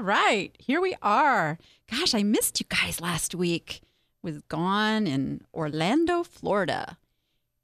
All 0.00 0.06
right, 0.06 0.56
here 0.58 0.80
we 0.80 0.96
are. 1.02 1.58
Gosh, 1.90 2.14
I 2.14 2.22
missed 2.22 2.58
you 2.58 2.64
guys 2.70 3.02
last 3.02 3.34
week. 3.34 3.82
Was 4.22 4.40
gone 4.48 5.06
in 5.06 5.42
Orlando, 5.52 6.22
Florida, 6.22 6.96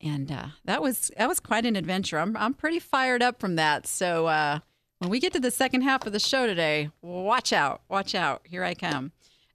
and 0.03 0.31
uh, 0.31 0.49
that 0.67 0.83
was 0.83 1.11
that 1.17 1.31
was 1.31 1.41
quite 1.41 1.65
an 1.65 1.77
adventure. 1.77 2.19
I'm 2.19 2.37
I'm 2.37 2.53
pretty 2.53 2.79
fired 2.79 3.23
up 3.23 3.41
from 3.41 3.57
that. 3.57 3.87
So 3.87 4.27
uh, 4.27 4.59
when 4.99 5.09
we 5.09 5.19
get 5.19 5.33
to 5.33 5.41
the 5.41 5.51
second 5.51 5.81
half 5.81 6.07
of 6.07 6.13
the 6.13 6.21
show 6.21 6.47
today, 6.47 6.91
watch 7.01 7.55
out, 7.55 7.81
watch 7.89 8.15
out. 8.15 8.43
Here 8.45 8.63
I 8.63 8.75
come. 8.75 9.13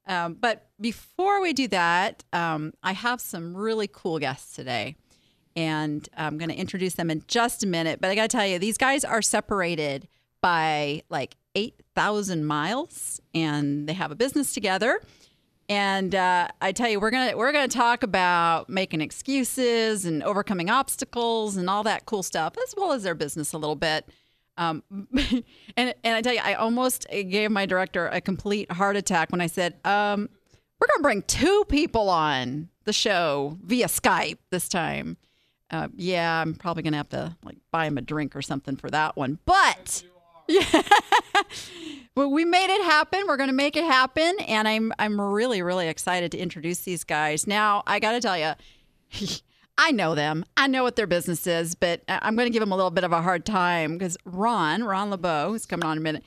Um, 0.08 0.34
but 0.34 0.66
before 0.80 1.40
we 1.40 1.52
do 1.52 1.68
that, 1.68 2.24
um, 2.32 2.72
I 2.82 2.94
have 2.94 3.20
some 3.20 3.56
really 3.56 3.86
cool 3.86 4.18
guests 4.18 4.56
today. 4.56 4.96
And 5.54 6.08
I'm 6.16 6.36
going 6.36 6.50
to 6.50 6.56
introduce 6.56 6.94
them 6.94 7.12
in 7.12 7.22
just 7.28 7.62
a 7.62 7.68
minute. 7.68 8.00
But 8.00 8.10
I 8.10 8.16
got 8.16 8.22
to 8.22 8.36
tell 8.36 8.46
you, 8.46 8.58
these 8.58 8.76
guys 8.76 9.04
are 9.04 9.22
separated 9.22 10.08
by 10.40 11.02
like 11.08 11.36
8,000 11.54 12.44
miles 12.44 13.20
and 13.34 13.88
they 13.88 13.92
have 13.92 14.10
a 14.10 14.14
business 14.14 14.54
together. 14.54 15.00
And 15.68 16.14
uh, 16.14 16.48
I 16.60 16.72
tell 16.72 16.88
you, 16.88 17.00
we're 17.00 17.10
gonna 17.10 17.36
we're 17.36 17.52
gonna 17.52 17.68
talk 17.68 18.02
about 18.02 18.68
making 18.68 19.00
excuses 19.00 20.04
and 20.04 20.22
overcoming 20.22 20.68
obstacles 20.68 21.56
and 21.56 21.70
all 21.70 21.82
that 21.84 22.04
cool 22.04 22.22
stuff, 22.22 22.54
as 22.62 22.74
well 22.76 22.92
as 22.92 23.04
their 23.04 23.14
business 23.14 23.52
a 23.52 23.58
little 23.58 23.76
bit. 23.76 24.06
Um, 24.58 24.82
and 25.76 25.94
and 26.04 26.16
I 26.16 26.20
tell 26.20 26.34
you, 26.34 26.40
I 26.42 26.54
almost 26.54 27.06
gave 27.08 27.50
my 27.50 27.64
director 27.64 28.08
a 28.08 28.20
complete 28.20 28.70
heart 28.70 28.96
attack 28.96 29.30
when 29.30 29.40
I 29.40 29.46
said, 29.46 29.78
um, 29.86 30.28
"We're 30.78 30.88
gonna 30.88 31.02
bring 31.02 31.22
two 31.22 31.64
people 31.68 32.10
on 32.10 32.68
the 32.84 32.92
show 32.92 33.56
via 33.62 33.86
Skype 33.86 34.38
this 34.50 34.68
time." 34.68 35.16
Uh, 35.70 35.88
yeah, 35.96 36.42
I'm 36.42 36.54
probably 36.54 36.82
gonna 36.82 36.98
have 36.98 37.08
to 37.10 37.36
like 37.44 37.56
buy 37.70 37.86
him 37.86 37.96
a 37.96 38.02
drink 38.02 38.36
or 38.36 38.42
something 38.42 38.76
for 38.76 38.90
that 38.90 39.16
one, 39.16 39.38
but. 39.46 40.04
Yeah. 40.48 40.82
well, 42.14 42.30
we 42.30 42.44
made 42.44 42.68
it 42.68 42.82
happen. 42.84 43.22
We're 43.26 43.36
going 43.36 43.48
to 43.48 43.54
make 43.54 43.76
it 43.76 43.84
happen, 43.84 44.36
and 44.40 44.68
I'm 44.68 44.92
I'm 44.98 45.20
really 45.20 45.62
really 45.62 45.88
excited 45.88 46.32
to 46.32 46.38
introduce 46.38 46.80
these 46.80 47.04
guys. 47.04 47.46
Now, 47.46 47.82
I 47.86 48.00
got 48.00 48.12
to 48.12 48.20
tell 48.20 48.36
you, 48.36 48.52
I 49.78 49.90
know 49.92 50.14
them. 50.14 50.44
I 50.56 50.66
know 50.66 50.82
what 50.82 50.96
their 50.96 51.06
business 51.06 51.46
is, 51.46 51.74
but 51.74 52.02
I'm 52.08 52.36
going 52.36 52.46
to 52.46 52.52
give 52.52 52.60
them 52.60 52.72
a 52.72 52.76
little 52.76 52.90
bit 52.90 53.04
of 53.04 53.12
a 53.12 53.22
hard 53.22 53.44
time 53.46 53.96
because 53.96 54.16
Ron, 54.24 54.84
Ron 54.84 55.10
LeBeau, 55.10 55.50
who's 55.50 55.66
coming 55.66 55.84
on 55.84 55.92
in 55.92 55.98
a 55.98 56.00
minute, 56.02 56.24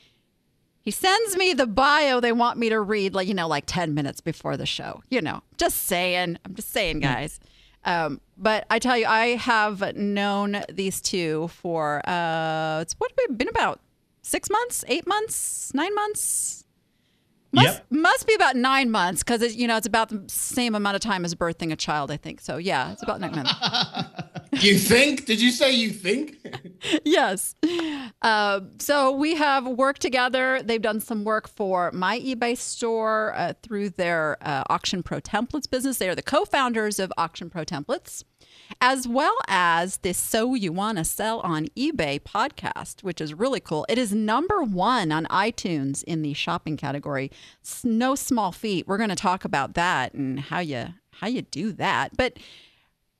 he 0.82 0.92
sends 0.92 1.38
me 1.38 1.54
the 1.54 1.68
bio 1.68 2.20
they 2.20 2.32
want 2.32 2.58
me 2.58 2.70
to 2.70 2.80
read, 2.80 3.14
like, 3.14 3.28
you 3.28 3.34
know, 3.34 3.48
like 3.48 3.66
10 3.68 3.94
minutes 3.94 4.22
before 4.22 4.58
the 4.58 4.66
show. 4.66 5.02
You 5.10 5.22
know, 5.22 5.42
just 5.58 5.84
saying. 5.84 6.38
I'm 6.44 6.56
just 6.56 6.72
saying, 6.72 7.00
guys. 7.00 7.40
Um, 7.86 8.20
but 8.36 8.66
I 8.70 8.80
tell 8.80 8.98
you, 8.98 9.06
I 9.06 9.36
have 9.36 9.96
known 9.96 10.64
these 10.72 11.02
two 11.02 11.48
for, 11.50 12.02
uh, 12.10 12.82
it's 12.82 12.94
what, 12.96 13.12
been 13.38 13.48
about 13.48 13.80
six 14.26 14.50
months, 14.50 14.84
eight 14.88 15.06
months, 15.08 15.72
nine 15.74 15.94
months? 15.96 16.64
Must, 17.52 17.68
Yep. 17.68 17.86
must 17.90 18.28
be 18.28 18.34
about 18.34 18.58
nine 18.58 18.92
months 18.92 19.24
because 19.24 19.42
it's 19.42 19.56
you 19.56 19.66
know 19.66 19.78
it's 19.78 19.88
about 19.88 20.10
the 20.10 20.22
same 20.28 20.76
amount 20.76 20.96
of 20.96 21.02
time 21.02 21.24
as 21.24 21.34
birthing 21.36 21.72
a 21.72 21.78
child. 21.78 22.12
I 22.12 22.18
think 22.18 22.42
so. 22.42 22.58
Yeah, 22.58 22.92
it's 22.92 23.02
about 23.04 23.22
nine 23.22 23.32
months. 23.36 23.54
You 24.62 24.78
think? 24.80 25.26
Did 25.26 25.42
you 25.42 25.52
say 25.52 25.74
you 25.74 25.90
think? 25.90 26.38
yes. 27.04 27.56
Uh, 28.22 28.62
so 28.80 29.12
we 29.12 29.36
have 29.36 29.68
worked 29.68 30.02
together. 30.02 30.62
They've 30.64 30.82
done 30.82 31.02
some 31.02 31.26
work 31.26 31.50
for 31.50 31.92
my 31.92 32.20
eBay 32.22 32.56
store 32.58 33.34
uh, 33.36 33.54
through 33.62 33.90
their 33.90 34.38
uh, 34.42 34.64
Auction 34.70 35.04
Pro 35.04 35.20
Templates 35.20 35.70
business. 35.70 35.98
They 35.98 36.08
are 36.08 36.16
the 36.16 36.22
co-founders 36.22 37.00
of 37.00 37.12
Auction 37.18 37.50
Pro 37.50 37.66
Templates, 37.66 38.24
as 38.82 39.08
well 39.08 39.36
as 39.48 39.98
this 39.98 40.18
"So 40.18 40.54
You 40.56 40.72
Want 40.72 40.98
to 40.98 41.04
Sell 41.06 41.40
on 41.42 41.68
eBay" 41.78 42.20
podcast, 42.22 43.04
which 43.04 43.20
is 43.22 43.34
really 43.34 43.60
cool. 43.60 43.86
It 43.90 43.98
is 43.98 44.14
number 44.14 44.62
one 44.64 45.12
on 45.12 45.26
iTunes 45.26 46.04
in 46.04 46.22
the 46.22 46.34
shopping 46.34 46.78
category. 46.78 47.32
It's 47.62 47.84
no 47.86 48.16
small 48.16 48.52
feat. 48.52 48.88
We're 48.88 48.98
going 48.98 49.10
to 49.10 49.16
talk 49.16 49.46
about 49.46 49.74
that 49.76 50.14
and 50.14 50.40
how 50.40 50.60
you 50.60 50.88
how 51.12 51.28
you 51.28 51.42
do 51.44 51.72
that, 51.74 52.16
but. 52.18 52.38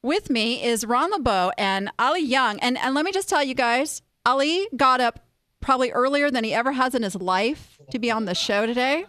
With 0.04 0.30
me 0.30 0.64
is 0.64 0.86
Ron 0.86 1.10
LeBeau 1.10 1.52
and 1.58 1.90
Ali 1.98 2.22
Young. 2.22 2.60
And, 2.60 2.78
and 2.78 2.94
let 2.94 3.06
me 3.06 3.12
just 3.12 3.28
tell 3.28 3.44
you 3.44 3.56
guys, 3.56 4.04
Ali 4.24 4.68
got 4.78 5.02
up 5.02 5.26
probably 5.62 5.90
earlier 5.90 6.30
than 6.30 6.44
he 6.44 6.54
ever 6.54 6.74
has 6.74 6.94
in 6.94 7.02
his 7.02 7.16
life 7.16 7.80
to 7.90 7.98
be 7.98 8.12
on 8.12 8.26
the 8.26 8.36
show 8.36 8.68
today. 8.68 9.06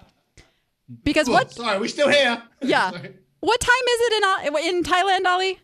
Because 1.04 1.28
Oh, 1.28 1.32
what? 1.32 1.52
sorry, 1.52 1.78
we're 1.78 1.88
still 1.88 2.08
here. 2.08 2.42
Yeah. 2.62 2.92
What 3.40 3.60
time 3.60 3.70
is 3.90 4.00
it 4.00 4.12
in 4.14 4.24
uh, 4.24 4.58
in 4.76 4.82
Thailand, 4.82 5.26
Ali? 5.30 5.60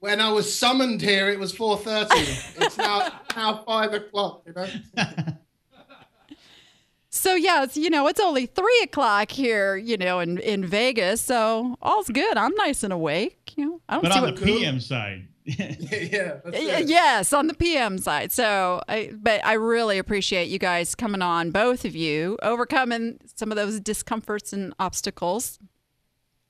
When 0.00 0.20
I 0.20 0.30
was 0.30 0.52
summoned 0.56 1.00
here, 1.00 1.28
it 1.28 1.38
was 1.38 1.52
4.30. 1.52 2.08
it's 2.62 2.78
now, 2.78 3.08
now 3.34 3.64
5 3.64 3.94
o'clock, 3.94 4.42
you 4.46 4.52
know? 4.52 4.66
So 7.10 7.34
yes, 7.34 7.76
you 7.76 7.90
know 7.90 8.06
it's 8.06 8.20
only 8.20 8.46
three 8.46 8.80
o'clock 8.84 9.30
here, 9.32 9.76
you 9.76 9.96
know, 9.96 10.20
in 10.20 10.38
in 10.38 10.64
Vegas. 10.64 11.20
So 11.20 11.76
all's 11.82 12.08
good. 12.10 12.36
I'm 12.36 12.54
nice 12.54 12.84
and 12.84 12.92
awake. 12.92 13.54
You 13.56 13.64
know, 13.64 13.80
I 13.88 13.94
don't 13.94 14.02
But 14.02 14.12
see 14.12 14.18
on 14.18 14.24
what. 14.26 14.36
the 14.36 14.42
PM 14.44 14.78
side, 14.80 15.26
yeah, 15.44 16.36
that's 16.44 16.88
Yes, 16.88 17.32
on 17.32 17.46
the 17.48 17.54
PM 17.54 17.98
side. 17.98 18.30
So, 18.30 18.82
I, 18.88 19.10
but 19.16 19.44
I 19.44 19.54
really 19.54 19.98
appreciate 19.98 20.48
you 20.48 20.58
guys 20.60 20.94
coming 20.94 21.22
on, 21.22 21.50
both 21.50 21.84
of 21.84 21.96
you, 21.96 22.38
overcoming 22.42 23.18
some 23.34 23.50
of 23.50 23.56
those 23.56 23.80
discomforts 23.80 24.52
and 24.52 24.72
obstacles. 24.78 25.58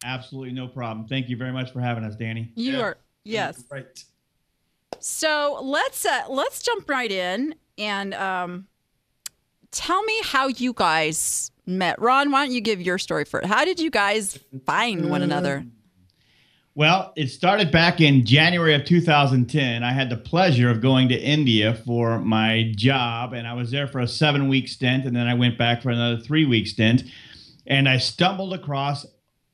absolutely 0.05 0.53
no 0.53 0.67
problem. 0.69 1.07
Thank 1.07 1.29
you 1.31 1.37
very 1.39 1.53
much 1.53 1.73
for 1.73 1.81
having 1.81 2.05
us, 2.05 2.15
Danny. 2.17 2.53
You 2.57 2.73
Yeah. 2.73 2.81
are 2.81 2.97
yes. 3.33 3.65
Right. 3.71 4.05
So 5.01 5.59
let's 5.63 6.05
uh, 6.05 6.25
let's 6.29 6.63
jump 6.63 6.89
right 6.89 7.11
in 7.11 7.55
and 7.77 8.15
um, 8.15 8.67
tell 9.71 10.03
me 10.03 10.21
how 10.25 10.49
you 10.49 10.73
guys 10.73 11.51
met. 11.67 12.01
Ron, 12.01 12.31
why 12.31 12.45
don't 12.45 12.55
you 12.55 12.61
give 12.61 12.81
your 12.81 12.99
story 12.99 13.25
first? 13.25 13.47
How 13.47 13.65
did 13.65 13.81
you 13.81 13.91
guys 13.91 14.39
find 14.67 15.11
one 15.11 15.23
another? 15.23 15.65
Well, 16.75 17.13
it 17.17 17.27
started 17.27 17.73
back 17.73 18.01
in 18.01 18.25
January 18.25 18.73
of 18.73 18.85
2010. 18.85 19.83
I 19.83 19.91
had 19.91 20.11
the 20.11 20.17
pleasure 20.17 20.71
of 20.71 20.81
going 20.81 21.09
to 21.09 21.21
India 21.21 21.75
for 21.75 22.21
my 22.21 22.73
job, 22.77 23.33
and 23.33 23.49
I 23.49 23.55
was 23.55 23.73
there 23.73 23.89
for 23.89 23.99
a 23.99 24.07
seven 24.07 24.49
week 24.49 24.69
stint, 24.69 25.05
and 25.05 25.17
then 25.17 25.27
I 25.27 25.35
went 25.35 25.59
back 25.59 25.83
for 25.83 25.91
another 25.91 26.21
three 26.21 26.45
week 26.45 26.69
stint. 26.69 27.03
And 27.67 27.89
I 27.89 27.99
stumbled 27.99 28.55
across 28.55 29.05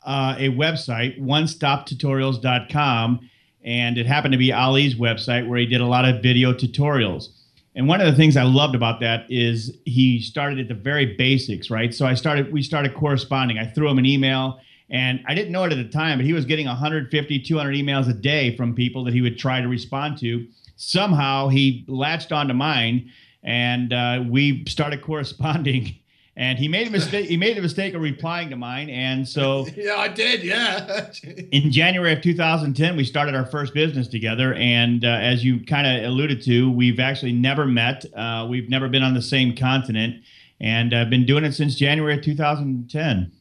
uh, 0.04 0.34
a 0.38 0.50
website, 0.50 1.18
onestoptutorials.com, 1.18 3.30
and 3.64 3.96
it 3.96 4.06
happened 4.06 4.32
to 4.32 4.38
be 4.38 4.52
Ali's 4.52 4.94
website 4.94 5.48
where 5.48 5.58
he 5.58 5.66
did 5.66 5.80
a 5.80 5.86
lot 5.86 6.04
of 6.04 6.22
video 6.22 6.52
tutorials. 6.52 7.28
And 7.74 7.88
one 7.88 8.00
of 8.00 8.06
the 8.06 8.14
things 8.14 8.36
I 8.36 8.44
loved 8.44 8.74
about 8.74 9.00
that 9.00 9.26
is 9.28 9.76
he 9.84 10.20
started 10.20 10.60
at 10.60 10.68
the 10.68 10.74
very 10.74 11.16
basics, 11.16 11.70
right? 11.70 11.92
So 11.92 12.06
I 12.06 12.14
started, 12.14 12.52
we 12.52 12.62
started 12.62 12.94
corresponding. 12.94 13.58
I 13.58 13.66
threw 13.66 13.88
him 13.88 13.98
an 13.98 14.06
email 14.06 14.60
and 14.90 15.24
I 15.26 15.34
didn't 15.34 15.50
know 15.50 15.64
it 15.64 15.72
at 15.72 15.78
the 15.78 15.88
time, 15.88 16.18
but 16.18 16.26
he 16.26 16.32
was 16.32 16.44
getting 16.44 16.66
150, 16.66 17.40
200 17.40 17.74
emails 17.74 18.08
a 18.08 18.12
day 18.12 18.54
from 18.56 18.74
people 18.74 19.02
that 19.04 19.14
he 19.14 19.22
would 19.22 19.38
try 19.38 19.60
to 19.60 19.66
respond 19.66 20.18
to. 20.18 20.46
Somehow 20.76 21.48
he 21.48 21.84
latched 21.88 22.30
onto 22.30 22.54
mine 22.54 23.10
and 23.42 23.92
uh, 23.92 24.22
we 24.28 24.64
started 24.66 25.02
corresponding. 25.02 25.96
And 26.36 26.58
he 26.58 26.66
made 26.66 26.88
a 26.88 26.90
mistake. 26.90 27.28
He 27.28 27.36
made 27.36 27.56
the 27.56 27.62
mistake 27.62 27.94
of 27.94 28.02
replying 28.02 28.50
to 28.50 28.56
mine. 28.56 28.90
And 28.90 29.28
so 29.28 29.66
Yeah, 29.76 29.96
I 29.96 30.08
did, 30.08 30.42
yeah. 30.42 31.10
in 31.52 31.70
January 31.70 32.12
of 32.12 32.22
2010, 32.22 32.96
we 32.96 33.04
started 33.04 33.36
our 33.36 33.46
first 33.46 33.72
business 33.72 34.08
together. 34.08 34.54
And 34.54 35.04
uh, 35.04 35.08
as 35.08 35.44
you 35.44 35.64
kind 35.64 35.86
of 35.86 36.10
alluded 36.10 36.42
to, 36.44 36.70
we've 36.70 36.98
actually 36.98 37.32
never 37.32 37.66
met. 37.66 38.04
Uh, 38.14 38.46
we've 38.50 38.68
never 38.68 38.88
been 38.88 39.04
on 39.04 39.14
the 39.14 39.22
same 39.22 39.54
continent. 39.54 40.24
And 40.60 40.92
I've 40.92 41.10
been 41.10 41.24
doing 41.24 41.44
it 41.44 41.52
since 41.52 41.76
January 41.76 42.16
of 42.18 42.24
2010. 42.24 43.32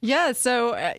Yeah. 0.00 0.32
So, 0.32 0.70
uh, 0.70 0.94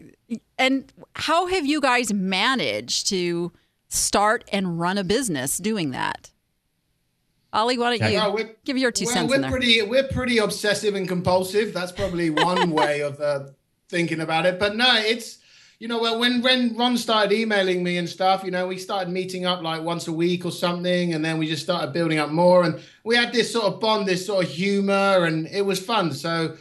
and 0.60 0.92
how 1.16 1.48
have 1.48 1.66
you 1.66 1.82
guys 1.82 2.14
managed 2.14 3.08
to 3.10 3.52
start 3.88 4.44
and 4.52 4.80
run 4.80 4.98
a 4.98 5.04
business 5.04 5.58
doing 5.58 5.92
that? 5.92 6.32
Ali, 7.58 7.78
why 7.80 7.98
don't 7.98 8.12
you 8.12 8.18
Well, 8.18 8.40
give 8.66 8.78
your 8.78 8.92
two 8.92 9.06
well, 9.06 9.14
cents 9.16 9.30
we're 9.30 9.36
in 9.36 9.42
there? 9.42 9.50
pretty 9.50 9.82
we're 9.82 10.08
pretty 10.08 10.38
obsessive 10.38 10.94
and 10.94 11.08
compulsive. 11.08 11.74
That's 11.74 11.92
probably 11.92 12.30
one 12.30 12.70
way 12.82 13.02
of 13.02 13.20
uh, 13.20 13.46
thinking 13.90 14.20
about 14.22 14.46
it. 14.46 14.60
But 14.60 14.76
no, 14.76 14.96
it's 14.96 15.40
you 15.80 15.88
know 15.88 16.00
well 16.00 16.20
when 16.20 16.44
when 16.44 16.78
Ron 16.78 16.98
started 16.98 17.32
emailing 17.34 17.84
me 17.84 17.98
and 17.98 18.08
stuff, 18.08 18.44
you 18.44 18.52
know 18.52 18.68
we 18.68 18.78
started 18.78 19.10
meeting 19.12 19.48
up 19.48 19.64
like 19.64 19.82
once 19.82 20.08
a 20.08 20.14
week 20.14 20.46
or 20.46 20.52
something, 20.52 21.16
and 21.16 21.26
then 21.26 21.40
we 21.40 21.48
just 21.48 21.64
started 21.64 21.94
building 21.94 22.20
up 22.20 22.30
more, 22.30 22.64
and 22.64 22.80
we 23.04 23.16
had 23.16 23.34
this 23.34 23.52
sort 23.52 23.66
of 23.66 23.80
bond, 23.80 24.08
this 24.08 24.24
sort 24.28 24.46
of 24.46 24.52
humor, 24.52 25.26
and 25.26 25.48
it 25.48 25.66
was 25.66 25.80
fun. 25.84 26.14
So. 26.14 26.56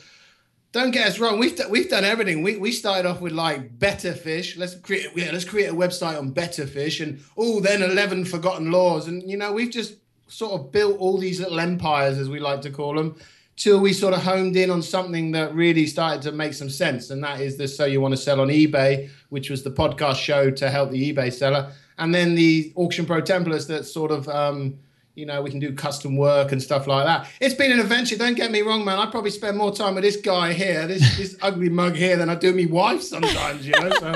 Don't 0.72 0.90
get 0.90 1.06
us 1.06 1.18
wrong. 1.18 1.38
We've 1.38 1.56
d- 1.56 1.70
we've 1.70 1.88
done 1.88 2.04
everything. 2.04 2.42
We 2.42 2.58
we 2.58 2.70
started 2.70 3.08
off 3.08 3.22
with 3.22 3.32
like 3.32 3.78
Better 3.78 4.12
Fish. 4.12 4.58
Let's 4.58 4.74
create 4.74 5.06
yeah, 5.16 5.30
let's 5.32 5.46
create 5.46 5.70
a 5.70 5.74
website 5.74 6.18
on 6.18 6.32
Better 6.32 6.66
Fish, 6.66 7.00
and 7.00 7.20
oh, 7.38 7.60
then 7.60 7.82
eleven 7.82 8.26
forgotten 8.26 8.70
laws, 8.70 9.08
and 9.08 9.22
you 9.30 9.38
know 9.38 9.52
we've 9.52 9.70
just 9.70 9.94
sort 10.28 10.52
of 10.52 10.72
built 10.72 10.98
all 10.98 11.18
these 11.18 11.40
little 11.40 11.60
empires, 11.60 12.18
as 12.18 12.28
we 12.28 12.40
like 12.40 12.60
to 12.62 12.70
call 12.70 12.94
them, 12.94 13.16
till 13.56 13.80
we 13.80 13.92
sort 13.92 14.12
of 14.12 14.22
homed 14.22 14.56
in 14.56 14.70
on 14.70 14.82
something 14.82 15.32
that 15.32 15.54
really 15.54 15.86
started 15.86 16.22
to 16.22 16.32
make 16.32 16.54
some 16.54 16.70
sense, 16.70 17.10
and 17.10 17.22
that 17.24 17.40
is 17.40 17.56
the 17.56 17.66
So 17.66 17.84
You 17.84 18.00
Want 18.00 18.12
to 18.12 18.18
Sell 18.18 18.40
on 18.40 18.48
eBay, 18.48 19.08
which 19.30 19.50
was 19.50 19.62
the 19.62 19.70
podcast 19.70 20.16
show 20.16 20.50
to 20.50 20.70
help 20.70 20.90
the 20.90 21.12
eBay 21.12 21.32
seller, 21.32 21.72
and 21.98 22.14
then 22.14 22.34
the 22.34 22.72
Auction 22.76 23.06
Pro 23.06 23.22
templates 23.22 23.66
that 23.68 23.84
sort 23.84 24.10
of 24.10 24.28
um, 24.28 24.78
you 25.16 25.24
know, 25.24 25.40
we 25.40 25.50
can 25.50 25.58
do 25.58 25.72
custom 25.72 26.14
work 26.16 26.52
and 26.52 26.62
stuff 26.62 26.86
like 26.86 27.06
that. 27.06 27.26
It's 27.40 27.54
been 27.54 27.72
an 27.72 27.80
adventure. 27.80 28.16
Don't 28.18 28.34
get 28.34 28.50
me 28.50 28.60
wrong, 28.60 28.84
man. 28.84 28.98
I 28.98 29.06
probably 29.06 29.30
spend 29.30 29.56
more 29.56 29.74
time 29.74 29.94
with 29.94 30.04
this 30.04 30.18
guy 30.18 30.52
here, 30.52 30.86
this 30.86 31.16
this 31.16 31.36
ugly 31.40 31.70
mug 31.70 31.96
here, 31.96 32.16
than 32.18 32.28
I 32.28 32.34
do 32.34 32.52
me 32.52 32.66
wife 32.66 33.02
sometimes. 33.02 33.66
You 33.66 33.72
know, 33.80 33.90
so 33.98 34.14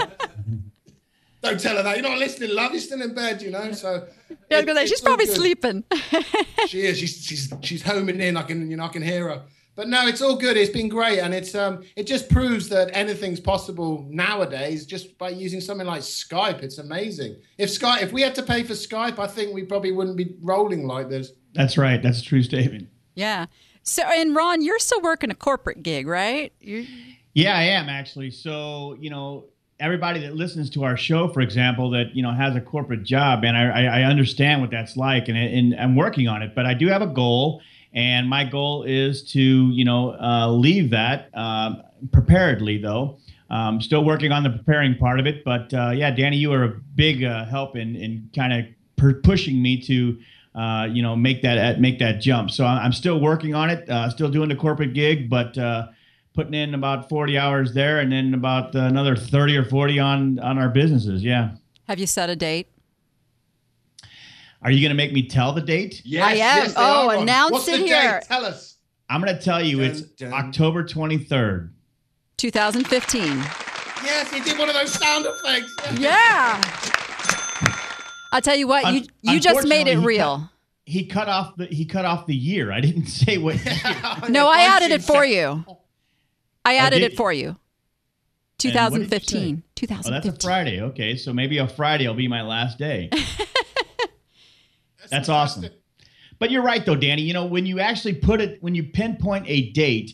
don't 1.42 1.60
tell 1.60 1.76
her 1.76 1.82
that. 1.82 1.96
You're 1.96 2.08
not 2.08 2.18
listening, 2.18 2.54
love. 2.54 2.72
You're 2.72 2.80
still 2.80 3.02
in 3.02 3.14
bed. 3.14 3.42
You 3.42 3.50
know, 3.50 3.72
so 3.72 4.06
yeah, 4.50 4.58
I 4.58 4.74
say 4.74 4.86
she's 4.86 5.00
probably 5.00 5.26
good. 5.26 5.36
sleeping. 5.36 5.84
she 6.66 6.82
is. 6.82 6.98
She's 6.98 7.24
she's 7.24 7.52
she's 7.62 7.82
homing 7.82 8.20
in. 8.20 8.36
I 8.36 8.42
can 8.42 8.70
you 8.70 8.76
know 8.76 8.84
I 8.84 8.88
can 8.88 9.02
hear 9.02 9.28
her. 9.28 9.42
But 9.76 9.88
no, 9.88 10.06
it's 10.06 10.20
all 10.20 10.36
good. 10.36 10.56
It's 10.56 10.70
been 10.70 10.88
great, 10.88 11.20
and 11.20 11.32
it's 11.32 11.54
um 11.54 11.82
it 11.96 12.06
just 12.06 12.28
proves 12.28 12.68
that 12.68 12.90
anything's 12.92 13.40
possible 13.40 14.06
nowadays 14.10 14.84
just 14.84 15.16
by 15.16 15.30
using 15.30 15.60
something 15.60 15.86
like 15.86 16.02
Skype. 16.02 16.62
It's 16.62 16.78
amazing. 16.78 17.36
If 17.56 17.70
Skype, 17.70 18.02
if 18.02 18.12
we 18.12 18.20
had 18.20 18.34
to 18.34 18.42
pay 18.42 18.62
for 18.62 18.74
Skype, 18.74 19.18
I 19.18 19.26
think 19.26 19.54
we 19.54 19.64
probably 19.64 19.92
wouldn't 19.92 20.16
be 20.16 20.34
rolling 20.42 20.86
like 20.86 21.08
this. 21.08 21.32
That's 21.54 21.78
right. 21.78 22.02
That's 22.02 22.20
a 22.20 22.24
true 22.24 22.42
statement. 22.42 22.88
Yeah. 23.14 23.46
So, 23.82 24.02
and 24.02 24.36
Ron, 24.36 24.62
you're 24.62 24.78
still 24.78 25.00
working 25.00 25.30
a 25.30 25.34
corporate 25.34 25.82
gig, 25.82 26.06
right? 26.06 26.52
You're... 26.60 26.84
Yeah, 27.34 27.56
I 27.56 27.62
am 27.62 27.88
actually. 27.88 28.30
So, 28.30 28.96
you 29.00 29.10
know, 29.10 29.46
everybody 29.80 30.20
that 30.20 30.36
listens 30.36 30.70
to 30.70 30.84
our 30.84 30.96
show, 30.96 31.28
for 31.28 31.40
example, 31.40 31.90
that 31.90 32.14
you 32.14 32.22
know 32.22 32.32
has 32.32 32.54
a 32.54 32.60
corporate 32.60 33.02
job, 33.02 33.44
and 33.44 33.56
I, 33.56 34.00
I 34.00 34.02
understand 34.02 34.60
what 34.60 34.70
that's 34.70 34.96
like, 34.96 35.28
and, 35.28 35.36
and 35.36 35.74
I'm 35.74 35.96
working 35.96 36.28
on 36.28 36.42
it. 36.42 36.54
But 36.54 36.66
I 36.66 36.74
do 36.74 36.86
have 36.88 37.02
a 37.02 37.06
goal, 37.06 37.62
and 37.92 38.28
my 38.28 38.44
goal 38.44 38.84
is 38.84 39.22
to 39.32 39.40
you 39.40 39.84
know 39.84 40.16
uh, 40.20 40.48
leave 40.50 40.90
that 40.90 41.30
uh, 41.34 41.76
preparedly, 42.12 42.78
though. 42.78 43.18
Um, 43.48 43.80
still 43.80 44.04
working 44.04 44.30
on 44.30 44.44
the 44.44 44.50
preparing 44.50 44.96
part 44.96 45.18
of 45.18 45.26
it, 45.26 45.42
but 45.44 45.74
uh, 45.74 45.90
yeah, 45.90 46.12
Danny, 46.12 46.36
you 46.36 46.52
are 46.52 46.62
a 46.62 46.80
big 46.94 47.24
uh, 47.24 47.46
help 47.46 47.76
in 47.76 47.96
in 47.96 48.30
kind 48.34 48.52
of 48.52 48.66
per- 48.96 49.20
pushing 49.20 49.60
me 49.60 49.80
to 49.82 50.18
uh, 50.54 50.86
you 50.88 51.02
know 51.02 51.16
make 51.16 51.42
that 51.42 51.80
make 51.80 51.98
that 51.98 52.20
jump. 52.20 52.50
So 52.50 52.64
I'm 52.64 52.92
still 52.92 53.20
working 53.20 53.54
on 53.54 53.70
it, 53.70 53.88
uh, 53.88 54.08
still 54.10 54.30
doing 54.30 54.50
the 54.50 54.56
corporate 54.56 54.94
gig, 54.94 55.28
but 55.28 55.56
putting 56.34 56.54
in 56.54 56.74
about 56.74 57.08
40 57.08 57.36
hours 57.38 57.72
there 57.74 57.98
and 57.98 58.10
then 58.12 58.34
about 58.34 58.74
another 58.74 59.16
30 59.16 59.56
or 59.56 59.64
40 59.64 59.98
on 59.98 60.38
on 60.38 60.58
our 60.58 60.68
businesses 60.68 61.22
yeah. 61.24 61.50
Have 61.88 61.98
you 61.98 62.06
set 62.06 62.30
a 62.30 62.36
date? 62.36 62.68
Are 64.62 64.70
you 64.70 64.80
going 64.80 64.90
to 64.90 64.96
make 64.96 65.12
me 65.12 65.26
tell 65.26 65.52
the 65.52 65.60
date? 65.62 66.02
Yes 66.04 66.24
i 66.24 66.30
am. 66.32 66.36
yes, 66.36 66.74
oh 66.76 67.10
announce 67.10 67.52
What's 67.52 67.68
it 67.68 67.78
the 67.80 67.86
here. 67.86 68.20
Date? 68.20 68.28
tell 68.28 68.44
us. 68.44 68.76
I'm 69.08 69.20
going 69.22 69.34
to 69.36 69.42
tell 69.42 69.62
you 69.64 69.78
Dun, 69.78 69.86
it's 69.90 70.00
dun. 70.02 70.32
october 70.32 70.84
23rd 70.84 71.70
2015 72.36 73.22
yes 74.04 74.32
he 74.32 74.40
did 74.40 74.58
one 74.58 74.68
of 74.68 74.74
those 74.74 74.92
sound 74.92 75.26
effects. 75.26 75.74
Yeah. 76.00 76.60
I'll 78.32 78.40
tell 78.40 78.54
you 78.56 78.68
what 78.68 78.84
you 78.94 79.00
Un- 79.00 79.06
you 79.22 79.40
just 79.40 79.66
made 79.66 79.88
it 79.88 79.96
unfortunately, 79.96 80.14
he 80.14 80.18
real. 80.18 80.36
cut- 80.38 80.48
he 80.84 81.06
cut 81.06 81.28
off 81.28 81.56
the 81.56 81.66
he 81.66 81.84
cut 81.84 82.04
off 82.04 82.26
the 82.26 82.34
year. 82.34 82.70
I 82.72 82.80
didn't 82.80 83.06
say 83.20 83.38
what 83.38 83.56
no 84.28 84.46
i 84.48 84.60
added 84.62 84.90
it 84.92 85.02
for 85.02 85.24
you 85.24 85.64
i 86.64 86.76
added 86.76 87.00
did 87.00 87.12
it 87.12 87.16
for 87.16 87.32
you 87.32 87.56
And 88.62 88.74
what 88.92 88.98
did 88.98 89.10
you 89.10 89.18
say? 89.28 89.62
2015 89.76 90.04
Oh, 90.06 90.10
that's 90.10 90.26
a 90.26 90.32
2015 90.32 90.40
Friday. 90.48 90.80
Okay, 90.82 91.16
so 91.16 91.32
maybe 91.32 91.58
a 91.58 91.66
Friday 91.66 92.06
will 92.06 92.14
be 92.14 92.28
my 92.28 92.42
last 92.42 92.78
day. 92.78 93.08
That's 95.10 95.28
awesome. 95.28 95.66
But 96.38 96.50
you're 96.50 96.62
right, 96.62 96.84
though, 96.84 96.94
Danny. 96.94 97.22
You 97.22 97.32
know, 97.32 97.46
when 97.46 97.66
you 97.66 97.80
actually 97.80 98.14
put 98.14 98.40
it, 98.40 98.62
when 98.62 98.74
you 98.74 98.84
pinpoint 98.84 99.46
a 99.48 99.70
date 99.70 100.12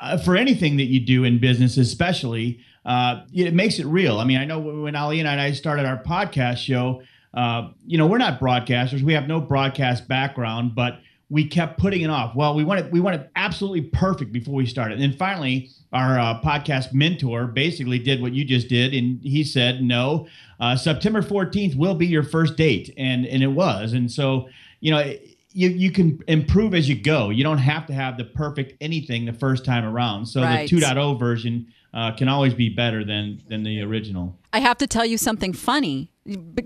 uh, 0.00 0.18
for 0.18 0.36
anything 0.36 0.76
that 0.78 0.84
you 0.84 1.00
do 1.00 1.24
in 1.24 1.38
business, 1.38 1.76
especially, 1.76 2.60
uh, 2.84 3.22
it 3.32 3.52
makes 3.54 3.78
it 3.78 3.86
real. 3.86 4.18
I 4.18 4.24
mean, 4.24 4.38
I 4.38 4.44
know 4.44 4.58
when 4.60 4.96
Ali 4.96 5.20
and 5.20 5.28
I 5.28 5.52
started 5.52 5.84
our 5.84 6.02
podcast 6.02 6.58
show, 6.58 7.02
uh, 7.34 7.70
you 7.84 7.98
know, 7.98 8.06
we're 8.06 8.18
not 8.18 8.40
broadcasters. 8.40 9.02
We 9.02 9.12
have 9.14 9.28
no 9.28 9.40
broadcast 9.40 10.08
background, 10.08 10.74
but 10.74 11.00
we 11.28 11.46
kept 11.46 11.78
putting 11.78 12.02
it 12.02 12.10
off. 12.10 12.34
Well, 12.34 12.54
we 12.54 12.64
wanted 12.64 12.90
we 12.90 13.00
wanted 13.00 13.28
absolutely 13.50 13.80
perfect 13.80 14.32
before 14.32 14.54
we 14.54 14.64
started. 14.64 14.94
And 14.94 15.02
then 15.02 15.18
finally, 15.18 15.70
our 15.92 16.20
uh, 16.20 16.40
podcast 16.40 16.92
mentor 16.92 17.46
basically 17.46 17.98
did 17.98 18.22
what 18.22 18.32
you 18.32 18.44
just 18.44 18.68
did, 18.68 18.94
and 18.94 19.20
he 19.22 19.42
said, 19.42 19.82
"No, 19.82 20.28
uh, 20.60 20.76
September 20.76 21.20
14th 21.20 21.74
will 21.74 21.96
be 21.96 22.06
your 22.06 22.22
first 22.22 22.56
date," 22.56 22.94
and 22.96 23.26
and 23.26 23.42
it 23.42 23.48
was. 23.48 23.92
And 23.92 24.10
so, 24.10 24.48
you 24.80 24.92
know. 24.92 25.14
You, 25.52 25.68
you 25.68 25.90
can 25.90 26.20
improve 26.28 26.74
as 26.74 26.88
you 26.88 26.94
go. 26.94 27.30
You 27.30 27.42
don't 27.42 27.58
have 27.58 27.86
to 27.86 27.92
have 27.92 28.16
the 28.16 28.24
perfect 28.24 28.74
anything 28.80 29.24
the 29.24 29.32
first 29.32 29.64
time 29.64 29.84
around. 29.84 30.26
So 30.26 30.42
Right. 30.42 30.68
the 30.70 30.76
2.0 30.76 31.18
version 31.18 31.66
uh, 31.92 32.12
can 32.12 32.28
always 32.28 32.54
be 32.54 32.68
better 32.68 33.04
than 33.04 33.42
than 33.48 33.64
the 33.64 33.80
original. 33.82 34.38
I 34.52 34.60
have 34.60 34.78
to 34.78 34.86
tell 34.86 35.04
you 35.04 35.18
something 35.18 35.52
funny. 35.52 36.12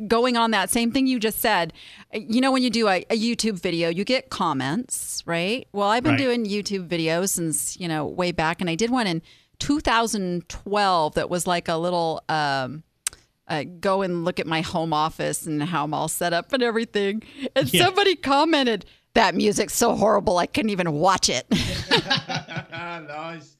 Going 0.06 0.36
on 0.36 0.50
that 0.50 0.68
same 0.68 0.92
thing 0.92 1.06
you 1.06 1.18
just 1.18 1.38
said, 1.38 1.72
you 2.12 2.42
know, 2.42 2.52
when 2.52 2.62
you 2.62 2.68
do 2.68 2.88
a, 2.88 3.04
a 3.08 3.16
YouTube 3.18 3.58
video, 3.58 3.88
you 3.88 4.04
get 4.04 4.28
comments, 4.28 5.22
right? 5.24 5.66
Well, 5.72 5.88
I've 5.88 6.02
been 6.02 6.12
Right. 6.12 6.18
doing 6.18 6.44
YouTube 6.44 6.86
videos 6.88 7.30
since, 7.30 7.80
you 7.80 7.88
know, 7.88 8.04
way 8.04 8.32
back. 8.32 8.60
And 8.60 8.68
I 8.68 8.74
did 8.74 8.90
one 8.90 9.06
in 9.06 9.22
2012 9.58 11.14
that 11.14 11.30
was 11.30 11.46
like 11.46 11.68
a 11.68 11.76
little 11.76 12.22
um, 12.28 12.82
uh, 13.48 13.64
go 13.80 14.02
and 14.02 14.24
look 14.24 14.40
at 14.40 14.46
my 14.46 14.60
home 14.62 14.92
office 14.92 15.46
and 15.46 15.62
how 15.62 15.84
I'm 15.84 15.94
all 15.94 16.08
set 16.08 16.32
up 16.32 16.52
and 16.52 16.62
everything. 16.62 17.22
And 17.54 17.72
Yeah. 17.72 17.84
somebody 17.84 18.16
commented, 18.16 18.84
that 19.14 19.34
music's 19.34 19.74
so 19.74 19.94
horrible, 19.94 20.38
I 20.38 20.46
couldn't 20.46 20.70
even 20.70 20.92
watch 20.92 21.28
it. 21.28 21.46
nice. 22.72 23.56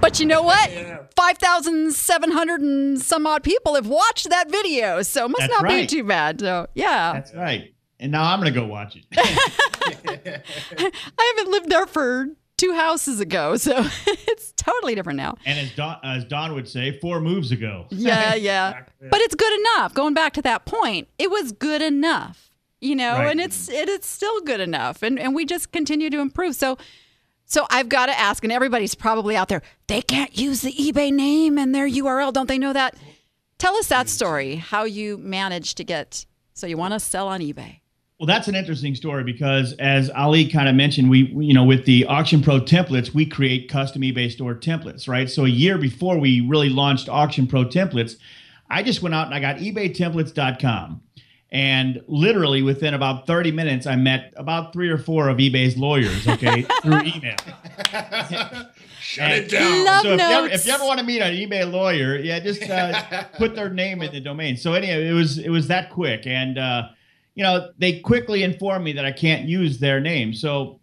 But 0.00 0.20
you 0.20 0.26
know 0.26 0.42
what? 0.42 0.70
Yeah. 0.70 0.98
5,700 1.16 2.60
and 2.60 3.00
some 3.00 3.26
odd 3.26 3.42
people 3.42 3.74
have 3.74 3.88
watched 3.88 4.28
that 4.30 4.50
video. 4.50 5.02
So 5.02 5.24
it 5.24 5.28
must 5.30 5.40
That's 5.40 5.52
not 5.52 5.62
right. 5.64 5.80
be 5.82 5.86
too 5.96 6.04
bad. 6.04 6.40
So, 6.40 6.68
yeah. 6.74 7.14
That's 7.14 7.34
right. 7.34 7.74
And 7.98 8.12
now 8.12 8.22
I'm 8.30 8.40
going 8.40 8.52
to 8.52 8.60
go 8.60 8.66
watch 8.66 8.94
it. 8.96 9.04
I 11.18 11.34
haven't 11.36 11.50
lived 11.50 11.70
there 11.70 11.86
for 11.86 12.28
two 12.56 12.74
houses 12.74 13.20
ago. 13.20 13.56
So 13.66 13.84
it's 14.06 14.52
totally 14.52 14.94
different 14.94 15.16
now. 15.18 15.36
and 15.46 15.58
as 15.58 15.72
Don, 15.74 15.98
as 16.02 16.24
Don 16.24 16.54
would 16.54 16.68
say, 16.68 16.98
four 17.00 17.20
moves 17.20 17.52
ago. 17.52 17.86
Yeah, 17.90 18.34
yeah. 18.50 18.82
But 19.00 19.20
it's 19.20 19.34
good 19.34 19.60
enough. 19.60 19.94
Going 19.94 20.14
back 20.14 20.32
to 20.34 20.42
that 20.42 20.64
point, 20.64 21.08
it 21.18 21.30
was 21.30 21.52
good 21.52 21.82
enough, 21.82 22.50
you 22.80 22.96
know, 22.96 23.12
Right. 23.14 23.30
and 23.30 23.40
it's 23.40 23.68
it 23.68 23.88
is 23.88 24.04
still 24.04 24.40
good 24.42 24.60
enough. 24.60 25.02
And 25.02 25.18
and 25.18 25.34
we 25.34 25.44
just 25.44 25.72
continue 25.72 26.10
to 26.10 26.18
improve. 26.18 26.54
So 26.56 26.76
so 27.48 27.64
I've 27.70 27.88
got 27.88 28.06
to 28.06 28.18
ask, 28.18 28.42
and 28.42 28.52
everybody's 28.52 28.94
probably 28.96 29.36
out 29.36 29.46
there, 29.48 29.62
they 29.86 30.02
can't 30.02 30.36
use 30.36 30.62
the 30.62 30.72
eBay 30.72 31.12
name 31.12 31.58
and 31.58 31.72
their 31.74 31.88
URL. 31.88 32.32
Don't 32.32 32.48
they 32.48 32.58
know 32.58 32.72
that? 32.72 32.96
Tell 33.58 33.76
us 33.76 33.86
that 33.88 34.08
story, 34.08 34.56
how 34.56 34.82
you 34.84 35.16
managed 35.16 35.76
to 35.76 35.84
get 35.84 36.26
so 36.54 36.66
you 36.66 36.76
want 36.76 36.92
to 36.94 37.00
sell 37.00 37.28
on 37.28 37.40
eBay. 37.40 37.80
Well, 38.18 38.26
that's 38.26 38.48
an 38.48 38.54
interesting 38.54 38.94
story 38.94 39.24
because, 39.24 39.74
as 39.74 40.08
Ali 40.10 40.48
kind 40.48 40.68
of 40.70 40.74
mentioned, 40.74 41.10
we, 41.10 41.24
we- 41.34 41.46
you 41.46 41.54
know, 41.54 41.64
with 41.64 41.84
the 41.84 42.06
Auction 42.06 42.42
Pro 42.42 42.60
templates, 42.60 43.12
we 43.12 43.26
create 43.26 43.68
custom 43.68 44.00
eBay 44.02 44.30
store 44.30 44.54
templates, 44.54 45.06
right? 45.06 45.28
So 45.28 45.44
a 45.44 45.48
year 45.48 45.76
before 45.76 46.18
we 46.18 46.40
really 46.40 46.70
launched 46.70 47.10
Auction 47.10 47.46
Pro 47.46 47.64
templates, 47.66 48.16
I 48.70 48.82
just 48.82 49.02
went 49.02 49.14
out 49.14 49.26
and 49.26 49.34
I 49.34 49.40
got 49.40 49.58
eBaytemplates.com. 49.58 51.02
And 51.52 52.02
literally 52.08 52.62
within 52.62 52.94
about 52.94 53.26
30 53.26 53.52
minutes, 53.52 53.86
I 53.86 53.96
met 53.96 54.32
about 54.36 54.72
three 54.72 54.88
or 54.88 54.98
four 54.98 55.28
of 55.28 55.36
eBay's 55.38 55.76
lawyers, 55.76 56.26
okay, 56.26 56.62
through 56.82 57.02
email. 57.02 57.36
Shut 59.00 59.30
it 59.30 59.50
down. 59.50 59.84
Love 59.84 60.02
so 60.02 60.12
if 60.14 60.20
you, 60.20 60.26
ever, 60.26 60.46
if 60.48 60.66
you 60.66 60.72
ever 60.72 60.84
want 60.84 60.98
to 61.00 61.06
meet 61.06 61.20
an 61.20 61.32
eBay 61.34 61.70
lawyer, 61.70 62.16
yeah, 62.16 62.40
just 62.40 62.62
uh, 62.68 63.24
put 63.38 63.54
their 63.54 63.70
name 63.70 64.02
in 64.02 64.10
the 64.12 64.20
domain. 64.20 64.56
So 64.56 64.72
anyway, 64.72 65.06
it 65.08 65.12
was 65.12 65.38
it 65.38 65.50
was 65.50 65.68
that 65.68 65.90
quick, 65.90 66.26
and 66.26 66.58
uh, 66.58 66.88
you 67.36 67.44
know 67.44 67.70
they 67.78 68.00
quickly 68.00 68.42
informed 68.42 68.84
me 68.84 68.92
that 68.94 69.04
I 69.04 69.12
can't 69.12 69.46
use 69.46 69.78
their 69.78 70.00
name. 70.00 70.34
So 70.34 70.80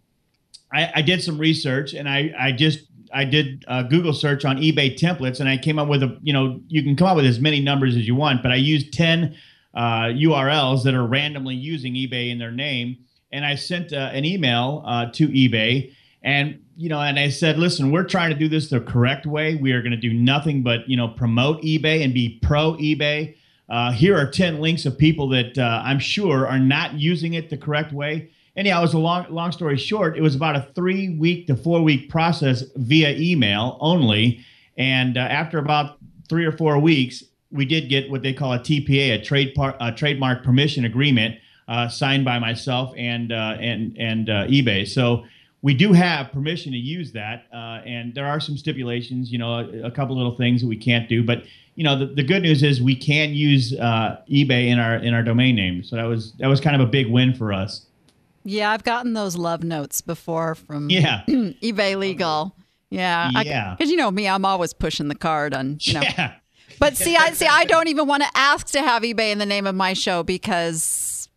I, 0.72 0.90
I 0.96 1.02
did 1.02 1.22
some 1.22 1.36
research, 1.36 1.92
and 1.92 2.08
I 2.08 2.32
I 2.38 2.52
just 2.52 2.86
I 3.12 3.24
did 3.24 3.64
a 3.68 3.84
Google 3.84 4.14
search 4.14 4.44
on 4.44 4.56
eBay 4.56 4.98
templates, 4.98 5.40
and 5.40 5.48
I 5.48 5.58
came 5.58 5.78
up 5.78 5.88
with 5.88 6.02
a 6.02 6.16
you 6.22 6.32
know 6.32 6.60
you 6.68 6.82
can 6.82 6.96
come 6.96 7.08
up 7.08 7.16
with 7.16 7.26
as 7.26 7.40
many 7.40 7.60
numbers 7.60 7.96
as 7.96 8.06
you 8.06 8.14
want, 8.14 8.42
but 8.42 8.52
I 8.52 8.56
used 8.56 8.94
ten 8.94 9.36
uh, 9.74 10.06
URLs 10.14 10.84
that 10.84 10.94
are 10.94 11.04
randomly 11.04 11.56
using 11.56 11.94
eBay 11.94 12.30
in 12.30 12.38
their 12.38 12.52
name, 12.52 12.98
and 13.32 13.44
I 13.44 13.56
sent 13.56 13.92
uh, 13.92 14.10
an 14.12 14.24
email 14.24 14.82
uh, 14.86 15.06
to 15.12 15.28
eBay, 15.28 15.92
and 16.22 16.60
you 16.76 16.88
know, 16.88 17.00
and 17.00 17.18
I 17.18 17.28
said, 17.30 17.58
listen, 17.58 17.90
we're 17.90 18.04
trying 18.04 18.30
to 18.30 18.36
do 18.36 18.48
this 18.48 18.70
the 18.70 18.80
correct 18.80 19.26
way. 19.26 19.56
We 19.56 19.72
are 19.72 19.82
going 19.82 19.92
to 19.92 19.96
do 19.96 20.12
nothing 20.12 20.62
but 20.62 20.88
you 20.88 20.96
know 20.96 21.08
promote 21.08 21.62
eBay 21.62 22.04
and 22.04 22.14
be 22.14 22.38
pro 22.42 22.74
eBay. 22.74 23.34
Uh, 23.68 23.92
here 23.92 24.16
are 24.16 24.30
ten 24.30 24.60
links 24.60 24.84
of 24.84 24.98
people 24.98 25.28
that 25.28 25.56
uh, 25.56 25.82
I'm 25.84 25.98
sure 25.98 26.46
are 26.46 26.58
not 26.58 26.94
using 26.94 27.34
it 27.34 27.50
the 27.50 27.56
correct 27.56 27.92
way. 27.92 28.30
Anyhow, 28.56 28.78
it 28.78 28.82
was 28.82 28.94
a 28.94 28.98
long, 28.98 29.26
long 29.30 29.50
story 29.52 29.76
short. 29.76 30.16
It 30.16 30.20
was 30.20 30.34
about 30.34 30.54
a 30.54 30.68
three 30.74 31.16
week 31.16 31.46
to 31.48 31.56
four 31.56 31.82
week 31.82 32.08
process 32.08 32.62
via 32.76 33.16
email 33.16 33.78
only, 33.80 34.44
and 34.76 35.16
uh, 35.16 35.20
after 35.20 35.58
about 35.58 35.98
three 36.28 36.44
or 36.44 36.52
four 36.52 36.78
weeks, 36.78 37.24
we 37.50 37.64
did 37.64 37.88
get 37.88 38.10
what 38.10 38.22
they 38.22 38.32
call 38.32 38.52
a 38.52 38.58
TPA, 38.58 39.14
a 39.14 39.22
trade 39.22 39.54
par- 39.54 39.76
a 39.80 39.92
trademark 39.92 40.44
permission 40.44 40.84
agreement, 40.84 41.36
uh, 41.68 41.88
signed 41.88 42.24
by 42.24 42.38
myself 42.38 42.92
and 42.96 43.32
uh, 43.32 43.56
and 43.60 43.96
and 43.98 44.28
uh, 44.28 44.46
eBay. 44.46 44.86
So 44.86 45.24
we 45.62 45.72
do 45.72 45.92
have 45.92 46.30
permission 46.30 46.72
to 46.72 46.78
use 46.78 47.12
that, 47.12 47.46
uh, 47.52 47.80
and 47.86 48.14
there 48.14 48.26
are 48.26 48.40
some 48.40 48.56
stipulations. 48.56 49.32
You 49.32 49.38
know, 49.38 49.54
a, 49.54 49.86
a, 49.86 49.90
couple 49.90 50.14
little 50.16 50.36
things 50.36 50.60
that 50.60 50.66
we 50.66 50.76
can't 50.76 51.08
do, 51.08 51.24
but 51.24 51.44
you 51.74 51.84
know, 51.84 51.98
the, 51.98 52.06
the 52.06 52.22
good 52.22 52.42
news 52.42 52.62
is 52.62 52.80
we 52.80 52.94
can 52.94 53.34
use 53.34 53.74
uh, 53.74 54.20
eBay 54.30 54.68
in 54.68 54.78
our 54.78 54.96
in 54.96 55.12
our 55.14 55.22
domain 55.22 55.56
name. 55.56 55.82
So 55.82 55.96
that 55.96 56.04
was 56.04 56.32
that 56.34 56.46
was 56.46 56.60
kind 56.60 56.80
of 56.80 56.86
a 56.86 56.90
big 56.90 57.08
win 57.08 57.34
for 57.34 57.52
us. 57.52 57.86
Yeah, 58.44 58.70
I've 58.70 58.84
gotten 58.84 59.14
those 59.14 59.36
love 59.36 59.64
notes 59.64 60.00
before 60.00 60.54
from 60.54 60.90
yeah 60.90 61.22
eBay 61.28 61.96
legal. 61.98 62.54
Yeah, 62.90 63.30
yeah. 63.42 63.74
Because 63.76 63.90
you 63.90 63.96
know 63.96 64.10
me, 64.10 64.28
I'm 64.28 64.44
always 64.44 64.72
pushing 64.72 65.08
the 65.08 65.14
card 65.14 65.52
on. 65.54 65.78
You 65.80 65.94
know. 65.94 66.02
Yeah. 66.02 66.34
But 66.78 66.96
see, 66.96 67.16
I 67.16 67.32
see. 67.32 67.46
I 67.46 67.64
don't 67.64 67.88
even 67.88 68.06
want 68.06 68.22
to 68.22 68.28
ask 68.34 68.68
to 68.68 68.80
have 68.80 69.02
eBay 69.02 69.32
in 69.32 69.38
the 69.38 69.46
name 69.46 69.66
of 69.66 69.74
my 69.74 69.92
show 69.92 70.22
because 70.22 71.28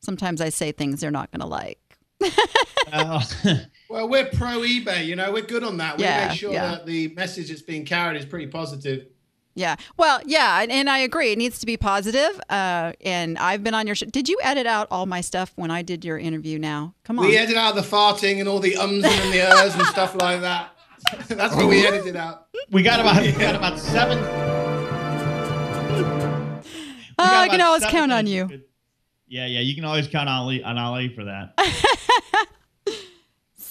sometimes 0.00 0.40
I 0.40 0.48
say 0.48 0.72
things 0.72 1.00
they're 1.00 1.10
not 1.10 1.30
going 1.30 1.40
to 1.40 1.46
like. 1.46 1.78
uh, 2.92 3.22
well, 3.90 4.08
we're 4.08 4.26
pro 4.26 4.60
eBay. 4.60 5.06
You 5.06 5.16
know, 5.16 5.32
we're 5.32 5.42
good 5.42 5.64
on 5.64 5.76
that. 5.78 5.98
We 5.98 6.04
yeah, 6.04 6.28
make 6.28 6.38
sure 6.38 6.52
yeah. 6.52 6.70
that 6.72 6.86
the 6.86 7.08
message 7.14 7.48
that's 7.48 7.62
being 7.62 7.84
carried 7.84 8.18
is 8.18 8.26
pretty 8.26 8.46
positive. 8.46 9.06
Yeah. 9.60 9.76
Well, 9.98 10.20
yeah, 10.24 10.62
and, 10.62 10.72
and, 10.72 10.88
I 10.88 11.00
agree. 11.00 11.32
It 11.32 11.38
needs 11.38 11.58
to 11.58 11.66
be 11.66 11.76
positive. 11.76 12.40
Uh, 12.48 12.92
and 13.02 13.36
I've 13.36 13.62
been 13.62 13.74
on 13.74 13.86
your 13.86 13.94
show. 13.94 14.06
Did 14.06 14.26
you 14.26 14.38
edit 14.42 14.66
out 14.66 14.88
all 14.90 15.04
my 15.04 15.20
stuff 15.20 15.52
when 15.56 15.70
I 15.70 15.82
did 15.82 16.02
your 16.02 16.18
interview? 16.18 16.58
Now, 16.58 16.94
come 17.04 17.18
on. 17.18 17.26
We 17.26 17.36
edited 17.36 17.58
out 17.58 17.74
the 17.74 17.82
farting 17.82 18.40
and 18.40 18.48
all 18.48 18.58
the 18.58 18.76
ums 18.76 19.04
and 19.04 19.34
the 19.34 19.42
ers 19.42 19.74
and 19.74 19.84
stuff 19.88 20.14
like 20.14 20.40
that. 20.40 20.70
That's 21.28 21.54
what 21.54 21.68
we 21.68 21.86
edited 21.86 22.16
out. 22.16 22.46
We 22.70 22.82
got 22.82 23.00
about 23.00 23.20
we 23.20 23.32
got 23.32 23.54
about 23.54 23.78
seven. 23.78 24.18
Oh, 27.18 27.24
I 27.24 27.48
can 27.48 27.60
always 27.60 27.84
count 27.84 28.12
on 28.12 28.26
you. 28.26 28.48
Yeah, 29.28 29.44
yeah, 29.44 29.60
you 29.60 29.74
can 29.74 29.84
always 29.84 30.08
count 30.08 30.28
on 30.28 30.40
Ali, 30.40 30.64
on 30.64 30.78
Ali 30.78 31.14
for 31.14 31.24
that. 31.24 31.52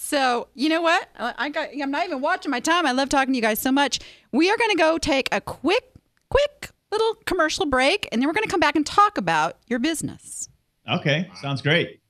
so 0.10 0.48
you 0.56 0.70
know 0.70 0.82
what? 0.82 1.08
I 1.16 1.50
got. 1.50 1.70
I'm 1.80 1.92
not 1.92 2.04
even 2.04 2.20
watching 2.20 2.50
my 2.50 2.60
time. 2.60 2.88
I 2.88 2.94
love 2.94 3.10
talking 3.10 3.32
to 3.32 3.36
you 3.36 3.44
guys 3.44 3.62
so 3.62 3.72
much. 3.72 4.00
We 4.32 4.50
are 4.50 4.58
going 4.58 4.72
to 4.72 4.76
go 4.76 4.98
take 4.98 5.30
a 5.32 5.40
quick, 5.40 5.94
quick 6.32 6.72
little 6.92 7.14
commercial 7.26 7.68
break, 7.68 8.10
and 8.12 8.20
then 8.20 8.28
we're 8.28 8.34
going 8.34 8.44
to 8.44 8.50
come 8.50 8.60
back 8.60 8.76
and 8.76 8.84
talk 8.84 9.20
about 9.20 9.58
your 9.68 9.78
business. 9.78 10.50
Okay, 10.92 11.30
sounds 11.40 11.62
great. 11.62 12.02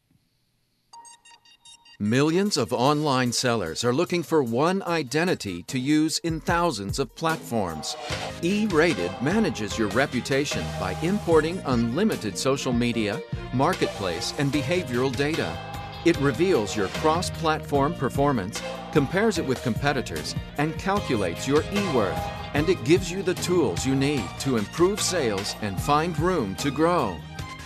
Millions 1.99 2.55
of 2.55 2.71
online 2.71 3.33
sellers 3.33 3.83
are 3.83 3.91
looking 3.91 4.23
for 4.23 4.41
one 4.41 4.81
identity 4.83 5.63
to 5.63 5.77
use 5.77 6.19
in 6.19 6.39
thousands 6.39 6.99
of 6.99 7.13
platforms. 7.13 7.97
E 8.41 8.65
Rated 8.67 9.11
manages 9.21 9.77
your 9.77 9.89
reputation 9.89 10.63
by 10.79 10.97
importing 11.01 11.61
unlimited 11.65 12.37
social 12.37 12.71
media, 12.71 13.21
marketplace, 13.53 14.33
and 14.37 14.53
behavioral 14.53 15.13
data. 15.13 15.68
It 16.05 16.17
reveals 16.17 16.75
your 16.75 16.87
cross 16.87 17.29
platform 17.29 17.93
performance, 17.93 18.61
compares 18.91 19.37
it 19.37 19.45
with 19.45 19.63
competitors, 19.63 20.35
and 20.57 20.77
calculates 20.77 21.47
your 21.47 21.63
e 21.73 21.93
worth. 21.93 22.19
And 22.53 22.67
it 22.69 22.83
gives 22.83 23.11
you 23.11 23.21
the 23.23 23.35
tools 23.35 23.85
you 23.85 23.95
need 23.95 24.23
to 24.39 24.57
improve 24.57 25.01
sales 25.01 25.55
and 25.61 25.79
find 25.79 26.17
room 26.19 26.55
to 26.55 26.71
grow. 26.71 27.17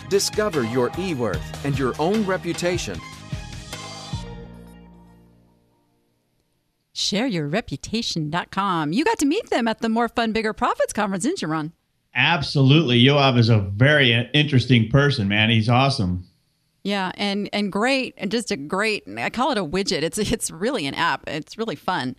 Discover 0.09 0.63
your 0.63 0.91
e 0.97 1.13
worth 1.13 1.65
and 1.65 1.77
your 1.77 1.93
own 1.99 2.25
reputation 2.25 2.99
shareyourreputation.com. 7.03 8.93
You 8.93 9.03
got 9.03 9.19
to 9.19 9.25
meet 9.25 9.49
them 9.49 9.67
at 9.67 9.79
the 9.79 9.89
More 9.89 10.07
Fun, 10.07 10.31
Bigger 10.31 10.53
Profits 10.53 10.93
conference, 10.93 11.23
didn't 11.23 11.41
you, 11.41 11.47
Ron? 11.47 11.73
Absolutely. 12.15 13.01
Yoav 13.01 13.37
is 13.39 13.49
a 13.49 13.57
very 13.59 14.13
interesting 14.33 14.89
person, 14.89 15.27
man. 15.27 15.49
He's 15.49 15.67
awesome. 15.69 16.25
Yeah, 16.83 17.13
and 17.15 17.49
and 17.53 17.71
great, 17.71 18.13
and 18.17 18.29
just 18.29 18.51
a 18.51 18.57
great. 18.57 19.03
I 19.17 19.29
call 19.29 19.51
it 19.51 19.57
a 19.57 19.63
widget. 19.63 20.03
It's 20.03 20.17
it's 20.17 20.51
really 20.51 20.85
an 20.85 20.93
app. 20.93 21.23
It's 21.27 21.57
really 21.57 21.77
fun. 21.77 22.15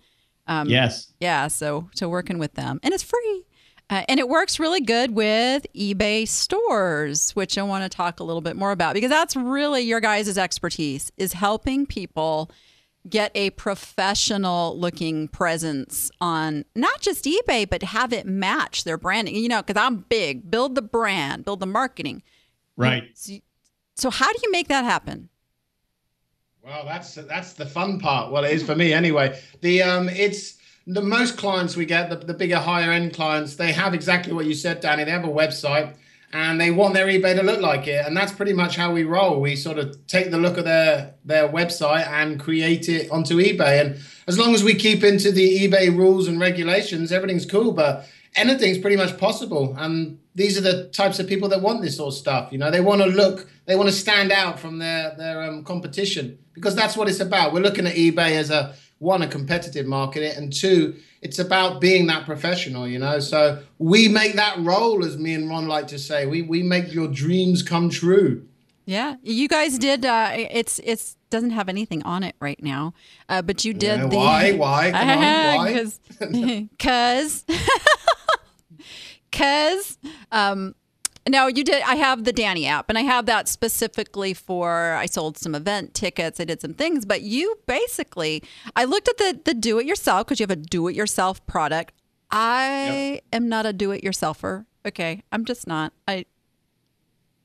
Um, 0.46 0.68
yes. 0.68 1.12
Yeah. 1.20 1.48
So 1.48 1.90
so 1.94 2.08
working 2.08 2.38
with 2.38 2.54
them, 2.54 2.80
and 2.82 2.94
it's 2.94 3.02
free, 3.02 3.44
uh, 3.90 4.04
and 4.08 4.18
it 4.18 4.28
works 4.28 4.58
really 4.58 4.80
good 4.80 5.14
with 5.14 5.66
eBay 5.74 6.26
stores, 6.26 7.32
which 7.32 7.58
I 7.58 7.62
want 7.62 7.90
to 7.90 7.94
talk 7.94 8.20
a 8.20 8.24
little 8.24 8.40
bit 8.40 8.56
more 8.56 8.72
about 8.72 8.94
because 8.94 9.10
that's 9.10 9.36
really 9.36 9.82
your 9.82 10.00
guys' 10.00 10.38
expertise 10.38 11.12
is 11.18 11.34
helping 11.34 11.84
people 11.84 12.50
get 13.06 13.30
a 13.34 13.50
professional 13.50 14.78
looking 14.78 15.28
presence 15.28 16.10
on 16.22 16.64
not 16.74 17.02
just 17.02 17.26
eBay, 17.26 17.68
but 17.68 17.82
have 17.82 18.14
it 18.14 18.24
match 18.24 18.84
their 18.84 18.96
branding. 18.96 19.36
You 19.36 19.48
know, 19.48 19.62
because 19.62 19.80
I'm 19.80 20.06
big, 20.08 20.50
build 20.50 20.74
the 20.74 20.82
brand, 20.82 21.44
build 21.44 21.60
the 21.60 21.66
marketing. 21.66 22.22
Right. 22.76 23.04
So, 23.14 23.34
so, 23.94 24.10
how 24.10 24.32
do 24.32 24.38
you 24.42 24.50
make 24.50 24.68
that 24.68 24.84
happen? 24.84 25.28
Well, 26.62 26.84
that's 26.84 27.14
that's 27.14 27.52
the 27.52 27.66
fun 27.66 28.00
part. 28.00 28.32
Well, 28.32 28.44
it 28.44 28.52
is 28.52 28.62
for 28.62 28.74
me 28.74 28.92
anyway. 28.92 29.38
The 29.60 29.82
um, 29.82 30.08
it's 30.08 30.58
the 30.86 31.02
most 31.02 31.36
clients 31.36 31.76
we 31.76 31.86
get, 31.86 32.10
the, 32.10 32.16
the 32.16 32.34
bigger 32.34 32.58
higher 32.58 32.90
end 32.90 33.14
clients, 33.14 33.56
they 33.56 33.72
have 33.72 33.94
exactly 33.94 34.32
what 34.32 34.46
you 34.46 34.54
said, 34.54 34.80
Danny. 34.80 35.04
They 35.04 35.10
have 35.10 35.24
a 35.24 35.28
website 35.28 35.96
and 36.32 36.60
they 36.60 36.70
want 36.70 36.94
their 36.94 37.06
eBay 37.06 37.36
to 37.36 37.42
look 37.42 37.60
like 37.60 37.86
it. 37.86 38.04
And 38.04 38.16
that's 38.16 38.32
pretty 38.32 38.52
much 38.52 38.76
how 38.76 38.92
we 38.92 39.04
roll. 39.04 39.40
We 39.40 39.56
sort 39.56 39.78
of 39.78 40.06
take 40.06 40.30
the 40.30 40.38
look 40.38 40.58
of 40.58 40.64
their 40.64 41.14
their 41.24 41.48
website 41.48 42.06
and 42.08 42.40
create 42.40 42.88
it 42.88 43.10
onto 43.10 43.36
eBay. 43.36 43.80
And 43.80 44.00
as 44.26 44.38
long 44.38 44.54
as 44.54 44.64
we 44.64 44.74
keep 44.74 45.04
into 45.04 45.30
the 45.30 45.68
eBay 45.68 45.96
rules 45.96 46.28
and 46.28 46.40
regulations, 46.40 47.12
everything's 47.12 47.46
cool. 47.46 47.72
But 47.72 48.08
anything's 48.34 48.78
pretty 48.78 48.96
much 48.96 49.16
possible. 49.18 49.74
And 49.78 50.18
these 50.34 50.58
are 50.58 50.60
the 50.60 50.88
types 50.88 51.18
of 51.18 51.26
people 51.26 51.48
that 51.50 51.60
want 51.60 51.82
this 51.82 51.96
sort 51.96 52.14
of 52.14 52.18
stuff. 52.18 52.52
You 52.52 52.58
know, 52.58 52.70
they 52.70 52.80
want 52.80 53.02
to 53.02 53.08
look, 53.08 53.48
they 53.66 53.76
want 53.76 53.88
to 53.88 53.94
stand 53.94 54.32
out 54.32 54.58
from 54.58 54.78
their 54.78 55.14
their 55.16 55.42
um, 55.42 55.64
competition 55.64 56.38
because 56.54 56.74
that's 56.74 56.96
what 56.96 57.08
it's 57.08 57.20
about. 57.20 57.52
We're 57.52 57.60
looking 57.60 57.86
at 57.86 57.94
eBay 57.94 58.32
as 58.32 58.50
a 58.50 58.74
one 58.98 59.22
a 59.22 59.28
competitive 59.28 59.86
market, 59.86 60.36
and 60.36 60.52
two 60.52 60.96
it's 61.24 61.38
about 61.38 61.80
being 61.80 62.06
that 62.08 62.26
professional, 62.26 62.86
you 62.86 62.98
know. 62.98 63.18
So 63.18 63.62
we 63.78 64.08
make 64.08 64.34
that 64.34 64.58
role, 64.58 65.04
as 65.04 65.16
me 65.16 65.34
and 65.34 65.48
Ron 65.48 65.66
like 65.66 65.88
to 65.88 65.98
say. 65.98 66.26
We 66.26 66.42
we 66.42 66.62
make 66.62 66.92
your 66.92 67.08
dreams 67.08 67.62
come 67.62 67.88
true. 67.88 68.46
Yeah, 68.86 69.16
you 69.22 69.48
guys 69.48 69.78
did. 69.78 70.04
Uh, 70.04 70.30
it's 70.34 70.78
it's 70.84 71.16
doesn't 71.30 71.50
have 71.50 71.68
anything 71.68 72.02
on 72.02 72.22
it 72.22 72.36
right 72.38 72.62
now, 72.62 72.92
uh, 73.28 73.40
but 73.40 73.64
you 73.64 73.72
did 73.72 73.98
yeah, 74.00 74.06
the 74.06 74.16
why 74.16 74.52
why 74.52 74.90
Come 74.92 75.08
on, 75.08 75.18
why 75.56 76.68
because 76.70 77.44
because 79.34 79.98
um 80.32 80.74
no, 81.26 81.46
you 81.46 81.64
did. 81.64 81.82
I 81.84 81.94
have 81.94 82.24
the 82.24 82.32
Danny 82.34 82.66
app, 82.66 82.90
and 82.90 82.98
I 82.98 83.00
have 83.00 83.24
that 83.26 83.48
specifically 83.48 84.34
for. 84.34 84.92
I 84.92 85.06
sold 85.06 85.38
some 85.38 85.54
event 85.54 85.94
tickets. 85.94 86.38
I 86.38 86.44
did 86.44 86.60
some 86.60 86.74
things, 86.74 87.06
but 87.06 87.22
you 87.22 87.58
basically, 87.66 88.42
I 88.76 88.84
looked 88.84 89.08
at 89.08 89.16
the 89.16 89.40
the 89.42 89.54
do 89.54 89.78
it 89.78 89.86
yourself 89.86 90.26
because 90.26 90.38
you 90.38 90.44
have 90.44 90.50
a 90.50 90.56
do 90.56 90.86
it 90.88 90.94
yourself 90.94 91.44
product. 91.46 91.94
I 92.30 93.12
yep. 93.14 93.24
am 93.32 93.48
not 93.48 93.64
a 93.64 93.72
do 93.72 93.90
it 93.92 94.02
yourselfer. 94.04 94.66
Okay, 94.84 95.22
I'm 95.32 95.46
just 95.46 95.66
not. 95.66 95.94
I 96.06 96.26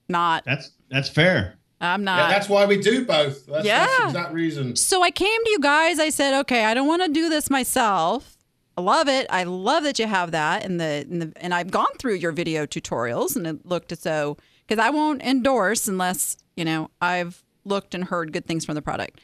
not. 0.09 0.43
That's 0.43 0.71
that's 0.89 1.07
fair. 1.07 1.55
I'm 1.79 2.03
not. 2.03 2.17
Yeah, 2.17 2.27
that's 2.27 2.49
why 2.49 2.65
we 2.65 2.81
do 2.81 3.05
both. 3.05 3.45
That's, 3.45 3.65
yeah, 3.65 3.87
that's 3.87 4.13
that 4.13 4.33
reason. 4.33 4.75
So 4.75 5.01
I 5.01 5.11
came 5.11 5.43
to 5.45 5.49
you 5.51 5.59
guys. 5.59 5.99
I 5.99 6.09
said, 6.09 6.37
okay, 6.41 6.65
I 6.65 6.73
don't 6.73 6.87
want 6.87 7.03
to 7.03 7.07
do 7.07 7.29
this 7.29 7.49
myself. 7.49 8.35
I 8.79 8.81
love 8.81 9.09
it. 9.09 9.27
I 9.29 9.43
love 9.43 9.83
that 9.83 9.99
you 9.99 10.07
have 10.07 10.31
that 10.31 10.63
in 10.63 10.77
the, 10.77 11.05
in 11.09 11.19
the 11.19 11.33
and 11.35 11.53
I've 11.53 11.69
gone 11.69 11.93
through 11.97 12.15
your 12.15 12.31
video 12.31 12.65
tutorials 12.65 13.35
and 13.35 13.45
it 13.45 13.65
looked 13.65 13.91
as 13.91 13.99
though 13.99 14.37
because 14.65 14.81
I 14.81 14.89
won't 14.89 15.21
endorse 15.21 15.85
unless 15.87 16.37
you 16.55 16.63
know 16.63 16.89
I've 17.01 17.43
looked 17.65 17.93
and 17.93 18.05
heard 18.05 18.31
good 18.31 18.45
things 18.45 18.63
from 18.63 18.75
the 18.75 18.81
product. 18.81 19.19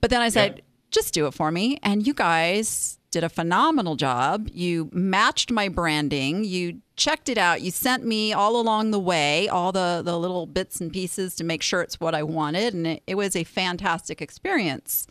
But 0.00 0.10
then 0.10 0.20
I 0.20 0.28
said, 0.28 0.56
yeah. 0.56 0.62
just 0.92 1.12
do 1.12 1.26
it 1.26 1.34
for 1.34 1.50
me, 1.50 1.78
and 1.82 2.06
you 2.06 2.14
guys 2.14 3.00
did 3.10 3.24
a 3.24 3.28
phenomenal 3.28 3.96
job. 3.96 4.48
You 4.52 4.90
matched 4.92 5.50
my 5.50 5.68
branding. 5.68 6.44
You 6.44 6.80
checked 6.94 7.28
it 7.28 7.38
out. 7.38 7.62
You 7.62 7.72
sent 7.72 8.04
me 8.04 8.32
all 8.32 8.60
along 8.60 8.92
the 8.92 9.00
way 9.00 9.48
all 9.48 9.72
the 9.72 10.02
the 10.04 10.16
little 10.16 10.46
bits 10.46 10.80
and 10.80 10.92
pieces 10.92 11.34
to 11.36 11.44
make 11.44 11.62
sure 11.62 11.82
it's 11.82 11.98
what 11.98 12.14
I 12.14 12.22
wanted, 12.22 12.74
and 12.74 12.86
it, 12.86 13.02
it 13.08 13.16
was 13.16 13.34
a 13.34 13.42
fantastic 13.42 14.22
experience. 14.22 15.08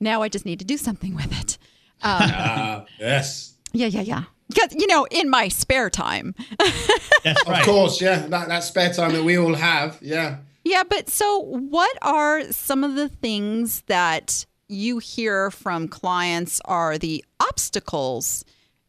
Now 0.00 0.22
I 0.22 0.28
just 0.28 0.44
need 0.44 0.58
to 0.58 0.64
do 0.64 0.76
something 0.76 1.14
with 1.14 1.32
it. 1.40 1.58
Um, 2.04 2.30
uh, 2.34 2.84
yes. 3.00 3.54
Yeah, 3.72 3.86
yeah, 3.86 4.02
yeah. 4.02 4.24
Because 4.48 4.74
you 4.74 4.86
know, 4.86 5.06
in 5.10 5.30
my 5.30 5.48
spare 5.48 5.90
time. 5.90 6.34
That's 6.58 7.46
right. 7.48 7.60
Of 7.60 7.66
course, 7.66 8.00
yeah. 8.00 8.26
That 8.26 8.48
that 8.48 8.62
spare 8.62 8.92
time 8.92 9.12
that 9.12 9.24
we 9.24 9.38
all 9.38 9.54
have, 9.54 9.98
yeah. 10.00 10.38
Yeah, 10.64 10.82
but 10.88 11.10
so 11.10 11.40
what 11.40 11.96
are 12.02 12.50
some 12.52 12.84
of 12.84 12.94
the 12.94 13.08
things 13.08 13.82
that 13.86 14.46
you 14.68 14.98
hear 14.98 15.50
from 15.50 15.88
clients 15.88 16.60
are 16.64 16.96
the 16.96 17.24
obstacles 17.40 18.44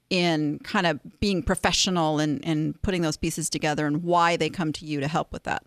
in 0.10 0.60
kind 0.60 0.88
of 0.88 1.00
being 1.20 1.44
professional 1.44 2.20
and, 2.20 2.46
and 2.46 2.82
putting 2.82 3.02
those 3.02 3.18
pieces 3.18 3.50
together 3.50 3.86
and 3.88 4.04
why 4.04 4.38
they 4.38 4.50
come 4.50 4.72
to 4.74 4.86
you 4.86 5.00
to 5.00 5.08
help 5.08 5.34
with 5.34 5.44
that? 5.44 5.64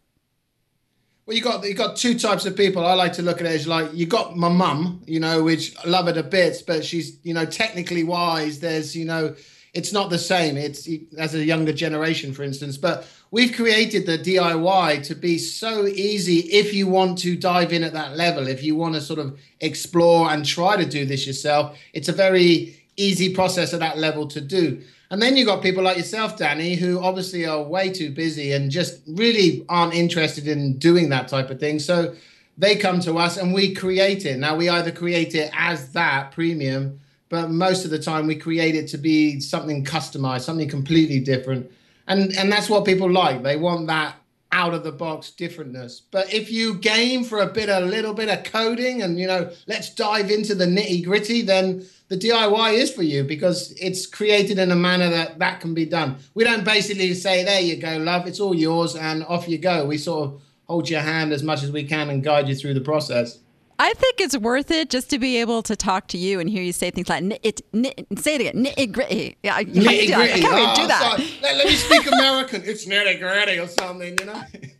Well, 1.28 1.36
you 1.36 1.42
got 1.42 1.62
you 1.62 1.74
got 1.74 1.96
two 1.96 2.18
types 2.18 2.46
of 2.46 2.56
people. 2.56 2.86
I 2.86 2.94
like 2.94 3.12
to 3.12 3.22
look 3.22 3.42
at 3.42 3.46
it 3.46 3.50
as 3.50 3.68
like 3.68 3.92
you 3.92 4.06
got 4.06 4.38
my 4.38 4.48
mum, 4.48 5.02
you 5.06 5.20
know, 5.20 5.44
which 5.44 5.76
I 5.84 5.86
love 5.86 6.06
her 6.06 6.14
to 6.14 6.22
bits, 6.22 6.62
but 6.62 6.82
she's 6.82 7.18
you 7.22 7.34
know 7.34 7.44
technically 7.44 8.02
wise. 8.02 8.60
There's 8.60 8.96
you 8.96 9.04
know 9.04 9.36
it's 9.74 9.92
not 9.92 10.08
the 10.08 10.18
same. 10.18 10.56
It's 10.56 10.88
as 11.18 11.34
a 11.34 11.44
younger 11.44 11.74
generation, 11.74 12.32
for 12.32 12.44
instance. 12.44 12.78
But 12.78 13.06
we've 13.30 13.54
created 13.54 14.06
the 14.06 14.16
DIY 14.16 15.02
to 15.02 15.14
be 15.14 15.36
so 15.36 15.86
easy 15.86 16.38
if 16.48 16.72
you 16.72 16.86
want 16.86 17.18
to 17.18 17.36
dive 17.36 17.74
in 17.74 17.84
at 17.84 17.92
that 17.92 18.16
level. 18.16 18.48
If 18.48 18.62
you 18.62 18.74
want 18.74 18.94
to 18.94 19.00
sort 19.02 19.18
of 19.18 19.38
explore 19.60 20.30
and 20.30 20.46
try 20.46 20.78
to 20.78 20.86
do 20.86 21.04
this 21.04 21.26
yourself, 21.26 21.76
it's 21.92 22.08
a 22.08 22.12
very 22.12 22.82
easy 22.96 23.34
process 23.34 23.74
at 23.74 23.80
that 23.80 23.98
level 23.98 24.28
to 24.28 24.40
do. 24.40 24.82
And 25.10 25.22
then 25.22 25.36
you've 25.36 25.46
got 25.46 25.62
people 25.62 25.82
like 25.82 25.96
yourself, 25.96 26.36
Danny, 26.36 26.74
who 26.74 27.00
obviously 27.00 27.46
are 27.46 27.62
way 27.62 27.90
too 27.90 28.10
busy 28.10 28.52
and 28.52 28.70
just 28.70 29.00
really 29.06 29.64
aren't 29.68 29.94
interested 29.94 30.46
in 30.46 30.78
doing 30.78 31.08
that 31.08 31.28
type 31.28 31.50
of 31.50 31.58
thing. 31.58 31.78
So 31.78 32.14
they 32.58 32.76
come 32.76 33.00
to 33.00 33.16
us 33.16 33.36
and 33.36 33.54
we 33.54 33.74
create 33.74 34.26
it. 34.26 34.38
Now 34.38 34.56
we 34.56 34.68
either 34.68 34.92
create 34.92 35.34
it 35.34 35.50
as 35.56 35.92
that 35.92 36.32
premium, 36.32 37.00
but 37.30 37.50
most 37.50 37.84
of 37.84 37.90
the 37.90 37.98
time 37.98 38.26
we 38.26 38.34
create 38.34 38.74
it 38.74 38.88
to 38.88 38.98
be 38.98 39.40
something 39.40 39.84
customized, 39.84 40.42
something 40.42 40.68
completely 40.68 41.20
different. 41.20 41.70
And 42.06 42.36
and 42.36 42.50
that's 42.50 42.68
what 42.68 42.84
people 42.84 43.10
like. 43.10 43.42
They 43.42 43.56
want 43.56 43.86
that 43.86 44.16
out 44.50 44.74
of 44.74 44.82
the 44.82 44.92
box 44.92 45.32
differentness. 45.36 46.00
But 46.10 46.32
if 46.32 46.50
you 46.50 46.74
game 46.74 47.22
for 47.22 47.38
a 47.38 47.46
bit 47.46 47.68
a 47.68 47.80
little 47.80 48.14
bit 48.14 48.28
of 48.28 48.44
coding 48.44 49.02
and 49.02 49.18
you 49.18 49.26
know, 49.26 49.50
let's 49.66 49.94
dive 49.94 50.30
into 50.30 50.54
the 50.54 50.64
nitty 50.64 51.04
gritty, 51.04 51.42
then 51.42 51.86
the 52.08 52.16
DIY 52.16 52.74
is 52.74 52.90
for 52.90 53.02
you 53.02 53.22
because 53.22 53.72
it's 53.72 54.06
created 54.06 54.58
in 54.58 54.70
a 54.70 54.76
manner 54.76 55.10
that 55.10 55.38
that 55.38 55.60
can 55.60 55.74
be 55.74 55.84
done. 55.84 56.16
We 56.34 56.44
don't 56.44 56.64
basically 56.64 57.12
say, 57.14 57.44
there 57.44 57.60
you 57.60 57.76
go, 57.76 57.98
love, 57.98 58.26
it's 58.26 58.40
all 58.40 58.54
yours, 58.54 58.96
and 58.96 59.24
off 59.24 59.48
you 59.48 59.58
go. 59.58 59.86
We 59.86 59.98
sort 59.98 60.24
of 60.24 60.42
hold 60.64 60.88
your 60.88 61.00
hand 61.00 61.32
as 61.32 61.42
much 61.42 61.62
as 61.62 61.70
we 61.70 61.84
can 61.84 62.10
and 62.10 62.22
guide 62.22 62.48
you 62.48 62.54
through 62.54 62.74
the 62.74 62.80
process. 62.80 63.38
I 63.80 63.92
think 63.92 64.20
it's 64.20 64.36
worth 64.36 64.72
it 64.72 64.90
just 64.90 65.08
to 65.10 65.20
be 65.20 65.36
able 65.36 65.62
to 65.62 65.76
talk 65.76 66.08
to 66.08 66.18
you 66.18 66.40
and 66.40 66.50
hear 66.50 66.62
you 66.62 66.72
say 66.72 66.90
things 66.90 67.08
like 67.08 67.22
it, 67.44 67.60
say 68.18 68.34
it 68.34 68.40
again, 68.40 68.64
nitty 68.64 68.90
gritty. 68.90 69.36
Yeah, 69.44 69.62
nitty 69.62 70.12
gritty. 70.12 70.14
I 70.14 70.28
can't 70.40 70.78
oh, 70.78 70.82
do 70.82 70.88
that. 70.88 71.16
Oh, 71.20 71.38
let, 71.42 71.56
let, 71.58 71.66
me 71.66 71.74
speak 71.74 72.06
American. 72.10 72.62
it's 72.64 72.86
nitty 72.86 73.20
gritty 73.20 73.58
or 73.60 73.68
something, 73.68 74.16
you 74.18 74.26
know. 74.26 74.42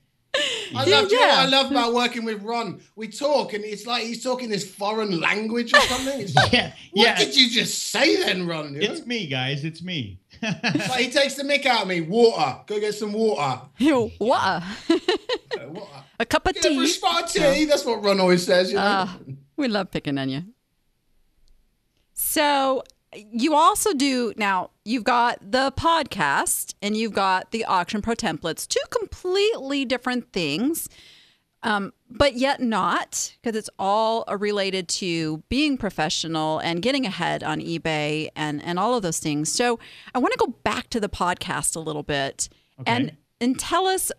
I 0.74 0.84
yeah, 0.84 1.00
love, 1.00 1.08
yeah. 1.10 1.18
what 1.18 1.30
I 1.30 1.46
love 1.46 1.70
about 1.70 1.94
working 1.94 2.24
with 2.24 2.42
Ron? 2.42 2.80
We 2.96 3.08
talk, 3.08 3.54
and 3.54 3.64
it's 3.64 3.86
like 3.86 4.04
he's 4.04 4.22
talking 4.22 4.48
this 4.48 4.68
foreign 4.68 5.18
language 5.20 5.72
or 5.74 5.80
something. 5.80 6.20
It's 6.20 6.34
like, 6.36 6.52
yeah, 6.52 6.72
what 6.92 7.04
yeah. 7.06 7.16
did 7.16 7.36
you 7.36 7.48
just 7.48 7.90
say 7.90 8.16
then, 8.16 8.46
Ron? 8.46 8.74
You 8.74 8.80
know? 8.80 8.92
It's 8.92 9.06
me, 9.06 9.26
guys. 9.26 9.64
It's 9.64 9.82
me. 9.82 10.20
like 10.42 11.00
he 11.00 11.10
takes 11.10 11.34
the 11.34 11.42
mick 11.42 11.66
out 11.66 11.82
of 11.82 11.88
me. 11.88 12.00
Water. 12.02 12.60
Go 12.66 12.80
get 12.80 12.94
some 12.94 13.12
water. 13.12 13.62
Yo, 13.78 14.10
water. 14.18 14.64
water. 15.68 16.04
A 16.20 16.26
cup 16.26 16.46
of 16.46 16.54
tea. 16.54 16.96
A 17.02 17.26
tea. 17.26 17.64
That's 17.64 17.84
what 17.84 18.02
Ron 18.04 18.20
always 18.20 18.44
says. 18.44 18.70
You 18.70 18.76
know? 18.76 18.82
Uh, 18.82 19.08
we 19.56 19.68
love 19.68 19.90
picking 19.90 20.18
on 20.18 20.28
you. 20.28 20.42
So 22.12 22.82
you 23.14 23.54
also 23.54 23.94
do 23.94 24.34
now 24.36 24.70
you've 24.88 25.04
got 25.04 25.38
the 25.40 25.72
podcast 25.72 26.74
and 26.80 26.96
you've 26.96 27.12
got 27.12 27.50
the 27.50 27.64
auction 27.64 28.00
pro 28.00 28.14
templates 28.14 28.66
two 28.66 28.80
completely 28.90 29.84
different 29.84 30.32
things 30.32 30.88
um, 31.62 31.92
but 32.08 32.34
yet 32.34 32.60
not 32.60 33.36
because 33.42 33.56
it's 33.56 33.70
all 33.78 34.24
related 34.38 34.88
to 34.88 35.38
being 35.48 35.76
professional 35.76 36.60
and 36.60 36.82
getting 36.82 37.04
ahead 37.04 37.42
on 37.42 37.60
ebay 37.60 38.28
and 38.36 38.62
and 38.62 38.78
all 38.78 38.94
of 38.94 39.02
those 39.02 39.18
things. 39.18 39.52
So 39.52 39.78
i 40.14 40.18
want 40.18 40.32
to 40.32 40.38
go 40.38 40.54
back 40.62 40.88
to 40.90 41.00
the 41.00 41.08
podcast 41.08 41.74
a 41.74 41.80
little 41.80 42.04
bit 42.04 42.48
okay. 42.80 42.92
and 42.92 43.16
and 43.40 43.58
tell 43.58 43.86
us 43.86 44.12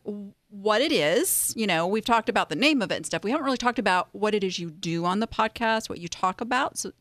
what 0.49 0.81
it 0.81 0.91
is. 0.91 1.53
You 1.55 1.65
know 1.65 1.87
we've 1.87 2.05
talked 2.05 2.29
about 2.29 2.49
the 2.49 2.55
name 2.55 2.81
of 2.81 2.91
it 2.91 2.95
and 2.95 3.05
stuff. 3.05 3.23
We 3.23 3.31
haven't 3.31 3.45
really 3.45 3.57
talked 3.57 3.79
about 3.79 4.09
what 4.11 4.35
it 4.35 4.43
is 4.43 4.59
you 4.59 4.69
do 4.69 5.05
on 5.05 5.19
the 5.19 5.27
podcast 5.27 5.89
what 5.89 5.99
you 5.99 6.09
talk 6.09 6.41
about. 6.41 6.77
So 6.77 6.91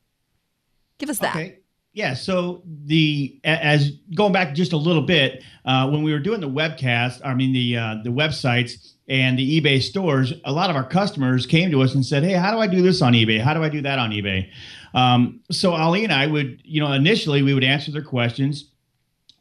give 0.99 1.11
us 1.11 1.19
that. 1.19 1.35
Okay 1.35 1.59
yeah. 1.99 2.15
So 2.15 2.63
the 2.65 3.41
as 3.43 3.91
going 4.15 4.33
back 4.33 4.55
just 4.55 4.73
a 4.73 4.77
little 4.77 5.03
bit, 5.03 5.43
uh, 5.65 5.91
when 5.91 6.05
we 6.05 6.13
were 6.13 6.21
doing 6.21 6.41
the 6.41 6.49
webcast, 6.49 7.21
I 7.25 7.35
mean 7.35 7.53
the 7.53 7.77
uh, 7.77 7.97
the 8.05 8.11
websites 8.11 8.93
and 9.09 9.37
the 9.37 9.61
eBay 9.61 9.83
stores, 9.83 10.33
a 10.45 10.53
lot 10.53 10.71
of 10.71 10.77
our 10.77 10.89
customers 10.89 11.45
came 11.45 11.73
to 11.73 11.83
us 11.83 11.97
and 11.97 12.07
said, 12.07 12.23
"Hey, 12.23 12.35
how 12.35 12.53
do 12.53 12.59
I 12.59 12.69
do 12.69 12.83
this 12.83 13.03
on 13.03 13.15
eBay? 13.15 13.41
How 13.41 13.53
do 13.53 13.65
I 13.65 13.69
do 13.69 13.83
that 13.83 13.99
on 13.99 14.13
eBay?" 14.13 14.49
Um, 14.95 15.41
so 15.51 15.73
Ali 15.73 16.05
and 16.05 16.13
I 16.13 16.29
would, 16.29 16.63
you 16.65 16.81
know, 16.81 16.93
initially 16.93 17.43
we 17.43 17.53
would 17.53 17.65
answer 17.65 17.91
their 17.91 18.01
questions, 18.01 18.71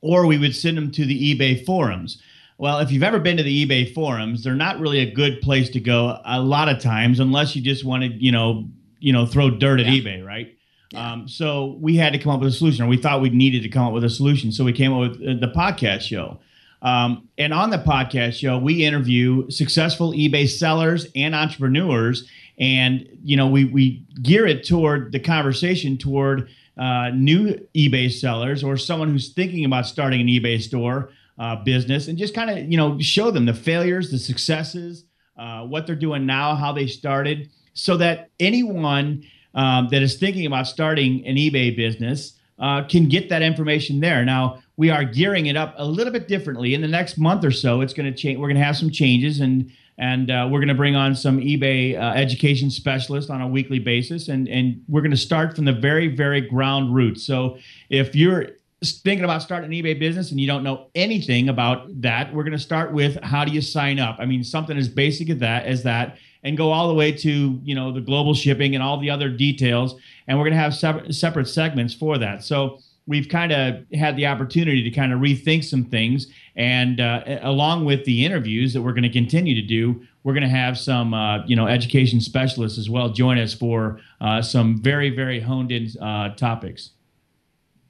or 0.02 0.26
we 0.26 0.40
would 0.40 0.56
send 0.56 0.78
them 0.78 0.90
to 0.94 1.06
the 1.06 1.36
eBay 1.36 1.64
forums. 1.64 2.20
Well, 2.58 2.80
if 2.80 2.92
you've 2.92 3.04
ever 3.04 3.20
been 3.20 3.38
to 3.38 3.44
the 3.44 3.68
eBay 3.68 3.94
forums, 3.94 4.44
they're 4.44 4.56
not 4.56 4.80
really 4.80 5.02
a 5.02 5.12
good 5.12 5.42
place 5.42 5.70
to 5.70 5.80
go 5.80 6.20
a 6.26 6.42
lot 6.42 6.70
of 6.70 6.80
times, 6.80 7.20
unless 7.20 7.56
you 7.56 7.62
just 7.62 7.86
want 7.86 8.02
to, 8.02 8.10
you 8.10 8.32
know, 8.32 8.68
you 8.98 9.14
know, 9.14 9.28
throw 9.28 9.52
dirt 9.52 9.80
at 9.80 9.86
yeah. 9.86 10.02
eBay, 10.02 10.26
right? 10.26 10.57
Yeah. 10.92 11.12
Um, 11.12 11.28
so 11.28 11.78
we 11.80 11.98
had 11.98 12.14
to 12.14 12.20
come 12.20 12.32
up 12.32 12.40
with 12.40 12.50
a 12.50 12.56
solution, 12.56 12.86
or 12.86 12.88
we 12.88 12.98
thought 12.98 13.22
we 13.22 13.30
needed 13.30 13.64
to 13.64 13.70
come 13.70 13.86
up 13.88 13.94
with 13.94 14.04
a 14.04 14.10
solution. 14.10 14.52
So 14.52 14.64
we 14.64 14.74
came 14.74 14.94
up 14.94 15.00
with 15.00 15.22
uh, 15.22 15.40
the 15.40 15.52
podcast 15.54 16.02
show. 16.02 16.40
Um, 16.82 17.28
and 17.38 17.54
on 17.54 17.70
the 17.72 17.80
podcast 17.80 18.34
show, 18.34 18.58
we 18.58 18.86
interview 18.86 19.50
successful 19.50 20.14
eBay 20.14 20.48
sellers 20.48 21.08
and 21.16 21.34
entrepreneurs, 21.34 22.30
and 22.60 23.08
you 23.24 23.36
know 23.36 23.48
we 23.48 23.66
we 23.66 24.04
gear 24.22 24.46
it 24.46 24.66
toward 24.66 25.12
the 25.12 25.20
conversation 25.20 25.98
toward 25.98 26.50
uh, 26.78 27.10
new 27.10 27.56
eBay 27.76 28.12
sellers 28.12 28.64
or 28.64 28.78
someone 28.78 29.10
who's 29.10 29.34
thinking 29.34 29.66
about 29.66 29.88
starting 29.88 30.22
an 30.22 30.28
eBay 30.28 30.62
store 30.62 31.10
uh, 31.40 31.56
business, 31.56 32.08
and 32.08 32.18
just 32.18 32.36
kind 32.36 32.50
of 32.50 32.60
you 32.72 32.78
know 32.78 33.00
show 33.00 33.32
them 33.32 33.46
the 33.46 33.54
failures, 33.54 34.12
the 34.12 34.20
successes, 34.20 35.04
uh, 35.38 35.64
what 35.64 35.88
they're 35.88 35.96
doing 35.96 36.28
now, 36.28 36.54
how 36.54 36.72
they 36.72 36.86
started, 36.86 37.50
so 37.74 37.98
that 37.98 38.30
anyone 38.40 39.24
um, 39.58 39.90
that 39.90 40.02
is 40.02 40.16
thinking 40.16 40.46
about 40.46 40.68
starting 40.68 41.26
an 41.28 41.36
eBay 41.36 41.76
business 41.76 42.34
uh, 42.60 42.84
can 42.84 43.10
get 43.10 43.28
that 43.30 43.42
information 43.42 44.00
there. 44.00 44.24
Now 44.24 44.60
we 44.78 44.90
are 44.92 45.04
gearing 45.04 45.48
it 45.48 45.58
up 45.58 45.74
a 45.78 45.86
little 45.86 46.14
bit 46.14 46.28
differently. 46.28 46.74
In 46.74 46.82
the 46.82 46.88
next 46.88 47.18
month 47.18 47.44
or 47.44 47.52
so, 47.52 47.82
it's 47.82 47.94
going 47.94 48.12
to 48.12 48.18
change. 48.18 48.40
We're 48.40 48.48
going 48.48 48.60
to 48.60 48.64
have 48.64 48.78
some 48.78 48.92
changes, 48.92 49.42
and 49.42 49.72
and 49.98 50.30
uh, 50.30 50.48
we're 50.50 50.60
going 50.60 50.68
to 50.68 50.76
bring 50.76 50.96
on 50.96 51.16
some 51.16 51.40
eBay 51.40 52.00
uh, 52.00 52.14
education 52.14 52.70
specialists 52.70 53.32
on 53.32 53.42
a 53.42 53.48
weekly 53.48 53.80
basis, 53.80 54.28
and 54.30 54.48
and 54.48 54.84
we're 54.88 55.02
going 55.02 55.12
to 55.12 55.18
start 55.18 55.56
from 55.56 55.66
the 55.66 55.74
very 55.74 56.08
very 56.08 56.42
ground 56.42 56.94
roots. 56.94 57.24
So 57.24 57.58
if 57.90 58.16
you're 58.16 58.50
thinking 58.84 59.24
about 59.24 59.42
starting 59.42 59.74
an 59.74 59.84
eBay 59.84 59.98
business 60.00 60.30
and 60.30 60.40
you 60.40 60.46
don't 60.46 60.64
know 60.64 60.88
anything 60.94 61.50
about 61.50 61.90
that, 62.00 62.32
we're 62.32 62.44
going 62.44 62.52
to 62.52 62.60
start 62.60 62.94
with 62.94 63.20
how 63.24 63.44
do 63.44 63.52
you 63.52 63.62
sign 63.62 64.00
up? 64.00 64.18
I 64.20 64.26
mean, 64.26 64.44
something 64.44 64.78
as 64.78 64.88
basic 64.88 65.32
as 65.32 65.40
that 65.40 65.66
as 65.66 65.82
that 65.84 66.18
and 66.44 66.58
go 66.58 66.72
all 66.72 66.88
the 66.88 66.94
way 66.94 67.12
to 67.12 67.60
you 67.64 67.76
know 67.76 67.92
the 67.92 68.02
global 68.02 68.34
shipping 68.34 68.76
and 68.76 68.84
all 68.84 69.00
the 69.00 69.10
other 69.10 69.30
details. 69.30 69.96
And 70.28 70.38
we're 70.38 70.46
going 70.46 70.58
to 70.58 70.60
have 70.60 70.76
separate, 70.76 71.48
segments 71.48 71.94
for 71.94 72.18
that. 72.18 72.44
So 72.44 72.80
we've 73.06 73.30
kind 73.30 73.52
of 73.54 73.86
had 73.94 74.18
the 74.18 74.28
opportunity 74.28 74.84
to 74.84 74.92
kind 74.92 75.14
of 75.14 75.20
rethink 75.20 75.64
some 75.64 75.86
things. 75.86 76.28
And 76.58 77.00
uh, 77.00 77.40
along 77.42 77.86
with 77.86 78.04
the 78.04 78.26
interviews 78.26 78.74
that 78.74 78.82
we're 78.82 78.92
going 78.92 79.04
to 79.04 79.10
continue 79.10 79.56
to 79.56 79.62
do 79.62 80.06
we're 80.28 80.34
going 80.34 80.44
to 80.44 80.50
have 80.50 80.78
some 80.78 81.14
uh, 81.14 81.46
you 81.46 81.56
know 81.56 81.68
education 81.68 82.20
specialists 82.20 82.78
as 82.78 82.90
well 82.90 83.08
join 83.08 83.38
us 83.38 83.54
for 83.54 84.02
uh, 84.20 84.42
some 84.42 84.78
very 84.82 85.10
very 85.10 85.40
honed 85.40 85.72
in 85.72 85.88
uh, 86.02 86.36
topics. 86.36 86.90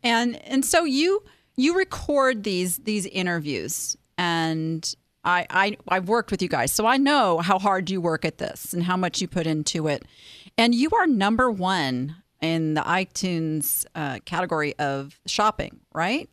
And 0.04 0.36
and 0.46 0.64
so 0.64 0.84
you 0.84 1.24
you 1.56 1.76
record 1.76 2.44
these 2.44 2.78
these 2.78 3.08
interviews. 3.08 3.98
And 4.20 4.94
I, 5.28 5.46
I 5.50 5.78
I've 5.90 6.08
worked 6.08 6.32
with 6.32 6.42
you 6.42 6.48
guys, 6.48 6.72
so 6.72 6.86
I 6.86 6.98
know 6.98 7.40
how 7.40 7.60
hard 7.60 7.90
you 7.90 8.00
work 8.00 8.24
at 8.24 8.38
this 8.38 8.74
and 8.74 8.84
how 8.84 8.96
much 8.96 9.22
you 9.22 9.28
put 9.28 9.46
into 9.46 9.88
it. 9.88 10.06
And 10.58 10.74
you 10.74 10.90
are 10.92 11.06
number 11.06 11.52
one 11.52 12.16
in 12.42 12.76
the 12.76 12.82
iTunes 12.82 13.86
uh, 13.94 14.20
category 14.26 14.74
of 14.80 15.20
shopping, 15.26 15.82
right? 15.94 16.30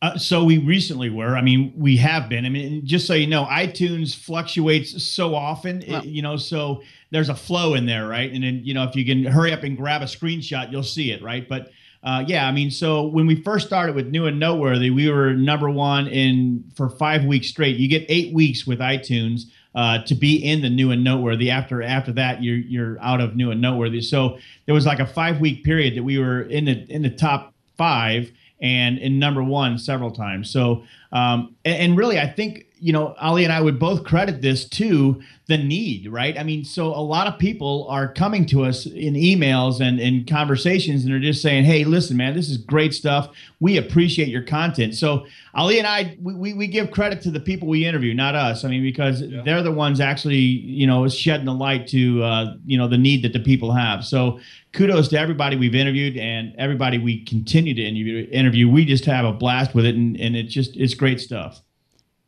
Uh, 0.00 0.16
so 0.16 0.44
we 0.44 0.58
recently 0.58 1.10
were. 1.10 1.36
I 1.36 1.40
mean, 1.40 1.72
we 1.76 1.96
have 1.96 2.28
been. 2.28 2.46
I 2.46 2.48
mean, 2.48 2.86
just 2.86 3.06
so 3.06 3.14
you 3.14 3.26
know, 3.26 3.46
iTunes 3.46 4.14
fluctuates 4.14 5.02
so 5.02 5.34
often. 5.34 5.82
It, 5.82 6.04
you 6.04 6.22
know, 6.22 6.36
so 6.36 6.82
there's 7.10 7.30
a 7.30 7.34
flow 7.34 7.74
in 7.74 7.86
there, 7.86 8.06
right? 8.06 8.30
And 8.30 8.44
then 8.44 8.60
you 8.62 8.74
know, 8.74 8.84
if 8.84 8.94
you 8.94 9.04
can 9.04 9.24
hurry 9.24 9.52
up 9.52 9.64
and 9.64 9.76
grab 9.76 10.02
a 10.02 10.04
screenshot, 10.04 10.70
you'll 10.70 10.84
see 10.84 11.10
it, 11.10 11.22
right? 11.22 11.48
But 11.48 11.70
uh, 12.02 12.24
yeah, 12.26 12.46
I 12.46 12.52
mean, 12.52 12.70
so 12.70 13.06
when 13.06 13.26
we 13.26 13.42
first 13.42 13.66
started 13.66 13.94
with 13.94 14.08
New 14.08 14.26
and 14.26 14.38
Noteworthy, 14.38 14.90
we 14.90 15.10
were 15.10 15.34
number 15.34 15.68
one 15.70 16.06
in 16.06 16.64
for 16.74 16.88
five 16.88 17.24
weeks 17.24 17.48
straight. 17.48 17.76
You 17.76 17.88
get 17.88 18.04
eight 18.08 18.32
weeks 18.32 18.66
with 18.66 18.78
iTunes 18.78 19.42
uh, 19.74 20.02
to 20.04 20.14
be 20.14 20.36
in 20.36 20.62
the 20.62 20.70
New 20.70 20.90
and 20.90 21.02
Noteworthy. 21.02 21.50
After 21.50 21.82
after 21.82 22.12
that, 22.12 22.42
you're 22.42 22.58
you're 22.58 23.00
out 23.00 23.20
of 23.20 23.36
New 23.36 23.50
and 23.50 23.60
Noteworthy. 23.60 24.00
So 24.00 24.38
there 24.66 24.74
was 24.74 24.86
like 24.86 25.00
a 25.00 25.06
five 25.06 25.40
week 25.40 25.64
period 25.64 25.96
that 25.96 26.02
we 26.02 26.18
were 26.18 26.42
in 26.42 26.66
the 26.66 26.86
in 26.88 27.02
the 27.02 27.10
top 27.10 27.54
five 27.76 28.30
and 28.60 28.98
in 28.98 29.18
number 29.18 29.42
one 29.42 29.78
several 29.78 30.10
times. 30.10 30.50
So 30.50 30.84
um, 31.12 31.54
and, 31.64 31.76
and 31.76 31.96
really, 31.96 32.18
I 32.18 32.26
think 32.26 32.65
you 32.78 32.92
know, 32.92 33.14
Ali 33.18 33.44
and 33.44 33.52
I 33.52 33.60
would 33.60 33.78
both 33.78 34.04
credit 34.04 34.42
this 34.42 34.68
to 34.70 35.22
the 35.46 35.56
need, 35.56 36.08
right? 36.08 36.38
I 36.38 36.42
mean, 36.42 36.64
so 36.64 36.88
a 36.88 37.00
lot 37.00 37.26
of 37.26 37.38
people 37.38 37.86
are 37.88 38.12
coming 38.12 38.44
to 38.46 38.64
us 38.64 38.84
in 38.84 39.14
emails 39.14 39.80
and 39.80 39.98
in 39.98 40.26
conversations 40.26 41.04
and 41.04 41.12
they're 41.12 41.20
just 41.20 41.40
saying, 41.40 41.64
hey, 41.64 41.84
listen, 41.84 42.16
man, 42.16 42.34
this 42.34 42.50
is 42.50 42.58
great 42.58 42.92
stuff. 42.92 43.30
We 43.60 43.78
appreciate 43.78 44.28
your 44.28 44.42
content. 44.42 44.94
So 44.94 45.24
Ali 45.54 45.78
and 45.78 45.86
I, 45.86 46.18
we, 46.20 46.52
we 46.52 46.66
give 46.66 46.90
credit 46.90 47.22
to 47.22 47.30
the 47.30 47.40
people 47.40 47.66
we 47.66 47.86
interview, 47.86 48.12
not 48.12 48.34
us. 48.34 48.64
I 48.64 48.68
mean, 48.68 48.82
because 48.82 49.22
yeah. 49.22 49.40
they're 49.42 49.62
the 49.62 49.72
ones 49.72 50.00
actually, 50.00 50.36
you 50.36 50.86
know, 50.86 51.08
shedding 51.08 51.46
the 51.46 51.54
light 51.54 51.86
to, 51.88 52.22
uh, 52.22 52.54
you 52.66 52.76
know, 52.76 52.88
the 52.88 52.98
need 52.98 53.22
that 53.22 53.32
the 53.32 53.40
people 53.40 53.72
have. 53.72 54.04
So 54.04 54.38
kudos 54.72 55.08
to 55.08 55.18
everybody 55.18 55.56
we've 55.56 55.74
interviewed 55.74 56.18
and 56.18 56.54
everybody 56.58 56.98
we 56.98 57.24
continue 57.24 57.72
to 57.72 57.82
interview. 57.82 58.28
interview. 58.30 58.68
We 58.68 58.84
just 58.84 59.06
have 59.06 59.24
a 59.24 59.32
blast 59.32 59.74
with 59.74 59.86
it 59.86 59.94
and, 59.94 60.20
and 60.20 60.36
it's 60.36 60.52
just, 60.52 60.76
it's 60.76 60.94
great 60.94 61.20
stuff. 61.20 61.62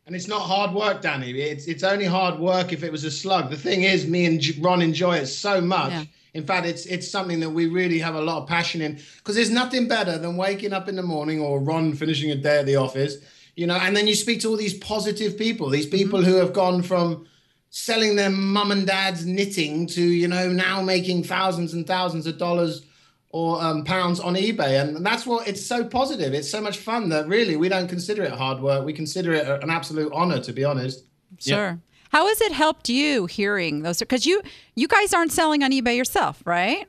And 0.09 0.15
it's 0.15 0.27
not 0.27 0.41
hard 0.41 0.73
work, 0.73 1.03
Danny. 1.03 1.29
It's 1.29 1.67
it's 1.67 1.83
only 1.83 2.05
hard 2.05 2.39
work 2.39 2.73
if 2.73 2.83
it 2.83 2.91
was 2.91 3.03
a 3.03 3.11
slug. 3.11 3.51
The 3.51 3.55
thing 3.55 3.83
is, 3.83 4.07
me 4.07 4.25
and 4.25 4.43
Ron 4.57 4.81
enjoy 4.81 5.17
it 5.17 5.27
so 5.27 5.61
much. 5.61 5.91
Yeah. 5.91 6.03
In 6.33 6.47
fact, 6.47 6.65
it's 6.65 6.87
it's 6.87 7.07
something 7.07 7.39
that 7.41 7.51
we 7.51 7.67
really 7.67 7.99
have 7.99 8.15
a 8.15 8.21
lot 8.21 8.41
of 8.41 8.49
passion 8.49 8.81
in 8.81 8.99
because 9.17 9.35
there's 9.35 9.51
nothing 9.51 9.87
better 9.87 10.17
than 10.17 10.35
waking 10.35 10.73
up 10.73 10.89
in 10.89 10.95
the 10.95 11.03
morning 11.03 11.39
or 11.39 11.59
Ron 11.59 11.93
finishing 11.93 12.31
a 12.31 12.35
day 12.35 12.57
at 12.57 12.65
the 12.65 12.75
office, 12.75 13.17
you 13.55 13.67
know, 13.67 13.75
and 13.75 13.95
then 13.95 14.07
you 14.07 14.15
speak 14.15 14.41
to 14.41 14.47
all 14.47 14.57
these 14.57 14.73
positive 14.79 15.37
people, 15.37 15.69
these 15.69 15.85
people 15.85 16.21
mm-hmm. 16.21 16.31
who 16.31 16.37
have 16.37 16.53
gone 16.53 16.81
from 16.81 17.27
selling 17.69 18.15
their 18.15 18.31
mum 18.31 18.71
and 18.71 18.87
dad's 18.87 19.27
knitting 19.27 19.85
to 19.85 20.01
you 20.01 20.27
know 20.27 20.49
now 20.49 20.81
making 20.81 21.23
thousands 21.23 21.75
and 21.75 21.85
thousands 21.85 22.25
of 22.25 22.39
dollars 22.39 22.83
or 23.31 23.61
um, 23.61 23.83
pounds 23.83 24.19
on 24.19 24.35
eBay. 24.35 24.81
And 24.81 25.05
that's 25.05 25.25
what 25.25 25.47
it's 25.47 25.63
so 25.65 25.83
positive. 25.85 26.33
It's 26.33 26.49
so 26.49 26.61
much 26.61 26.77
fun 26.77 27.09
that 27.09 27.27
really 27.27 27.55
we 27.55 27.69
don't 27.69 27.87
consider 27.87 28.23
it 28.23 28.31
hard 28.31 28.59
work. 28.59 28.85
We 28.85 28.93
consider 28.93 29.33
it 29.33 29.47
an 29.63 29.69
absolute 29.69 30.11
honor, 30.13 30.39
to 30.41 30.53
be 30.53 30.63
honest. 30.63 31.05
Sure. 31.39 31.69
Yep. 31.69 31.79
How 32.11 32.27
has 32.27 32.41
it 32.41 32.51
helped 32.51 32.89
you 32.89 33.27
hearing 33.27 33.83
those? 33.83 33.99
Because 33.99 34.25
you 34.25 34.41
you 34.75 34.87
guys 34.87 35.13
aren't 35.13 35.31
selling 35.31 35.63
on 35.63 35.71
eBay 35.71 35.95
yourself, 35.95 36.41
right? 36.43 36.87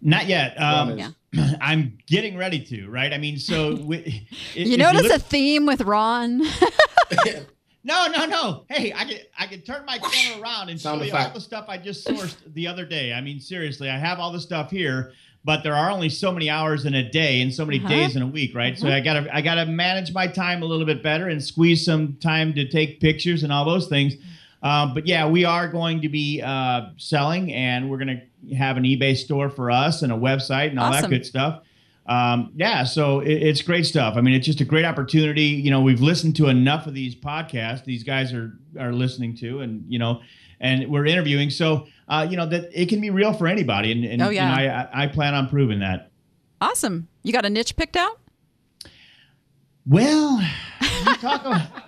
Not 0.00 0.26
yet. 0.26 0.60
Um, 0.60 0.98
yeah. 0.98 1.10
I'm 1.60 1.96
getting 2.06 2.36
ready 2.36 2.60
to. 2.64 2.88
Right. 2.88 3.12
I 3.12 3.18
mean, 3.18 3.38
so 3.38 3.76
we, 3.82 4.26
you 4.54 4.76
notice 4.76 5.02
you 5.02 5.08
look- 5.10 5.18
a 5.18 5.20
theme 5.20 5.64
with 5.64 5.82
Ron. 5.82 6.42
No, 7.86 8.08
no, 8.08 8.26
no. 8.26 8.64
Hey, 8.68 8.92
I 8.92 9.04
can 9.04 9.18
I 9.38 9.46
can 9.46 9.60
turn 9.60 9.84
my 9.86 9.98
camera 9.98 10.42
around 10.42 10.70
and 10.70 10.80
Sound 10.80 11.02
show 11.02 11.06
you 11.06 11.14
all 11.14 11.30
the 11.30 11.40
stuff 11.40 11.66
I 11.68 11.78
just 11.78 12.04
sourced 12.04 12.34
the 12.52 12.66
other 12.66 12.84
day. 12.84 13.12
I 13.12 13.20
mean, 13.20 13.38
seriously, 13.38 13.88
I 13.88 13.96
have 13.96 14.18
all 14.18 14.32
the 14.32 14.40
stuff 14.40 14.72
here 14.72 15.12
but 15.46 15.62
there 15.62 15.74
are 15.74 15.92
only 15.92 16.08
so 16.08 16.32
many 16.32 16.50
hours 16.50 16.84
in 16.84 16.94
a 16.94 17.08
day 17.08 17.40
and 17.40 17.54
so 17.54 17.64
many 17.64 17.78
uh-huh. 17.78 17.88
days 17.88 18.16
in 18.16 18.22
a 18.22 18.26
week, 18.26 18.52
right? 18.52 18.72
Uh-huh. 18.72 18.88
So 18.88 18.88
I 18.88 19.00
gotta 19.00 19.34
I 19.34 19.40
gotta 19.40 19.64
manage 19.64 20.12
my 20.12 20.26
time 20.26 20.62
a 20.62 20.66
little 20.66 20.84
bit 20.84 21.04
better 21.04 21.28
and 21.28 21.42
squeeze 21.42 21.84
some 21.84 22.14
time 22.20 22.52
to 22.54 22.68
take 22.68 23.00
pictures 23.00 23.44
and 23.44 23.52
all 23.52 23.64
those 23.64 23.86
things. 23.86 24.14
Um, 24.62 24.92
but 24.92 25.06
yeah, 25.06 25.28
we 25.28 25.44
are 25.44 25.68
going 25.68 26.02
to 26.02 26.08
be 26.08 26.42
uh, 26.42 26.88
selling, 26.96 27.52
and 27.52 27.88
we're 27.88 27.98
going 27.98 28.20
to 28.48 28.54
have 28.56 28.76
an 28.76 28.82
eBay 28.82 29.16
store 29.16 29.48
for 29.48 29.70
us 29.70 30.02
and 30.02 30.12
a 30.12 30.16
website 30.16 30.70
and 30.70 30.80
all 30.80 30.92
awesome. 30.92 31.02
that 31.02 31.10
good 31.10 31.24
stuff. 31.24 31.62
Um, 32.06 32.52
yeah, 32.56 32.82
so 32.82 33.20
it, 33.20 33.34
it's 33.34 33.62
great 33.62 33.86
stuff. 33.86 34.14
I 34.16 34.22
mean, 34.22 34.34
it's 34.34 34.46
just 34.46 34.60
a 34.60 34.64
great 34.64 34.84
opportunity. 34.84 35.42
You 35.42 35.70
know, 35.70 35.82
we've 35.82 36.00
listened 36.00 36.34
to 36.36 36.48
enough 36.48 36.88
of 36.88 36.94
these 36.94 37.14
podcasts. 37.14 37.84
These 37.84 38.02
guys 38.02 38.32
are 38.32 38.58
are 38.78 38.92
listening 38.92 39.36
to, 39.36 39.60
and 39.60 39.84
you 39.88 40.00
know, 40.00 40.22
and 40.58 40.88
we're 40.90 41.06
interviewing. 41.06 41.50
So 41.50 41.86
uh, 42.08 42.26
you 42.28 42.36
know 42.36 42.46
that 42.46 42.70
it 42.72 42.88
can 42.88 43.00
be 43.00 43.10
real 43.10 43.32
for 43.32 43.46
anybody, 43.46 43.92
and, 43.92 44.04
and, 44.04 44.22
oh, 44.22 44.30
yeah. 44.30 44.58
and 44.58 44.70
I, 44.70 45.04
I 45.04 45.06
plan 45.08 45.34
on 45.34 45.48
proving 45.48 45.80
that. 45.80 46.10
Awesome. 46.60 47.08
You 47.22 47.32
got 47.32 47.44
a 47.44 47.50
niche 47.50 47.76
picked 47.76 47.96
out? 47.96 48.18
Well, 49.84 50.40
talk. 51.20 51.62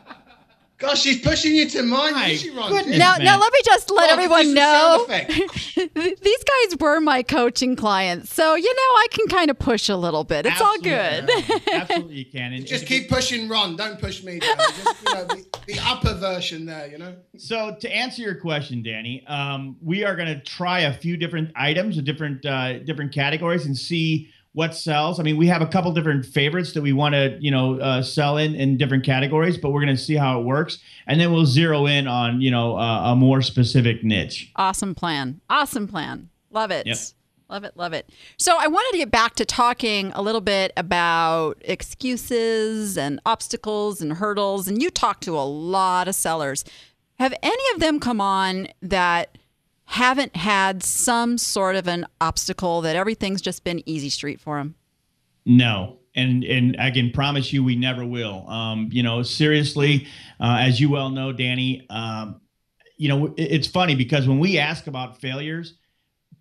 Gosh, 0.78 1.00
she's 1.00 1.20
pushing 1.20 1.56
you 1.56 1.68
to 1.70 1.82
mine. 1.82 2.12
now, 2.54 3.16
now 3.16 3.36
let 3.36 3.52
me 3.52 3.58
just 3.64 3.90
let 3.90 4.10
everyone 4.10 4.54
know. 4.54 5.06
These 5.08 6.44
guys 6.44 6.78
were 6.78 7.00
my 7.00 7.24
coaching 7.24 7.74
clients, 7.74 8.32
so 8.32 8.54
you 8.54 8.72
know 8.72 8.80
I 8.80 9.06
can 9.10 9.26
kind 9.26 9.50
of 9.50 9.58
push 9.58 9.88
a 9.88 9.96
little 9.96 10.22
bit. 10.22 10.46
It's 10.46 10.60
Absolutely. 10.60 10.92
all 10.92 11.22
good. 11.22 11.62
Absolutely, 11.72 12.14
you 12.18 12.26
can. 12.26 12.52
And, 12.52 12.64
just 12.64 12.82
and 12.82 12.88
keep 12.88 13.08
pushing 13.08 13.48
Ron. 13.48 13.74
Don't 13.74 13.98
push 13.98 14.22
me. 14.22 14.38
Down. 14.38 14.56
Just, 14.56 15.02
you 15.04 15.14
know, 15.14 15.26
the, 15.68 15.74
the, 15.74 15.80
upper 15.84 16.14
version 16.14 16.66
there. 16.66 16.88
You 16.88 16.98
know. 16.98 17.16
So 17.36 17.76
to 17.80 17.94
answer 17.94 18.22
your 18.22 18.34
question, 18.34 18.82
Danny, 18.82 19.24
um, 19.26 19.76
we 19.82 20.04
are 20.04 20.16
going 20.16 20.28
to 20.28 20.40
try 20.40 20.80
a 20.80 20.92
few 20.92 21.16
different 21.16 21.52
items, 21.54 22.00
different 22.02 22.44
uh, 22.44 22.80
different 22.80 23.12
categories, 23.12 23.66
and 23.66 23.76
see 23.76 24.30
what 24.52 24.74
sells. 24.74 25.20
I 25.20 25.22
mean, 25.22 25.36
we 25.36 25.46
have 25.46 25.62
a 25.62 25.66
couple 25.66 25.92
different 25.92 26.26
favorites 26.26 26.72
that 26.72 26.82
we 26.82 26.92
want 26.92 27.14
to, 27.14 27.38
you 27.40 27.50
know, 27.50 27.78
uh, 27.78 28.02
sell 28.02 28.38
in 28.38 28.54
in 28.54 28.76
different 28.76 29.04
categories, 29.04 29.56
but 29.56 29.70
we're 29.70 29.84
going 29.84 29.94
to 29.94 30.02
see 30.02 30.16
how 30.16 30.40
it 30.40 30.44
works, 30.44 30.78
and 31.06 31.20
then 31.20 31.32
we'll 31.32 31.46
zero 31.46 31.86
in 31.86 32.08
on, 32.08 32.40
you 32.40 32.50
know, 32.50 32.76
uh, 32.76 33.12
a 33.12 33.16
more 33.16 33.42
specific 33.42 34.02
niche. 34.02 34.50
Awesome 34.56 34.94
plan. 34.94 35.40
Awesome 35.48 35.86
plan. 35.86 36.30
Love 36.50 36.70
it. 36.70 36.86
Yep. 36.86 36.96
Love 37.50 37.64
it, 37.64 37.76
love 37.76 37.94
it. 37.94 38.10
So 38.36 38.56
I 38.58 38.66
wanted 38.66 38.92
to 38.92 38.98
get 38.98 39.10
back 39.10 39.34
to 39.36 39.44
talking 39.46 40.12
a 40.14 40.20
little 40.20 40.42
bit 40.42 40.70
about 40.76 41.56
excuses 41.64 42.98
and 42.98 43.20
obstacles 43.24 44.02
and 44.02 44.14
hurdles. 44.14 44.68
And 44.68 44.82
you 44.82 44.90
talk 44.90 45.20
to 45.22 45.38
a 45.38 45.40
lot 45.40 46.08
of 46.08 46.14
sellers. 46.14 46.62
Have 47.18 47.32
any 47.42 47.62
of 47.74 47.80
them 47.80 48.00
come 48.00 48.20
on 48.20 48.68
that 48.82 49.38
haven't 49.86 50.36
had 50.36 50.82
some 50.82 51.38
sort 51.38 51.74
of 51.74 51.88
an 51.88 52.06
obstacle 52.20 52.82
that 52.82 52.96
everything's 52.96 53.40
just 53.40 53.64
been 53.64 53.82
easy 53.88 54.10
street 54.10 54.38
for 54.38 54.58
them? 54.58 54.74
No. 55.46 56.00
And, 56.14 56.44
and 56.44 56.76
I 56.78 56.90
can 56.90 57.10
promise 57.10 57.50
you 57.50 57.64
we 57.64 57.76
never 57.76 58.04
will. 58.04 58.46
Um, 58.46 58.90
you 58.92 59.02
know, 59.02 59.22
seriously, 59.22 60.06
uh, 60.38 60.58
as 60.60 60.80
you 60.80 60.90
well 60.90 61.08
know, 61.08 61.32
Danny, 61.32 61.86
um, 61.88 62.42
you 62.98 63.08
know, 63.08 63.32
it's 63.38 63.68
funny 63.68 63.94
because 63.94 64.28
when 64.28 64.38
we 64.38 64.58
ask 64.58 64.86
about 64.86 65.20
failures, 65.20 65.74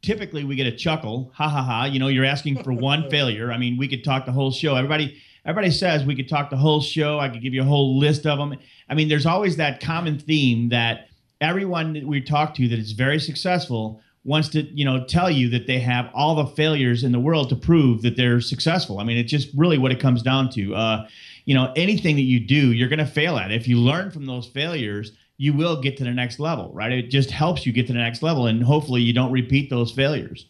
typically 0.01 0.43
we 0.43 0.55
get 0.55 0.67
a 0.67 0.75
chuckle, 0.75 1.31
ha 1.36 1.47
ha 1.49 1.62
ha. 1.62 1.86
You 1.86 1.99
know, 1.99 2.07
you're 2.07 2.25
asking 2.25 2.63
for 2.63 2.71
one 2.73 3.10
failure. 3.12 3.51
I 3.51 3.57
mean, 3.57 3.77
we 3.77 3.88
could 3.88 4.03
talk 4.03 4.25
the 4.25 4.31
whole 4.31 4.51
show. 4.51 4.75
Everybody, 4.75 5.21
everybody 5.45 5.71
says 5.71 6.05
we 6.05 6.15
could 6.15 6.29
talk 6.29 6.49
the 6.49 6.57
whole 6.57 6.81
show. 6.81 7.19
I 7.19 7.29
could 7.29 7.41
give 7.41 7.53
you 7.53 7.62
a 7.62 7.65
whole 7.65 7.97
list 7.97 8.25
of 8.25 8.38
them. 8.38 8.55
I 8.89 8.95
mean, 8.95 9.10
there's 9.10 9.25
always 9.25 9.57
that 9.57 9.81
common 9.81 10.19
theme 10.19 10.69
that 10.69 11.10
everyone 11.41 11.93
that 11.93 12.05
we 12.05 12.21
talk 12.21 12.55
to 12.55 12.67
that 12.67 12.79
is 12.79 12.93
very 12.93 13.19
successful 13.19 14.01
wants 14.27 14.49
to 14.49 14.63
you 14.77 14.83
know 14.83 15.05
tell 15.05 15.31
you 15.31 15.49
that 15.49 15.67
they 15.67 15.79
have 15.79 16.10
all 16.13 16.36
the 16.36 16.45
failures 16.47 17.03
in 17.03 17.12
the 17.13 17.19
world 17.19 17.47
to 17.47 17.55
prove 17.55 18.01
that 18.01 18.17
they're 18.17 18.41
successful 18.41 18.99
i 18.99 19.03
mean 19.03 19.17
it's 19.17 19.31
just 19.31 19.49
really 19.55 19.77
what 19.77 19.91
it 19.91 20.01
comes 20.01 20.21
down 20.21 20.49
to 20.49 20.75
uh, 20.75 21.07
you 21.45 21.55
know 21.55 21.71
anything 21.77 22.15
that 22.17 22.23
you 22.23 22.39
do 22.39 22.73
you're 22.73 22.89
going 22.89 22.99
to 22.99 23.05
fail 23.05 23.38
at 23.38 23.51
if 23.51 23.67
you 23.67 23.77
learn 23.77 24.12
from 24.12 24.25
those 24.25 24.45
failures 24.47 25.13
you 25.38 25.54
will 25.54 25.80
get 25.80 25.97
to 25.97 26.04
the 26.04 26.12
next 26.12 26.39
level 26.39 26.71
right? 26.73 26.91
It 26.91 27.10
just 27.10 27.32
helps 27.32 27.65
you 27.65 27.71
get 27.71 27.88
to 27.88 27.93
the 27.93 28.00
next 28.00 28.21
level 28.23 28.47
and 28.47 28.63
hopefully 28.63 29.02
you 29.02 29.13
don't 29.13 29.32
repeat 29.32 29.69
those 29.69 29.91
failures. 29.91 30.47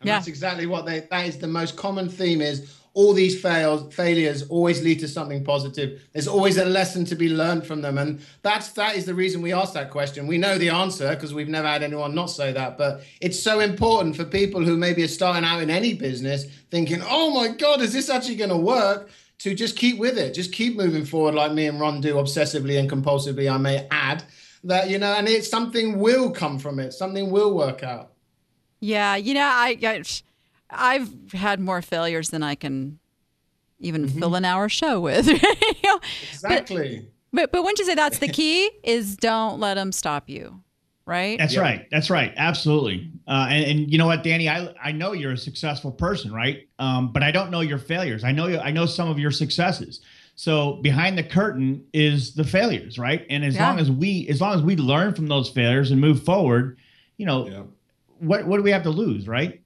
And 0.00 0.08
yeah. 0.08 0.16
that's 0.16 0.28
exactly 0.28 0.66
what 0.66 0.86
they 0.86 1.00
that 1.10 1.26
is 1.26 1.38
the 1.38 1.46
most 1.46 1.76
common 1.76 2.08
theme 2.08 2.40
is 2.40 2.76
all 2.92 3.12
these 3.12 3.40
fails 3.40 3.94
failures 3.94 4.42
always 4.48 4.82
lead 4.82 4.98
to 5.00 5.08
something 5.08 5.44
positive. 5.44 6.02
There's 6.12 6.26
always 6.26 6.56
a 6.56 6.64
lesson 6.64 7.04
to 7.06 7.14
be 7.14 7.28
learned 7.28 7.66
from 7.66 7.82
them. 7.82 7.98
And 7.98 8.20
that's 8.42 8.72
that 8.72 8.96
is 8.96 9.04
the 9.04 9.14
reason 9.14 9.42
we 9.42 9.52
asked 9.52 9.74
that 9.74 9.90
question. 9.90 10.26
We 10.26 10.38
know 10.38 10.58
the 10.58 10.70
answer 10.70 11.10
because 11.10 11.32
we've 11.32 11.48
never 11.48 11.68
had 11.68 11.82
anyone 11.82 12.14
not 12.14 12.30
say 12.30 12.52
that 12.52 12.78
but 12.78 13.02
it's 13.20 13.40
so 13.40 13.60
important 13.60 14.16
for 14.16 14.24
people 14.24 14.64
who 14.64 14.76
maybe 14.76 15.02
are 15.02 15.08
starting 15.08 15.44
out 15.44 15.62
in 15.62 15.70
any 15.70 15.94
business 15.94 16.46
thinking 16.70 17.00
oh 17.08 17.30
my 17.32 17.48
god 17.48 17.80
is 17.80 17.92
this 17.92 18.10
actually 18.10 18.36
going 18.36 18.50
to 18.50 18.56
work 18.56 19.10
to 19.40 19.54
just 19.54 19.76
keep 19.76 19.98
with 19.98 20.16
it 20.16 20.32
just 20.32 20.52
keep 20.52 20.76
moving 20.76 21.04
forward 21.04 21.34
like 21.34 21.52
me 21.52 21.66
and 21.66 21.80
ron 21.80 22.00
do 22.00 22.14
obsessively 22.14 22.78
and 22.78 22.90
compulsively 22.90 23.52
i 23.52 23.56
may 23.56 23.86
add 23.90 24.22
that 24.64 24.88
you 24.88 24.98
know 24.98 25.12
and 25.14 25.28
it's 25.28 25.48
something 25.48 25.98
will 25.98 26.30
come 26.30 26.58
from 26.58 26.78
it 26.78 26.92
something 26.92 27.30
will 27.30 27.54
work 27.54 27.82
out 27.82 28.12
yeah 28.80 29.16
you 29.16 29.34
know 29.34 29.42
i, 29.42 29.76
I 29.82 30.02
I've 30.70 31.32
had 31.32 31.60
more 31.60 31.82
failures 31.82 32.30
than 32.30 32.42
I 32.42 32.54
can 32.54 32.98
even 33.78 34.06
mm-hmm. 34.06 34.18
fill 34.18 34.34
an 34.34 34.44
hour 34.44 34.68
show 34.68 35.00
with. 35.00 35.26
you 35.28 35.38
know? 35.84 36.00
Exactly. 36.30 37.08
But, 37.32 37.52
but 37.52 37.52
but 37.52 37.62
wouldn't 37.62 37.78
you 37.78 37.84
say 37.84 37.94
that's 37.94 38.18
the 38.18 38.28
key? 38.28 38.70
is 38.82 39.16
don't 39.16 39.60
let 39.60 39.74
them 39.74 39.92
stop 39.92 40.28
you, 40.28 40.62
right? 41.10 41.38
That's 41.38 41.54
yep. 41.54 41.62
right. 41.62 41.86
That's 41.90 42.08
right. 42.08 42.32
Absolutely. 42.36 43.10
Uh, 43.26 43.48
and, 43.50 43.64
and 43.64 43.92
you 43.92 43.98
know 43.98 44.06
what, 44.06 44.22
Danny, 44.22 44.48
I 44.48 44.72
I 44.82 44.92
know 44.92 45.12
you're 45.12 45.32
a 45.32 45.36
successful 45.36 45.90
person, 45.90 46.32
right? 46.32 46.68
Um, 46.78 47.12
but 47.12 47.22
I 47.22 47.32
don't 47.32 47.50
know 47.50 47.60
your 47.60 47.78
failures. 47.78 48.24
I 48.24 48.32
know 48.32 48.46
you. 48.46 48.58
I 48.58 48.70
know 48.70 48.86
some 48.86 49.10
of 49.10 49.18
your 49.18 49.32
successes. 49.32 50.00
So 50.36 50.74
behind 50.74 51.18
the 51.18 51.24
curtain 51.24 51.84
is 51.92 52.34
the 52.34 52.44
failures, 52.44 52.98
right? 52.98 53.26
And 53.28 53.44
as 53.44 53.56
yeah. 53.56 53.68
long 53.68 53.78
as 53.78 53.90
we 53.90 54.26
as 54.28 54.40
long 54.40 54.54
as 54.54 54.62
we 54.62 54.76
learn 54.76 55.12
from 55.14 55.26
those 55.26 55.50
failures 55.50 55.90
and 55.90 56.00
move 56.00 56.22
forward, 56.22 56.78
you 57.18 57.26
know, 57.26 57.48
yeah. 57.48 57.62
what 58.20 58.46
what 58.46 58.56
do 58.56 58.62
we 58.62 58.70
have 58.70 58.84
to 58.84 58.90
lose, 58.90 59.26
right? 59.26 59.60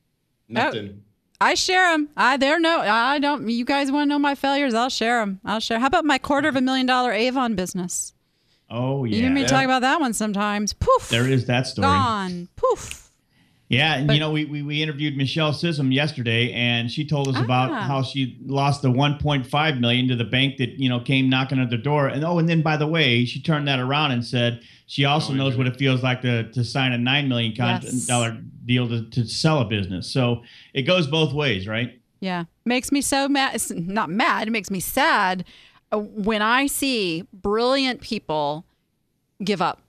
Nothing. 0.49 0.95
Oh, 0.95 1.01
I 1.41 1.55
share 1.55 1.93
them. 1.93 2.09
I 2.17 2.39
there 2.39 2.59
no. 2.59 2.81
I 2.81 3.19
don't. 3.19 3.49
You 3.49 3.67
guys 3.67 3.93
want 3.93 4.07
to 4.07 4.09
know 4.09 4.19
my 4.19 4.35
failures? 4.35 4.73
I'll 4.73 4.89
share 4.89 5.21
them. 5.21 5.41
I'll 5.45 5.61
share. 5.61 5.79
How 5.79 5.89
about 5.89 6.07
my 6.07 6.17
quarter 6.17 6.49
of 6.49 6.57
a 6.57 6.61
million 6.61 6.87
dollar 6.87 7.13
Avon 7.13 7.55
business? 7.55 8.15
Oh 8.71 9.05
yeah. 9.05 9.17
You 9.17 9.23
hear 9.23 9.33
me 9.33 9.43
yeah. 9.43 9.47
talk 9.47 9.65
about 9.65 9.83
that 9.83 10.01
one 10.01 10.13
sometimes. 10.15 10.73
Poof. 10.73 11.09
There 11.09 11.29
is 11.29 11.47
that 11.47 11.67
story. 11.67 11.87
Gone. 11.87 12.49
Poof. 12.57 13.05
Yeah, 13.69 13.95
and 13.95 14.07
but, 14.07 14.13
you 14.13 14.21
know, 14.21 14.31
we, 14.31 14.45
we 14.45 14.63
we 14.63 14.83
interviewed 14.83 15.17
Michelle 15.17 15.53
Sissom 15.53 15.93
yesterday, 15.93 16.53
and 16.53 16.91
she 16.91 17.07
told 17.07 17.29
us 17.29 17.37
ah. 17.39 17.45
about 17.45 17.73
how 17.83 18.03
she 18.03 18.39
lost 18.45 18.83
the 18.83 18.89
1.5 18.89 19.81
million 19.81 20.09
to 20.09 20.17
the 20.17 20.25
bank 20.25 20.59
that 20.59 20.71
you 20.79 20.89
know 20.89 21.01
came 21.01 21.31
knocking 21.31 21.59
at 21.59 21.71
the 21.71 21.79
door. 21.79 22.09
And 22.09 22.25
oh, 22.25 22.39
and 22.39 22.49
then 22.49 22.63
by 22.63 22.77
the 22.77 22.87
way, 22.87 23.25
she 23.25 23.41
turned 23.41 23.67
that 23.69 23.81
around 23.81 24.13
and 24.13 24.25
said 24.25 24.61
she 24.87 25.05
also 25.05 25.33
oh, 25.33 25.37
knows 25.37 25.57
what 25.57 25.67
it 25.67 25.77
feels 25.77 26.03
like 26.03 26.21
to 26.23 26.51
to 26.53 26.63
sign 26.63 26.93
a 26.93 26.99
nine 26.99 27.29
million 27.29 27.55
dollar 27.55 27.81
yes. 27.83 28.43
deal 28.67 28.89
to, 28.89 29.09
to 29.11 29.27
sell 29.27 29.61
a 29.61 29.65
business. 29.65 30.11
So 30.11 30.43
it 30.75 30.83
goes 30.83 31.07
both 31.07 31.33
ways, 31.33 31.67
right? 31.67 31.99
Yeah, 32.21 32.45
makes 32.65 32.93
me 32.93 33.01
so 33.01 33.29
mad. 33.29 33.55
It's 33.55 33.71
not 33.71 34.11
mad. 34.11 34.49
It 34.49 34.51
makes 34.51 34.71
me 34.71 34.81
sad 34.81 35.45
when 35.99 36.43
I 36.43 36.67
see 36.67 37.27
brilliant 37.33 38.01
people 38.01 38.65
give 39.43 39.61
up 39.61 39.81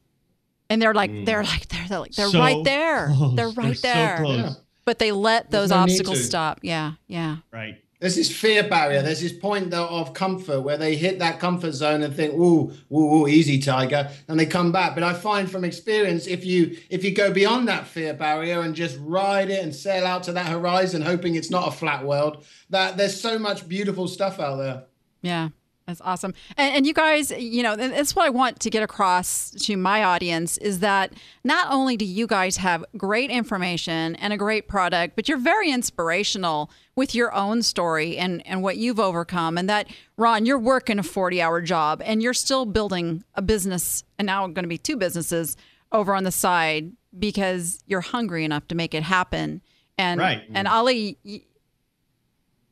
and 0.70 0.82
they're 0.82 0.94
like 0.94 1.12
mm. 1.12 1.26
they're 1.26 1.44
like 1.44 1.68
they're, 1.68 1.88
they're 1.88 2.00
like 2.00 2.13
they're 2.13 2.30
so 2.30 2.39
right 2.39 2.63
there. 2.63 3.08
close. 3.08 3.36
they're 3.36 3.50
right 3.50 3.82
they're 3.82 4.24
there. 4.24 4.50
so 4.50 4.56
but 4.84 5.00
they 5.00 5.12
let 5.12 5.52
those 5.52 5.72
no 5.72 5.78
obstacles 5.78 6.24
stop. 6.24 6.60
Yeah 6.62 6.94
yeah. 7.08 7.38
Right. 7.52 7.82
There's 8.02 8.18
this 8.18 8.30
fear 8.32 8.62
barrier. 8.62 9.02
There's 9.02 9.22
this 9.22 9.32
point 9.34 9.74
of 9.74 10.13
comfort 10.13 10.62
where 10.62 10.78
they 10.78 10.96
hit 10.96 11.18
that 11.20 11.39
comfort 11.39 11.72
zone 11.72 12.04
and 12.04 12.13
think 12.13 12.34
ooh 12.34 12.72
ooh, 12.91 13.15
ooh 13.15 13.28
easy 13.28 13.58
tiger 13.58 14.12
and 14.28 14.39
they 14.39 14.46
come 14.46 14.72
back. 14.72 14.96
But 14.96 15.04
i 15.04 15.13
find 15.13 15.50
from 15.50 15.63
experience 15.63 16.28
if 16.28 16.46
you 16.46 16.78
if 16.89 17.04
you 17.04 17.13
go 17.13 17.32
beyond 17.32 17.68
that 17.68 17.88
fear 17.88 18.13
barrier 18.13 18.62
and 18.62 18.76
just 18.76 18.98
ride 19.00 19.50
it 19.50 19.63
and 19.63 19.74
sail 19.74 20.06
out 20.06 20.24
to 20.24 20.34
that 20.34 20.48
horizon 20.48 21.02
hoping 21.02 21.36
it's 21.36 21.50
not 21.50 21.68
a 21.68 21.72
flat 21.72 22.06
world 22.06 22.46
that 22.70 22.98
there's 22.98 23.20
so 23.20 23.39
much 23.39 23.68
beautiful 23.68 24.08
stuff 24.08 24.39
out 24.39 24.58
there. 24.58 24.84
Yeah 25.22 25.50
that's 25.88 26.02
awesome. 26.02 26.34
And, 26.58 26.78
and, 26.78 26.88
you 26.88 26.95
guys, 26.95 27.30
you 27.30 27.62
know, 27.62 27.76
that's 27.76 28.15
what 28.15 28.26
I 28.26 28.30
want 28.30 28.60
to 28.62 28.71
get 28.71 28.82
across 28.82 29.52
to 29.52 29.78
my 29.78 30.04
audience 30.04 30.58
is 30.58 30.80
that 30.80 31.13
not 31.43 31.71
only 31.71 31.95
do 31.95 32.06
you 32.06 32.26
guys 32.26 32.58
have 32.58 32.84
great 32.98 33.30
information 33.30 34.15
and 34.15 34.34
a 34.34 34.38
great 34.38 34.67
product, 34.67 35.15
but 35.15 35.30
you're 35.30 35.38
very 35.38 35.69
inspirational 35.69 36.71
with 36.95 37.13
your 37.13 37.32
own 37.36 37.62
story 37.62 38.17
and, 38.17 38.45
and 38.48 38.63
what 38.63 38.78
you've 38.78 39.00
overcome. 39.00 39.60
And 39.60 39.69
that, 39.69 39.88
Ron, 40.17 40.48
you're 40.48 40.58
working 40.58 40.98
a 40.98 41.04
40 41.04 41.39
hour 41.39 41.62
job 41.62 42.02
and 42.04 42.24
you're 42.24 42.34
still 42.34 42.65
building 42.65 43.24
a 43.36 43.43
business, 43.43 44.04
and 44.17 44.26
now 44.26 44.48
going 44.48 44.63
to 44.63 44.67
be 44.67 44.80
two 44.80 44.98
businesses 44.98 45.56
over 45.91 46.15
on 46.15 46.24
the 46.24 46.32
side 46.32 46.93
because 47.17 47.84
you're 47.86 48.02
hungry 48.02 48.43
enough 48.43 48.67
to 48.69 48.76
make 48.76 48.95
it 48.95 49.04
happen. 49.04 49.62
And, 50.00 50.19
right. 50.19 50.43
and 50.52 50.67
Ali, 50.67 51.19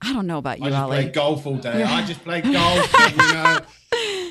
I 0.03 0.13
don't 0.13 0.27
know 0.27 0.37
about 0.37 0.59
you, 0.59 0.65
I 0.65 0.69
just 0.69 0.81
Ali. 0.81 1.03
play 1.03 1.11
golf 1.11 1.47
all 1.47 1.55
day. 1.55 1.83
I 1.83 2.05
just 2.05 2.23
play 2.23 2.41
golf. 2.53 2.99
and, 2.99 3.15
you 3.15 3.33
know, 3.33 3.59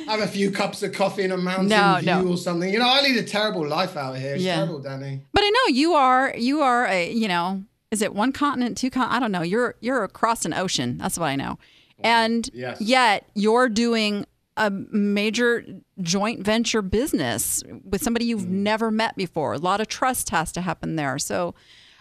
have 0.09 0.21
a 0.21 0.27
few 0.27 0.51
cups 0.51 0.83
of 0.83 0.93
coffee 0.93 1.23
in 1.23 1.33
a 1.33 1.37
mountain 1.37 1.69
no, 1.69 1.99
view 2.01 2.07
no. 2.07 2.33
or 2.33 2.37
something. 2.37 2.73
You 2.73 2.79
know, 2.79 2.89
I 2.89 3.01
lead 3.03 3.17
a 3.17 3.23
terrible 3.23 3.67
life 3.67 3.97
out 3.97 4.17
here. 4.17 4.35
It's 4.35 4.45
yeah. 4.45 4.57
terrible, 4.57 4.81
Danny. 4.81 5.23
But 5.33 5.43
I 5.45 5.51
know 5.51 5.75
you 5.75 5.95
are. 5.95 6.35
You 6.37 6.61
are 6.61 6.87
a. 6.87 7.13
You 7.13 7.29
know, 7.29 7.65
is 7.91 8.03
it 8.03 8.15
one 8.15 8.33
continent, 8.33 8.77
two 8.77 8.91
con? 8.91 9.09
I 9.09 9.19
don't 9.19 9.33
know. 9.33 9.43
You're 9.43 9.77
you're 9.81 10.05
across 10.05 10.45
an 10.45 10.53
ocean. 10.53 10.99
That's 10.99 11.19
what 11.19 11.27
I 11.27 11.37
know. 11.37 11.59
And 12.05 12.51
yes. 12.53 12.81
yet 12.81 13.29
you're 13.35 13.69
doing 13.69 14.27
a 14.57 14.71
major 14.71 15.65
joint 16.01 16.41
venture 16.41 16.83
business 16.83 17.63
with 17.85 18.03
somebody 18.03 18.27
you've 18.27 18.43
mm. 18.43 18.49
never 18.49 18.91
met 18.91 19.17
before. 19.17 19.55
A 19.55 19.59
lot 19.59 19.81
of 19.81 19.89
trust 19.89 20.31
has 20.31 20.53
to 20.53 20.61
happen 20.61 20.97
there. 20.97 21.19
So, 21.19 21.55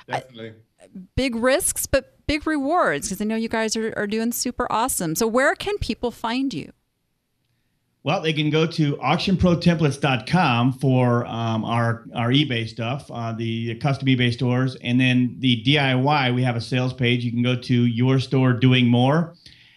definitely. 0.07 0.49
I, 0.49 0.53
big 1.15 1.36
risks, 1.36 1.86
but 1.86 2.26
big 2.28 2.48
rewards 2.48 3.08
because 3.08 3.22
I 3.22 3.26
know 3.26 3.36
you 3.36 3.50
guys 3.50 3.76
are, 3.76 3.94
are 3.98 4.08
doing 4.08 4.32
super 4.32 4.72
awesome. 4.72 5.15
So, 5.15 5.28
where 5.28 5.56
can 5.56 5.78
people 5.78 6.12
find 6.12 6.54
you? 6.54 6.72
Well, 8.04 8.22
they 8.22 8.34
can 8.34 8.50
go 8.50 8.65
to 8.65 8.96
auctionprotemplates.com 8.98 10.74
for 10.74 11.26
um, 11.28 11.63
our, 11.63 12.06
our 12.15 12.30
eBay 12.32 12.67
stuff, 12.67 13.12
uh, 13.12 13.32
the 13.34 13.76
custom 13.76 14.08
eBay 14.08 14.34
stores. 14.34 14.76
And 14.82 15.00
then 15.00 15.36
the 15.38 15.63
DIY, 15.63 16.34
we 16.34 16.41
have 16.41 16.56
a 16.56 16.62
sales 16.62 16.94
page. 16.94 17.24
You 17.24 17.32
can 17.32 17.44
go 17.44 17.56
to 17.56 17.86
your 17.86 18.20
store 18.20 18.54
doing 18.54 18.88
more. 18.88 19.36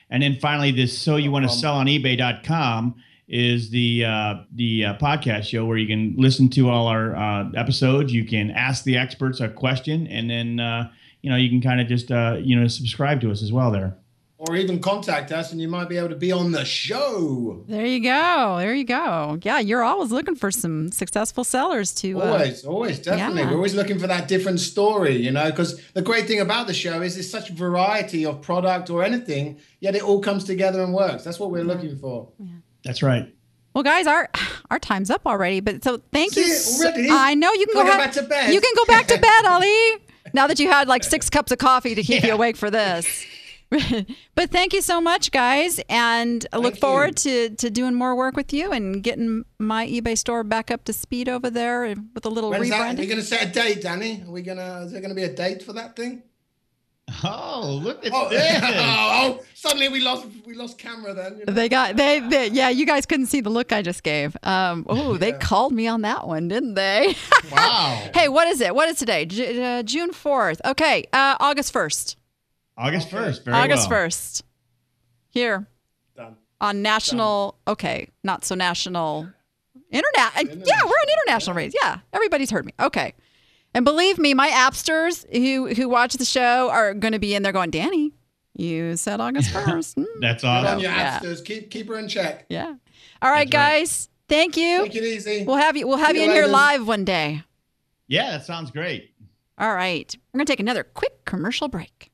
And 0.09 0.23
then 0.23 0.39
finally, 0.41 0.71
this 0.71 0.97
So 0.97 1.17
You 1.17 1.31
Want 1.33 1.45
to 1.45 1.55
Sell 1.55 1.75
on 1.75 1.87
eBay.com 1.87 2.95
is 3.27 3.71
the 3.71 4.05
uh, 4.05 4.35
the 4.55 4.85
uh, 4.87 4.95
podcast 4.99 5.45
show 5.45 5.65
where 5.65 5.79
you 5.79 5.87
can 5.87 6.15
listen 6.17 6.49
to 6.51 6.69
all 6.69 6.87
our 6.87 7.17
uh, 7.17 7.51
episodes. 7.57 8.13
You 8.13 8.25
can 8.25 8.51
ask 8.51 8.85
the 8.85 8.97
experts 8.97 9.41
a 9.41 9.49
question, 9.49 10.07
and 10.09 10.29
then 10.29 10.61
uh, 10.61 10.91
you 11.25 11.31
know, 11.31 11.37
you 11.37 11.49
can 11.49 11.63
kind 11.63 11.81
of 11.81 11.89
just, 11.89 12.13
uh, 12.13 12.37
you 12.39 12.55
know, 12.55 12.69
subscribe 12.69 13.23
to 13.23 13.31
us 13.31 13.43
as 13.43 13.51
well 13.51 13.71
there. 13.71 13.97
Or 14.37 14.57
even 14.57 14.79
contact 14.79 15.33
us 15.33 15.53
and 15.53 15.61
you 15.61 15.69
might 15.69 15.89
be 15.89 15.97
able 15.97 16.11
to 16.11 16.17
be 16.17 16.31
on 16.33 16.53
the 16.53 16.67
show. 16.67 17.65
There 17.67 17.87
you 17.87 18.03
go. 18.03 18.57
There 18.59 18.75
you 18.75 18.85
go. 18.85 19.39
Yeah, 19.43 19.59
you're 19.59 19.83
always 19.83 20.13
looking 20.13 20.35
for 20.35 20.51
some 20.51 20.93
successful 20.93 21.43
sellers 21.43 21.95
to. 21.95 22.21
Uh, 22.21 22.27
always, 22.27 22.65
always, 22.67 22.99
definitely. 22.99 23.41
Yeah. 23.41 23.49
We're 23.53 23.57
always 23.57 23.75
looking 23.75 23.99
for 23.99 24.07
that 24.07 24.29
different 24.29 24.61
story, 24.61 25.17
you 25.17 25.31
know, 25.31 25.49
because 25.51 25.81
the 25.95 26.03
great 26.03 26.27
thing 26.27 26.41
about 26.41 26.67
the 26.67 26.75
show 26.75 27.01
is 27.01 27.15
there's 27.15 27.31
such 27.31 27.49
variety 27.49 28.27
of 28.27 28.43
product 28.43 28.91
or 28.91 29.03
anything, 29.03 29.59
yet 29.81 29.95
it 29.95 30.03
all 30.03 30.21
comes 30.21 30.45
together 30.45 30.83
and 30.83 30.93
works. 30.93 31.25
That's 31.25 31.41
what 31.41 31.51
we're 31.51 31.61
yeah. 31.61 31.73
looking 31.73 31.97
for. 31.97 32.29
Yeah. 32.39 32.47
That's 32.85 33.03
right. 33.03 33.35
Well, 33.75 33.83
guys, 33.83 34.07
our 34.07 34.29
our 34.71 34.79
time's 34.79 35.11
up 35.11 35.27
already. 35.27 35.61
But 35.61 35.83
so 35.83 36.01
thank 36.13 36.37
you. 36.37 36.45
already? 36.81 37.09
I 37.11 37.35
know 37.35 37.53
you 37.53 37.67
can 37.67 37.75
go, 37.75 37.91
go 37.91 37.99
back 37.99 38.13
to 38.13 38.23
bed. 38.23 38.53
You 38.53 38.61
can 38.61 38.73
go 38.77 38.85
back 38.85 39.07
to 39.09 39.19
bed, 39.19 39.45
Ali 39.47 39.97
now 40.35 40.47
that 40.47 40.61
you 40.61 40.71
had 40.71 40.89
like 40.89 41.03
six 41.03 41.29
cups 41.29 41.51
of 41.53 41.59
coffee 41.59 41.95
to 41.95 42.03
keep 42.03 42.23
yeah. 42.23 42.29
you 42.29 42.35
awake 42.35 42.57
for 42.57 42.71
this. 42.71 43.27
but 44.35 44.51
thank 44.51 44.73
you 44.73 44.81
so 44.81 45.01
much, 45.01 45.33
guys, 45.33 45.81
and 45.89 46.47
I 46.53 46.59
look 46.59 46.77
forward 46.77 47.17
to 47.19 47.51
to 47.51 47.71
doing 47.71 47.95
more 47.95 48.15
work 48.15 48.37
with 48.37 48.53
you 48.53 48.71
and 48.71 49.03
getting 49.03 49.45
my 49.59 49.87
eBay 49.89 50.17
store 50.17 50.45
back 50.45 50.71
up 50.71 50.85
to 50.85 50.93
speed 50.93 51.29
over 51.29 51.51
there 51.51 51.95
with 52.15 52.25
a 52.25 52.29
little 52.29 52.51
When's 52.51 52.71
rebranding. 52.71 52.99
Are 52.99 53.03
you 53.03 53.09
going 53.09 53.21
to 53.21 53.27
set 53.27 53.49
a 53.49 53.51
date, 53.51 53.83
Danny? 53.83 54.23
Are 54.25 54.31
we 54.31 54.43
gonna? 54.43 54.83
Is 54.85 54.93
there 54.93 55.01
going 55.01 55.11
to 55.11 55.17
be 55.17 55.25
a 55.25 55.35
date 55.35 55.63
for 55.63 55.73
that 55.73 55.97
thing? 55.97 56.23
Oh, 57.23 57.81
look 57.83 58.05
at 58.05 58.13
oh, 58.15 58.29
this! 58.31 58.61
oh, 58.63 59.39
oh, 59.39 59.45
suddenly 59.55 59.89
we 59.89 60.01
lost 60.01 60.27
we 60.47 60.55
lost 60.55 60.79
camera. 60.79 61.15
Then 61.15 61.39
you 61.39 61.45
know? 61.45 61.53
they 61.53 61.69
got 61.69 61.97
they, 61.97 62.21
they 62.21 62.49
yeah. 62.49 62.71
You 62.71 62.87
guys 62.87 63.07
couldn't 63.07 63.27
see 63.27 63.41
the 63.41 63.51
look 63.51 63.73
I 63.73 63.83
just 63.83 64.03
gave. 64.03 64.37
Um, 64.43 64.87
oh, 64.89 65.13
yeah. 65.13 65.19
they 65.19 65.33
called 65.33 65.73
me 65.73 65.87
on 65.87 66.03
that 66.03 66.27
one, 66.27 66.49
didn't 66.49 66.75
they? 66.75 67.15
wow. 67.53 68.11
hey, 68.15 68.29
what 68.29 68.49
is 68.49 68.61
it? 68.61 68.75
What 68.75 68.89
is 68.89 68.99
today? 68.99 69.27
J- 69.27 69.79
uh, 69.79 69.83
June 69.83 70.13
fourth. 70.13 70.61
Okay, 70.65 71.05
uh, 71.13 71.37
August 71.41 71.73
first. 71.73 72.17
August 72.77 73.11
first. 73.11 73.47
August 73.49 73.91
well. 73.91 74.01
first. 74.01 74.45
Here. 75.29 75.67
Done. 76.17 76.37
On 76.61 76.83
national. 76.83 77.59
Done. 77.67 77.73
Okay, 77.73 78.09
not 78.23 78.45
so 78.45 78.55
national. 78.55 79.29
Internet. 79.91 80.33
Yeah, 80.67 80.83
we're 80.85 80.89
on 80.89 81.09
international 81.23 81.55
yeah. 81.55 81.63
rates. 81.63 81.75
Yeah, 81.81 81.99
everybody's 82.13 82.51
heard 82.51 82.65
me. 82.65 82.73
Okay. 82.81 83.15
And 83.75 83.85
believe 83.85 84.19
me, 84.19 84.35
my 84.35 84.49
appsters 84.51 85.27
who 85.33 85.75
who 85.75 85.89
watch 85.89 86.15
the 86.15 86.25
show 86.25 86.71
are 86.71 86.95
going 86.95 87.13
to 87.13 87.19
be 87.19 87.35
in 87.35 87.43
there 87.43 87.53
going, 87.53 87.71
Danny, 87.71 88.13
you 88.55 88.97
said 88.97 89.21
August 89.21 89.51
first. 89.53 89.97
Mm. 89.97 90.07
That's 90.21 90.45
awesome. 90.45 90.79
Your 90.79 90.93
yeah. 90.93 91.21
keep 91.45 91.71
keep 91.71 91.89
her 91.89 91.99
in 91.99 92.09
check. 92.09 92.47
Yeah. 92.49 92.75
All 93.21 93.31
right, 93.31 93.51
That's 93.51 93.51
guys. 93.51 94.09
Right. 94.09 94.37
Thank 94.37 94.57
you. 94.57 94.85
Take 94.85 94.95
it 94.97 95.05
easy. 95.05 95.45
We'll 95.45 95.57
have 95.57 95.77
you. 95.77 95.87
We'll 95.87 95.99
have 95.99 96.13
See 96.13 96.23
you 96.23 96.31
in 96.31 96.31
here 96.31 96.47
live 96.47 96.87
one 96.87 97.05
day. 97.05 97.43
Yeah, 98.07 98.31
that 98.31 98.47
sounds 98.47 98.71
great. 98.71 99.11
All 99.59 99.75
right, 99.75 100.15
we're 100.33 100.39
gonna 100.39 100.47
take 100.47 100.61
another 100.61 100.83
quick 100.83 101.25
commercial 101.25 101.69
break. 101.69 102.11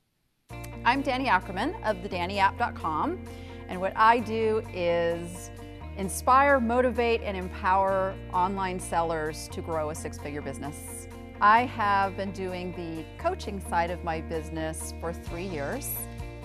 I'm 0.85 1.01
Danny 1.01 1.27
Ackerman 1.27 1.75
of 1.83 1.97
thedannyapp.com, 1.97 3.19
and 3.67 3.81
what 3.81 3.93
I 3.95 4.19
do 4.19 4.63
is 4.73 5.49
inspire, 5.97 6.59
motivate, 6.59 7.21
and 7.23 7.35
empower 7.35 8.15
online 8.31 8.79
sellers 8.79 9.47
to 9.49 9.61
grow 9.61 9.89
a 9.89 9.95
six-figure 9.95 10.41
business. 10.41 11.00
I 11.41 11.65
have 11.65 12.15
been 12.15 12.31
doing 12.33 12.71
the 12.73 13.03
coaching 13.19 13.59
side 13.67 13.89
of 13.89 14.03
my 14.03 14.21
business 14.21 14.93
for 15.01 15.11
three 15.11 15.47
years, 15.47 15.89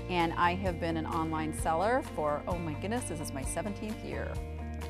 and 0.09 0.33
I 0.33 0.55
have 0.55 0.81
been 0.81 0.97
an 0.97 1.05
online 1.05 1.53
seller 1.53 2.03
for, 2.15 2.43
oh 2.49 2.57
my 2.57 2.73
goodness, 2.73 3.05
this 3.05 3.21
is 3.21 3.31
my 3.31 3.43
17th 3.43 4.03
year. 4.09 4.33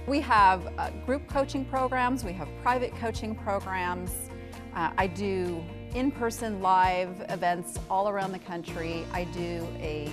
We 0.07 0.21
have 0.21 0.73
uh, 0.79 0.91
group 1.05 1.27
coaching 1.27 1.65
programs, 1.65 2.23
we 2.23 2.33
have 2.35 2.47
private 2.63 2.95
coaching 3.01 3.35
programs. 3.35 4.31
Uh, 4.77 4.91
I 4.97 5.09
do 5.09 5.61
in-person 5.93 6.63
live 6.63 7.27
events 7.29 7.77
all 7.91 8.09
around 8.09 8.31
the 8.31 8.39
country. 8.39 9.05
I 9.13 9.25
do 9.25 9.67
a 9.81 10.09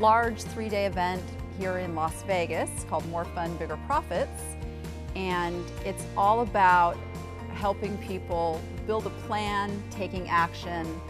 large 0.00 0.42
three-day 0.42 0.86
event 0.86 1.22
here 1.56 1.78
in 1.78 1.94
Las 1.94 2.24
Vegas 2.24 2.84
called 2.88 3.08
More 3.10 3.26
Fun, 3.26 3.56
Bigger 3.58 3.78
Profits. 3.86 4.42
And 5.14 5.64
it's 5.84 6.04
all 6.16 6.40
about 6.40 6.96
helping 7.54 7.96
people 7.98 8.60
build 8.86 9.06
a 9.06 9.10
plan, 9.10 9.82
taking 9.90 10.28
action, 10.28 11.00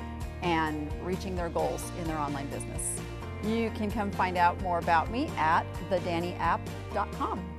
and 0.43 0.91
reaching 1.03 1.35
their 1.35 1.49
goals 1.49 1.91
in 1.99 2.05
their 2.07 2.19
online 2.19 2.47
business. 2.49 3.01
You 3.45 3.71
can 3.71 3.91
come 3.91 4.11
find 4.11 4.37
out 4.37 4.61
more 4.63 4.79
about 4.79 5.11
me 5.11 5.29
at 5.37 5.65
thedannyapp.com. 5.91 7.50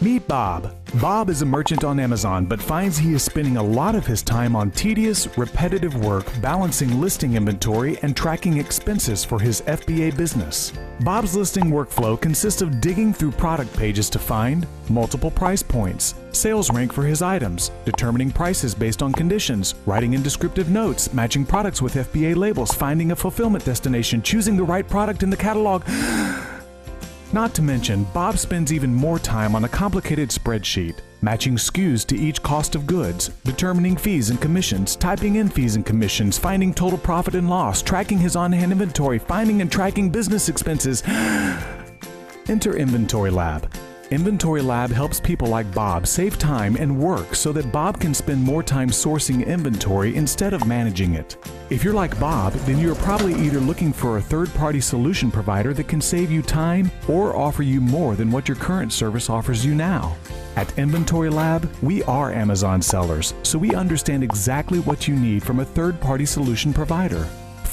Meet 0.00 0.28
Bob. 0.28 0.74
Bob 1.00 1.30
is 1.30 1.42
a 1.42 1.46
merchant 1.46 1.82
on 1.82 1.98
Amazon, 1.98 2.44
but 2.44 2.60
finds 2.60 2.98
he 2.98 3.14
is 3.14 3.22
spending 3.22 3.56
a 3.56 3.62
lot 3.62 3.94
of 3.94 4.06
his 4.06 4.22
time 4.22 4.54
on 4.54 4.70
tedious, 4.70 5.26
repetitive 5.38 6.04
work 6.04 6.26
balancing 6.40 7.00
listing 7.00 7.34
inventory 7.34 7.98
and 8.02 8.16
tracking 8.16 8.58
expenses 8.58 9.24
for 9.24 9.38
his 9.38 9.62
FBA 9.62 10.16
business. 10.16 10.72
Bob's 11.00 11.34
listing 11.34 11.66
workflow 11.66 12.20
consists 12.20 12.62
of 12.62 12.80
digging 12.80 13.12
through 13.12 13.32
product 13.32 13.74
pages 13.76 14.10
to 14.10 14.18
find 14.18 14.66
multiple 14.88 15.30
price 15.30 15.62
points, 15.62 16.14
sales 16.30 16.70
rank 16.70 16.92
for 16.92 17.04
his 17.04 17.22
items, 17.22 17.70
determining 17.84 18.30
prices 18.30 18.74
based 18.74 19.02
on 19.02 19.12
conditions, 19.12 19.74
writing 19.86 20.14
in 20.14 20.22
descriptive 20.22 20.68
notes, 20.68 21.12
matching 21.12 21.44
products 21.44 21.80
with 21.80 21.94
FBA 21.94 22.36
labels, 22.36 22.72
finding 22.72 23.12
a 23.12 23.16
fulfillment 23.16 23.64
destination, 23.64 24.20
choosing 24.20 24.56
the 24.56 24.62
right 24.62 24.88
product 24.88 25.22
in 25.22 25.30
the 25.30 25.36
catalog. 25.36 25.84
Not 27.36 27.52
to 27.56 27.60
mention, 27.60 28.04
Bob 28.14 28.38
spends 28.38 28.72
even 28.72 28.94
more 28.94 29.18
time 29.18 29.54
on 29.54 29.64
a 29.64 29.68
complicated 29.68 30.30
spreadsheet, 30.30 31.00
matching 31.20 31.56
SKUs 31.56 32.06
to 32.06 32.16
each 32.16 32.42
cost 32.42 32.74
of 32.74 32.86
goods, 32.86 33.28
determining 33.44 33.94
fees 33.94 34.30
and 34.30 34.40
commissions, 34.40 34.96
typing 34.96 35.34
in 35.34 35.50
fees 35.50 35.76
and 35.76 35.84
commissions, 35.84 36.38
finding 36.38 36.72
total 36.72 36.98
profit 36.98 37.34
and 37.34 37.50
loss, 37.50 37.82
tracking 37.82 38.16
his 38.16 38.36
on 38.36 38.52
hand 38.52 38.72
inventory, 38.72 39.18
finding 39.18 39.60
and 39.60 39.70
tracking 39.70 40.08
business 40.08 40.48
expenses. 40.48 41.02
Enter 42.48 42.74
Inventory 42.74 43.30
Lab. 43.30 43.70
Inventory 44.10 44.62
Lab 44.62 44.88
helps 44.90 45.20
people 45.20 45.48
like 45.48 45.70
Bob 45.74 46.06
save 46.06 46.38
time 46.38 46.74
and 46.76 46.98
work 46.98 47.34
so 47.34 47.52
that 47.52 47.70
Bob 47.70 48.00
can 48.00 48.14
spend 48.14 48.42
more 48.42 48.62
time 48.62 48.88
sourcing 48.88 49.46
inventory 49.46 50.16
instead 50.16 50.54
of 50.54 50.66
managing 50.66 51.12
it. 51.12 51.36
If 51.68 51.82
you're 51.82 51.94
like 51.94 52.18
Bob, 52.20 52.52
then 52.52 52.78
you're 52.78 52.94
probably 52.94 53.34
either 53.34 53.58
looking 53.58 53.92
for 53.92 54.18
a 54.18 54.22
third 54.22 54.54
party 54.54 54.80
solution 54.80 55.32
provider 55.32 55.74
that 55.74 55.88
can 55.88 56.00
save 56.00 56.30
you 56.30 56.40
time 56.40 56.92
or 57.08 57.36
offer 57.36 57.64
you 57.64 57.80
more 57.80 58.14
than 58.14 58.30
what 58.30 58.46
your 58.46 58.56
current 58.56 58.92
service 58.92 59.28
offers 59.28 59.66
you 59.66 59.74
now. 59.74 60.16
At 60.54 60.78
Inventory 60.78 61.28
Lab, 61.28 61.68
we 61.82 62.04
are 62.04 62.32
Amazon 62.32 62.80
sellers, 62.80 63.34
so 63.42 63.58
we 63.58 63.74
understand 63.74 64.22
exactly 64.22 64.78
what 64.78 65.08
you 65.08 65.16
need 65.16 65.42
from 65.42 65.58
a 65.58 65.64
third 65.64 66.00
party 66.00 66.24
solution 66.24 66.72
provider. 66.72 67.26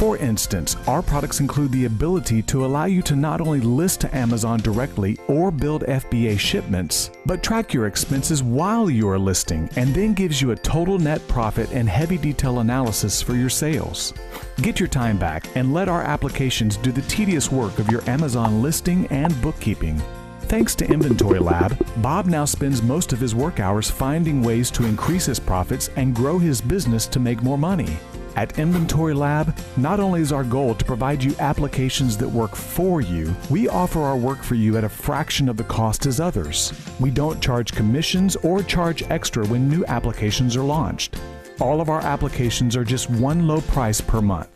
For 0.03 0.17
instance, 0.17 0.75
our 0.85 1.01
products 1.01 1.39
include 1.39 1.71
the 1.71 1.85
ability 1.85 2.41
to 2.41 2.65
allow 2.65 2.83
you 2.83 3.01
to 3.03 3.15
not 3.15 3.39
only 3.39 3.61
list 3.61 4.01
to 4.01 4.13
Amazon 4.13 4.59
directly 4.59 5.17
or 5.29 5.49
build 5.49 5.83
FBA 5.83 6.37
shipments, 6.37 7.09
but 7.25 7.41
track 7.41 7.73
your 7.73 7.87
expenses 7.87 8.43
while 8.43 8.89
you 8.89 9.07
are 9.07 9.17
listing 9.17 9.69
and 9.77 9.95
then 9.95 10.13
gives 10.13 10.41
you 10.41 10.51
a 10.51 10.57
total 10.57 10.99
net 10.99 11.25
profit 11.29 11.71
and 11.71 11.87
heavy 11.87 12.17
detail 12.17 12.59
analysis 12.59 13.21
for 13.21 13.33
your 13.33 13.49
sales. 13.49 14.13
Get 14.57 14.77
your 14.77 14.89
time 14.89 15.17
back 15.17 15.47
and 15.55 15.73
let 15.73 15.87
our 15.87 16.01
applications 16.01 16.75
do 16.75 16.91
the 16.91 17.01
tedious 17.03 17.49
work 17.49 17.79
of 17.79 17.89
your 17.89 18.01
Amazon 18.09 18.61
listing 18.61 19.07
and 19.07 19.41
bookkeeping. 19.41 20.01
Thanks 20.41 20.75
to 20.75 20.85
Inventory 20.91 21.39
Lab, 21.39 21.77
Bob 22.01 22.25
now 22.25 22.43
spends 22.43 22.83
most 22.83 23.13
of 23.13 23.21
his 23.21 23.33
work 23.33 23.61
hours 23.61 23.89
finding 23.89 24.43
ways 24.43 24.69
to 24.71 24.85
increase 24.85 25.27
his 25.27 25.39
profits 25.39 25.89
and 25.95 26.13
grow 26.13 26.39
his 26.39 26.59
business 26.59 27.07
to 27.07 27.21
make 27.21 27.41
more 27.41 27.57
money. 27.57 27.97
At 28.35 28.57
Inventory 28.57 29.13
Lab, 29.13 29.55
not 29.77 29.99
only 29.99 30.21
is 30.21 30.31
our 30.31 30.43
goal 30.43 30.73
to 30.73 30.85
provide 30.85 31.23
you 31.23 31.35
applications 31.37 32.17
that 32.17 32.27
work 32.27 32.55
for 32.55 32.99
you, 32.99 33.35
we 33.51 33.67
offer 33.67 34.01
our 34.01 34.17
work 34.17 34.41
for 34.41 34.55
you 34.55 34.75
at 34.75 34.83
a 34.83 34.89
fraction 34.89 35.47
of 35.47 35.55
the 35.55 35.63
cost 35.65 36.07
as 36.07 36.19
others. 36.19 36.73
We 36.99 37.11
don't 37.11 37.41
charge 37.41 37.73
commissions 37.73 38.35
or 38.37 38.63
charge 38.63 39.03
extra 39.11 39.45
when 39.45 39.69
new 39.69 39.85
applications 39.85 40.57
are 40.57 40.63
launched. 40.63 41.15
All 41.59 41.79
of 41.79 41.89
our 41.89 42.01
applications 42.01 42.75
are 42.75 42.83
just 42.83 43.07
one 43.07 43.47
low 43.47 43.61
price 43.61 44.01
per 44.01 44.19
month. 44.19 44.49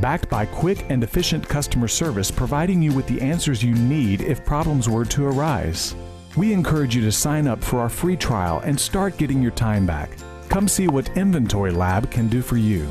Backed 0.00 0.28
by 0.28 0.46
quick 0.46 0.84
and 0.88 1.04
efficient 1.04 1.48
customer 1.48 1.86
service, 1.86 2.30
providing 2.30 2.82
you 2.82 2.92
with 2.92 3.06
the 3.06 3.20
answers 3.20 3.62
you 3.62 3.74
need 3.74 4.22
if 4.22 4.44
problems 4.44 4.88
were 4.88 5.04
to 5.04 5.28
arise. 5.28 5.94
We 6.36 6.52
encourage 6.52 6.96
you 6.96 7.02
to 7.02 7.12
sign 7.12 7.46
up 7.46 7.62
for 7.62 7.78
our 7.78 7.90
free 7.90 8.16
trial 8.16 8.60
and 8.64 8.80
start 8.80 9.16
getting 9.16 9.40
your 9.40 9.52
time 9.52 9.86
back. 9.86 10.10
Come 10.48 10.66
see 10.66 10.88
what 10.88 11.16
Inventory 11.16 11.70
Lab 11.70 12.10
can 12.10 12.26
do 12.26 12.42
for 12.42 12.56
you. 12.56 12.88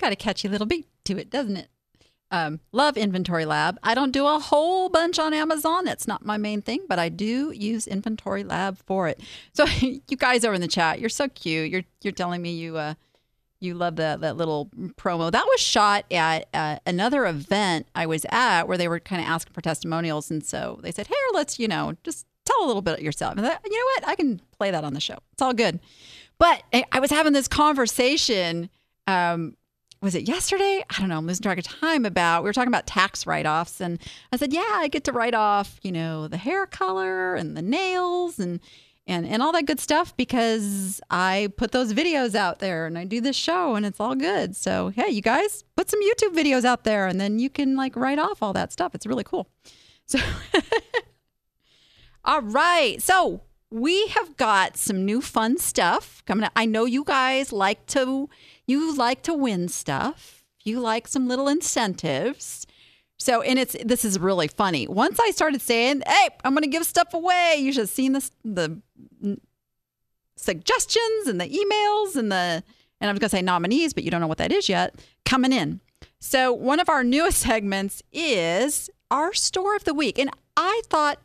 Got 0.00 0.12
a 0.12 0.16
catchy 0.16 0.48
little 0.48 0.66
beat 0.66 0.88
to 1.04 1.18
it, 1.18 1.30
doesn't 1.30 1.56
it? 1.56 1.68
Um, 2.32 2.60
love 2.70 2.96
Inventory 2.96 3.44
Lab. 3.44 3.78
I 3.82 3.94
don't 3.94 4.12
do 4.12 4.26
a 4.26 4.38
whole 4.38 4.88
bunch 4.88 5.18
on 5.18 5.34
Amazon. 5.34 5.84
That's 5.84 6.06
not 6.06 6.24
my 6.24 6.36
main 6.36 6.62
thing, 6.62 6.84
but 6.88 6.98
I 6.98 7.08
do 7.08 7.50
use 7.50 7.88
Inventory 7.88 8.44
Lab 8.44 8.78
for 8.86 9.08
it. 9.08 9.20
So 9.52 9.64
you 9.80 10.16
guys 10.16 10.44
over 10.44 10.54
in 10.54 10.60
the 10.60 10.68
chat, 10.68 11.00
you're 11.00 11.08
so 11.08 11.28
cute. 11.28 11.70
You're 11.70 11.82
you're 12.02 12.12
telling 12.12 12.40
me 12.40 12.52
you 12.52 12.76
uh 12.76 12.94
you 13.60 13.74
love 13.74 13.96
that 13.96 14.20
that 14.20 14.36
little 14.36 14.70
promo. 14.96 15.30
That 15.30 15.44
was 15.44 15.60
shot 15.60 16.10
at 16.10 16.48
uh, 16.54 16.78
another 16.86 17.26
event 17.26 17.86
I 17.94 18.06
was 18.06 18.24
at 18.30 18.64
where 18.64 18.78
they 18.78 18.88
were 18.88 19.00
kind 19.00 19.20
of 19.20 19.28
asking 19.28 19.52
for 19.52 19.60
testimonials, 19.60 20.30
and 20.30 20.44
so 20.44 20.80
they 20.82 20.92
said, 20.92 21.06
"Here, 21.06 21.16
let's 21.34 21.58
you 21.58 21.68
know 21.68 21.94
just 22.02 22.26
tell 22.46 22.64
a 22.64 22.66
little 22.66 22.82
bit 22.82 23.02
yourself." 23.02 23.36
And 23.36 23.42
you 23.42 23.78
know 23.78 23.86
what? 23.96 24.08
I 24.08 24.14
can 24.14 24.40
play 24.56 24.70
that 24.70 24.82
on 24.82 24.94
the 24.94 25.00
show. 25.00 25.18
It's 25.32 25.42
all 25.42 25.52
good. 25.52 25.78
But 26.38 26.62
I 26.72 26.84
I 26.90 27.00
was 27.00 27.10
having 27.10 27.34
this 27.34 27.48
conversation. 27.48 28.70
Um, 29.06 29.56
was 30.02 30.14
it 30.14 30.26
yesterday? 30.26 30.82
I 30.88 30.98
don't 30.98 31.08
know. 31.08 31.18
I'm 31.18 31.26
losing 31.26 31.42
track 31.42 31.58
of 31.58 31.64
time. 31.64 32.06
About 32.06 32.42
we 32.42 32.48
were 32.48 32.52
talking 32.52 32.68
about 32.68 32.86
tax 32.86 33.26
write 33.26 33.46
offs, 33.46 33.80
and 33.80 34.00
I 34.32 34.36
said, 34.36 34.52
yeah, 34.52 34.64
I 34.66 34.88
get 34.88 35.04
to 35.04 35.12
write 35.12 35.34
off, 35.34 35.78
you 35.82 35.92
know, 35.92 36.26
the 36.26 36.38
hair 36.38 36.66
color 36.66 37.34
and 37.34 37.56
the 37.56 37.62
nails 37.62 38.38
and 38.38 38.60
and 39.06 39.26
and 39.26 39.42
all 39.42 39.52
that 39.52 39.66
good 39.66 39.80
stuff 39.80 40.16
because 40.16 41.00
I 41.10 41.48
put 41.56 41.72
those 41.72 41.92
videos 41.92 42.34
out 42.34 42.60
there 42.60 42.86
and 42.86 42.96
I 42.96 43.04
do 43.04 43.20
this 43.20 43.36
show 43.36 43.74
and 43.74 43.84
it's 43.84 44.00
all 44.00 44.14
good. 44.14 44.56
So 44.56 44.88
hey, 44.88 45.10
you 45.10 45.20
guys, 45.20 45.64
put 45.76 45.90
some 45.90 46.00
YouTube 46.02 46.34
videos 46.34 46.64
out 46.64 46.84
there, 46.84 47.06
and 47.06 47.20
then 47.20 47.38
you 47.38 47.50
can 47.50 47.76
like 47.76 47.94
write 47.94 48.18
off 48.18 48.42
all 48.42 48.54
that 48.54 48.72
stuff. 48.72 48.94
It's 48.94 49.06
really 49.06 49.24
cool. 49.24 49.48
So, 50.06 50.18
all 52.24 52.42
right, 52.42 53.00
so. 53.02 53.42
We 53.72 54.08
have 54.08 54.36
got 54.36 54.76
some 54.76 55.04
new 55.04 55.20
fun 55.20 55.56
stuff 55.56 56.24
coming 56.26 56.42
up. 56.42 56.50
I 56.56 56.66
know 56.66 56.86
you 56.86 57.04
guys 57.04 57.52
like 57.52 57.86
to 57.86 58.28
you 58.70 58.94
like 58.94 59.22
to 59.22 59.34
win 59.34 59.68
stuff. 59.68 60.44
You 60.62 60.78
like 60.78 61.08
some 61.08 61.26
little 61.26 61.48
incentives. 61.48 62.66
So, 63.18 63.42
and 63.42 63.58
it's 63.58 63.76
this 63.84 64.04
is 64.04 64.18
really 64.18 64.48
funny. 64.48 64.86
Once 64.86 65.18
I 65.20 65.30
started 65.30 65.60
saying, 65.60 66.02
"Hey, 66.06 66.28
I'm 66.44 66.54
going 66.54 66.62
to 66.62 66.68
give 66.68 66.84
stuff 66.84 67.12
away," 67.12 67.56
you 67.58 67.72
should 67.72 67.82
have 67.82 67.90
seen 67.90 68.12
this 68.12 68.30
the 68.44 68.80
suggestions 70.36 71.26
and 71.26 71.40
the 71.40 71.48
emails 71.48 72.16
and 72.16 72.32
the 72.32 72.62
and 73.00 73.08
I 73.08 73.12
was 73.12 73.18
going 73.18 73.30
to 73.30 73.36
say 73.36 73.42
nominees, 73.42 73.92
but 73.92 74.04
you 74.04 74.10
don't 74.10 74.20
know 74.20 74.26
what 74.26 74.38
that 74.38 74.52
is 74.52 74.68
yet 74.68 74.94
coming 75.24 75.52
in. 75.52 75.80
So, 76.18 76.52
one 76.52 76.80
of 76.80 76.88
our 76.88 77.02
newest 77.02 77.38
segments 77.48 78.02
is 78.12 78.88
our 79.10 79.34
store 79.34 79.74
of 79.74 79.84
the 79.84 79.94
week, 79.94 80.18
and 80.18 80.30
I 80.56 80.82
thought 80.88 81.18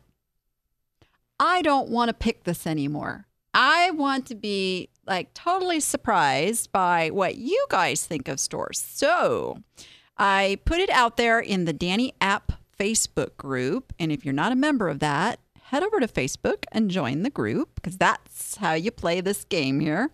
I 1.38 1.62
don't 1.62 1.88
want 1.88 2.08
to 2.08 2.14
pick 2.14 2.44
this 2.44 2.66
anymore. 2.66 3.26
I 3.54 3.90
want 3.90 4.26
to 4.26 4.34
be 4.34 4.90
like 5.06 5.32
totally 5.34 5.80
surprised 5.80 6.72
by 6.72 7.10
what 7.10 7.36
you 7.36 7.64
guys 7.68 8.04
think 8.04 8.28
of 8.28 8.40
stores. 8.40 8.78
So 8.78 9.62
I 10.18 10.58
put 10.64 10.80
it 10.80 10.90
out 10.90 11.16
there 11.16 11.40
in 11.40 11.64
the 11.64 11.72
Danny 11.72 12.14
App 12.20 12.52
Facebook 12.78 13.36
group. 13.36 13.92
And 13.98 14.10
if 14.10 14.24
you're 14.24 14.34
not 14.34 14.52
a 14.52 14.56
member 14.56 14.88
of 14.88 14.98
that, 15.00 15.40
head 15.62 15.82
over 15.82 16.00
to 16.00 16.08
Facebook 16.08 16.64
and 16.72 16.90
join 16.90 17.22
the 17.22 17.30
group 17.30 17.74
because 17.74 17.96
that's 17.96 18.56
how 18.56 18.74
you 18.74 18.90
play 18.90 19.20
this 19.20 19.44
game 19.44 19.80
here. 19.80 20.10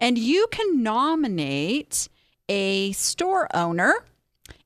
And 0.00 0.18
you 0.18 0.46
can 0.50 0.82
nominate 0.82 2.08
a 2.48 2.92
store 2.92 3.54
owner. 3.54 4.04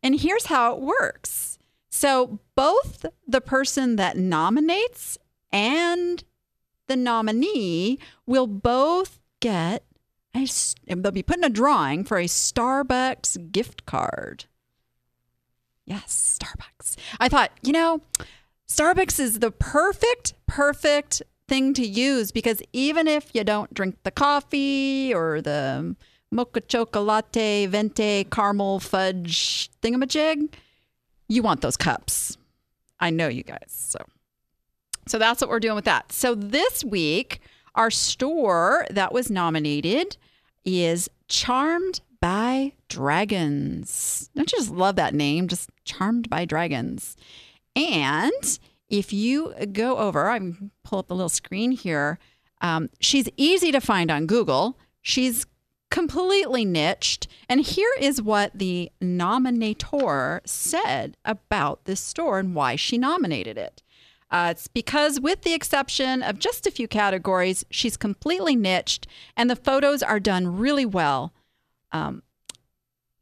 And 0.02 0.20
here's 0.20 0.46
how 0.46 0.74
it 0.74 0.80
works. 0.80 1.58
So 1.88 2.38
both 2.54 3.06
the 3.26 3.40
person 3.40 3.96
that 3.96 4.16
nominates 4.16 5.18
and 5.50 6.22
the 6.86 6.96
nominee 6.96 7.98
will 8.26 8.46
both 8.46 9.20
get 9.42 9.82
a, 10.34 10.48
they'll 10.86 11.12
be 11.12 11.22
putting 11.22 11.44
a 11.44 11.50
drawing 11.50 12.04
for 12.04 12.18
a 12.18 12.24
Starbucks 12.24 13.52
gift 13.52 13.84
card. 13.84 14.46
Yes, 15.84 16.38
Starbucks. 16.40 16.96
I 17.20 17.28
thought, 17.28 17.50
you 17.62 17.72
know, 17.72 18.00
Starbucks 18.68 19.20
is 19.20 19.40
the 19.40 19.50
perfect, 19.50 20.32
perfect 20.46 21.22
thing 21.48 21.74
to 21.74 21.86
use 21.86 22.32
because 22.32 22.62
even 22.72 23.06
if 23.06 23.34
you 23.34 23.44
don't 23.44 23.74
drink 23.74 23.96
the 24.04 24.10
coffee 24.10 25.12
or 25.12 25.42
the 25.42 25.94
mocha 26.30 26.60
chocolate 26.62 27.68
venti 27.68 28.24
caramel 28.24 28.80
fudge 28.80 29.70
thingamajig, 29.82 30.54
you 31.28 31.42
want 31.42 31.60
those 31.60 31.76
cups. 31.76 32.38
I 33.00 33.10
know 33.10 33.28
you 33.28 33.42
guys. 33.42 33.66
So 33.68 33.98
so 35.08 35.18
that's 35.18 35.40
what 35.40 35.50
we're 35.50 35.60
doing 35.60 35.74
with 35.74 35.84
that. 35.84 36.12
So 36.12 36.34
this 36.36 36.84
week, 36.84 37.40
our 37.74 37.90
store 37.90 38.86
that 38.90 39.12
was 39.12 39.30
nominated 39.30 40.16
is 40.64 41.08
Charmed 41.28 42.00
by 42.20 42.72
Dragons. 42.88 44.30
Don't 44.36 44.50
you 44.52 44.58
just 44.58 44.70
love 44.70 44.96
that 44.96 45.14
name? 45.14 45.48
Just 45.48 45.70
Charmed 45.84 46.30
by 46.30 46.44
Dragons. 46.44 47.16
And 47.74 48.58
if 48.88 49.12
you 49.12 49.54
go 49.72 49.96
over, 49.96 50.28
I'm 50.28 50.70
pull 50.84 50.98
up 50.98 51.08
the 51.08 51.14
little 51.14 51.28
screen 51.28 51.72
here. 51.72 52.18
Um, 52.60 52.90
she's 53.00 53.28
easy 53.36 53.72
to 53.72 53.80
find 53.80 54.10
on 54.10 54.26
Google. 54.26 54.78
She's 55.00 55.46
completely 55.90 56.64
niched. 56.64 57.26
And 57.48 57.60
here 57.60 57.92
is 57.98 58.22
what 58.22 58.52
the 58.54 58.90
nominator 59.00 60.40
said 60.46 61.16
about 61.24 61.84
this 61.84 62.00
store 62.00 62.38
and 62.38 62.54
why 62.54 62.76
she 62.76 62.98
nominated 62.98 63.58
it. 63.58 63.82
Uh, 64.32 64.48
it's 64.50 64.66
because, 64.66 65.20
with 65.20 65.42
the 65.42 65.52
exception 65.52 66.22
of 66.22 66.38
just 66.38 66.66
a 66.66 66.70
few 66.70 66.88
categories, 66.88 67.64
she's 67.70 67.98
completely 67.98 68.56
niched 68.56 69.06
and 69.36 69.50
the 69.50 69.56
photos 69.56 70.02
are 70.02 70.18
done 70.18 70.56
really 70.56 70.86
well. 70.86 71.34
Um, 71.92 72.22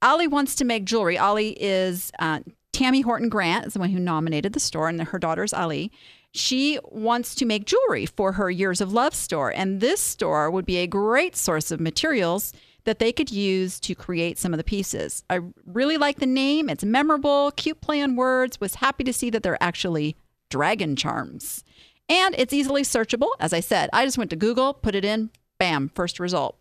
Ollie 0.01 0.29
wants 0.29 0.55
to 0.55 0.65
make 0.65 0.85
jewelry. 0.85 1.19
Ollie 1.19 1.61
is 1.61 2.13
uh, 2.21 2.41
Tammy 2.73 3.01
Horton 3.01 3.29
Grant, 3.29 3.67
is 3.67 3.75
the 3.75 3.81
one 3.81 3.91
who 3.91 3.99
nominated 3.99 4.53
the 4.53 4.61
store, 4.61 4.89
and 4.89 5.03
her 5.03 5.19
daughter 5.19 5.43
is 5.43 5.53
Ali. 5.53 5.91
She 6.33 6.79
wants 6.85 7.35
to 7.35 7.45
make 7.45 7.67
jewelry 7.67 8.07
for 8.07 8.33
her 8.33 8.49
Years 8.49 8.81
of 8.81 8.93
Love 8.93 9.15
store, 9.15 9.53
and 9.53 9.81
this 9.81 10.01
store 10.01 10.49
would 10.49 10.65
be 10.65 10.79
a 10.79 10.87
great 10.87 11.35
source 11.35 11.73
of 11.73 11.81
materials 11.81 12.53
that 12.85 13.01
they 13.01 13.13
could 13.13 13.31
use 13.31 13.79
to 13.81 13.95
create 13.95 14.39
some 14.39 14.55
of 14.55 14.59
the 14.59 14.65
pieces. 14.65 15.25
I 15.29 15.41
really 15.67 15.99
like 15.99 16.21
the 16.21 16.27
name. 16.27 16.71
It's 16.71 16.85
memorable, 16.85 17.51
cute 17.51 17.81
play 17.81 18.01
on 18.01 18.17
words. 18.17 18.61
Was 18.61 18.77
happy 18.77 19.05
to 19.05 19.13
see 19.13 19.29
that 19.31 19.43
they're 19.43 19.63
actually 19.63 20.17
dragon 20.51 20.97
charms. 20.97 21.65
And 22.09 22.35
it's 22.37 22.53
easily 22.53 22.83
searchable. 22.83 23.31
As 23.39 23.53
I 23.53 23.61
said, 23.61 23.89
I 23.93 24.05
just 24.05 24.19
went 24.19 24.31
to 24.31 24.37
Google, 24.37 24.75
put 24.75 24.95
it 24.95 25.05
in, 25.05 25.31
bam, 25.59 25.91
first 25.95 26.21
result. 26.21 26.59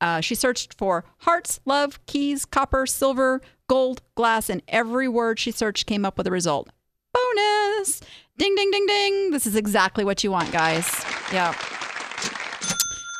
Uh, 0.00 0.20
she 0.20 0.34
searched 0.34 0.74
for 0.78 1.04
hearts, 1.18 1.60
love, 1.64 2.04
keys, 2.06 2.44
copper, 2.44 2.86
silver, 2.86 3.40
gold, 3.66 4.02
glass, 4.14 4.48
and 4.48 4.62
every 4.68 5.08
word 5.08 5.38
she 5.38 5.50
searched 5.50 5.86
came 5.86 6.04
up 6.04 6.16
with 6.16 6.26
a 6.26 6.30
result. 6.30 6.70
Bonus! 7.12 8.00
Ding, 8.38 8.54
ding, 8.54 8.70
ding, 8.70 8.86
ding. 8.86 9.30
This 9.30 9.46
is 9.46 9.56
exactly 9.56 10.04
what 10.04 10.24
you 10.24 10.30
want, 10.30 10.52
guys. 10.52 10.88
Yeah. 11.32 11.54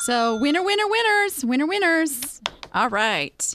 So, 0.01 0.41
winner, 0.41 0.63
winner, 0.63 0.89
winners, 0.89 1.45
winner, 1.45 1.67
winners. 1.67 2.41
All 2.73 2.89
right. 2.89 3.55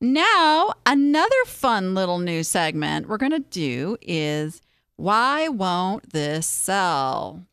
Now, 0.00 0.74
another 0.84 1.44
fun 1.46 1.94
little 1.94 2.18
new 2.18 2.42
segment 2.42 3.08
we're 3.08 3.16
going 3.16 3.32
to 3.32 3.38
do 3.38 3.96
is 4.02 4.60
why 4.96 5.48
won't 5.48 6.12
this 6.12 6.46
sell? 6.46 7.46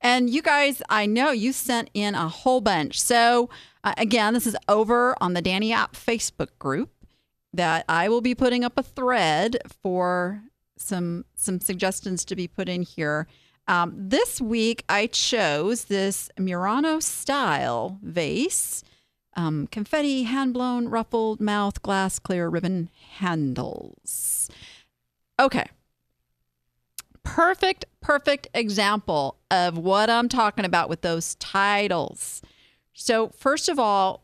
And 0.00 0.30
you 0.30 0.42
guys, 0.42 0.82
I 0.88 1.06
know 1.06 1.30
you 1.30 1.52
sent 1.52 1.90
in 1.94 2.14
a 2.14 2.28
whole 2.28 2.60
bunch. 2.60 3.00
So, 3.00 3.50
uh, 3.84 3.94
again, 3.98 4.34
this 4.34 4.46
is 4.46 4.56
over 4.68 5.14
on 5.20 5.34
the 5.34 5.42
Danny 5.42 5.72
App 5.72 5.94
Facebook 5.94 6.50
group 6.58 6.90
that 7.52 7.84
I 7.88 8.08
will 8.08 8.20
be 8.20 8.34
putting 8.34 8.64
up 8.64 8.78
a 8.78 8.82
thread 8.82 9.58
for 9.82 10.42
some 10.76 11.24
some 11.34 11.60
suggestions 11.60 12.24
to 12.26 12.36
be 12.36 12.48
put 12.48 12.68
in 12.68 12.82
here. 12.82 13.26
Um, 13.68 13.94
this 13.96 14.40
week, 14.40 14.84
I 14.88 15.06
chose 15.06 15.84
this 15.84 16.30
Murano 16.38 17.00
style 17.00 17.98
vase, 18.02 18.84
um, 19.34 19.66
confetti, 19.68 20.24
hand 20.24 20.54
blown, 20.54 20.88
ruffled 20.88 21.40
mouth, 21.40 21.82
glass, 21.82 22.18
clear 22.18 22.48
ribbon 22.48 22.90
handles. 23.18 24.48
Okay, 25.40 25.66
perfect, 27.26 27.84
perfect 28.00 28.48
example 28.54 29.36
of 29.50 29.76
what 29.76 30.08
I'm 30.08 30.28
talking 30.28 30.64
about 30.64 30.88
with 30.88 31.02
those 31.02 31.34
titles. 31.36 32.40
So, 32.94 33.28
first 33.28 33.68
of 33.68 33.78
all, 33.78 34.22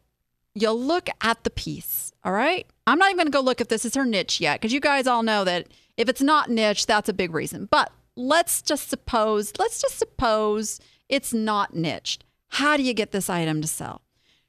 you'll 0.55 0.81
look 0.81 1.09
at 1.21 1.45
the 1.45 1.51
piece, 1.51 2.13
all 2.25 2.33
right? 2.33 2.67
I'm 2.87 2.99
not 2.99 3.11
even 3.11 3.17
going 3.17 3.27
to 3.27 3.33
go 3.33 3.41
look 3.41 3.61
if 3.61 3.69
this 3.69 3.85
is 3.85 3.95
her 3.95 4.05
niche 4.05 4.41
yet 4.41 4.61
because 4.61 4.73
you 4.73 4.81
guys 4.81 5.07
all 5.07 5.23
know 5.23 5.45
that 5.45 5.67
if 5.97 6.09
it's 6.09 6.23
not 6.23 6.51
niche, 6.51 6.87
that's 6.87 7.09
a 7.09 7.13
big 7.13 7.35
reason. 7.35 7.67
But 7.71 7.93
let's 8.17 8.63
just 8.63 8.89
suppose, 8.89 9.53
let's 9.59 9.81
just 9.83 9.99
suppose 9.99 10.81
it's 11.09 11.35
not 11.35 11.75
niched. 11.75 12.25
How 12.49 12.77
do 12.77 12.83
you 12.83 12.95
get 12.95 13.13
this 13.13 13.29
item 13.29 13.61
to 13.63 13.69
sell? 13.69 14.03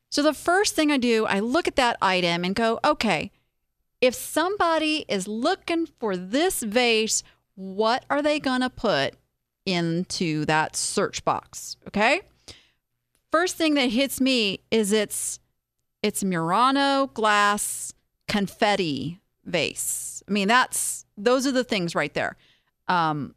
So, 0.10 0.22
the 0.22 0.34
first 0.34 0.76
thing 0.76 0.91
I 0.91 0.97
do, 0.97 1.26
I 1.26 1.39
look 1.39 1.68
at 1.68 1.76
that 1.78 1.97
item 2.01 2.43
and 2.43 2.56
go, 2.56 2.80
okay, 2.86 3.32
if 3.99 4.14
somebody 4.14 5.06
is 5.08 5.28
looking 5.28 5.86
for 5.86 6.16
this 6.16 6.62
vase 6.62 7.24
what 7.56 8.06
are 8.10 8.22
they 8.22 8.39
going 8.39 8.62
to 8.62 8.70
put 8.70 9.16
into 9.66 10.45
that 10.45 10.76
search 10.76 11.24
box? 11.24 11.78
Okay. 11.88 12.22
First 13.32 13.56
thing 13.56 13.74
that 13.76 13.89
hits 13.89 14.22
me 14.22 14.60
is 14.70 14.91
it's 14.91 15.39
it's 16.01 16.24
Murano 16.24 17.08
glass 17.14 17.93
confetti 18.28 19.20
vase. 19.45 20.22
I 20.28 20.32
mean, 20.32 20.47
that's 20.47 21.06
those 21.18 21.47
are 21.47 21.51
the 21.51 21.64
things 21.64 21.95
right 21.95 22.14
there. 22.14 22.36
Um, 22.88 23.36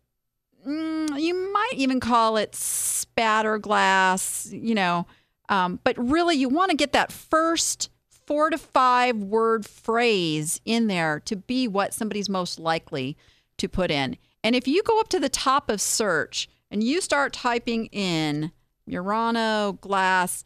mm, 0.67 1.21
you 1.21 1.53
might 1.53 1.75
even 1.75 2.01
call 2.01 2.37
it 2.37 2.55
spatter 2.55 3.59
glass, 3.59 4.51
you 4.53 4.75
know, 4.75 5.07
um, 5.49 5.81
but 5.85 5.97
really 5.99 6.37
you 6.37 6.49
want 6.49 6.71
to 6.71 6.77
get 6.77 6.93
that 6.93 7.13
first 7.13 7.91
four 8.27 8.51
to 8.51 8.59
five 8.59 9.17
word 9.17 9.65
phrase 9.65 10.61
in 10.65 10.89
there 10.89 11.21
to 11.21 11.37
be 11.37 11.69
what 11.69 11.95
somebody's 11.95 12.29
most 12.29 12.59
likely 12.59 13.17
to 13.59 13.69
put 13.69 13.91
in. 13.91 14.17
And 14.43 14.55
if 14.55 14.69
you 14.69 14.83
go 14.83 15.01
up 15.01 15.09
to 15.09 15.21
the 15.21 15.29
top 15.29 15.71
of 15.71 15.81
search 15.81 16.49
and 16.71 16.83
you 16.83 17.01
start 17.01 17.33
typing 17.33 17.87
in 17.87 18.53
Murano 18.87 19.73
glass, 19.81 20.45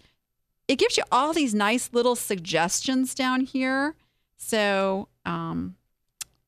it 0.69 0.79
gives 0.79 0.97
you 0.97 1.03
all 1.11 1.33
these 1.33 1.55
nice 1.55 1.91
little 1.93 2.17
suggestions 2.17 3.15
down 3.15 3.43
here. 3.43 3.95
So 4.37 5.09
um, 5.27 5.77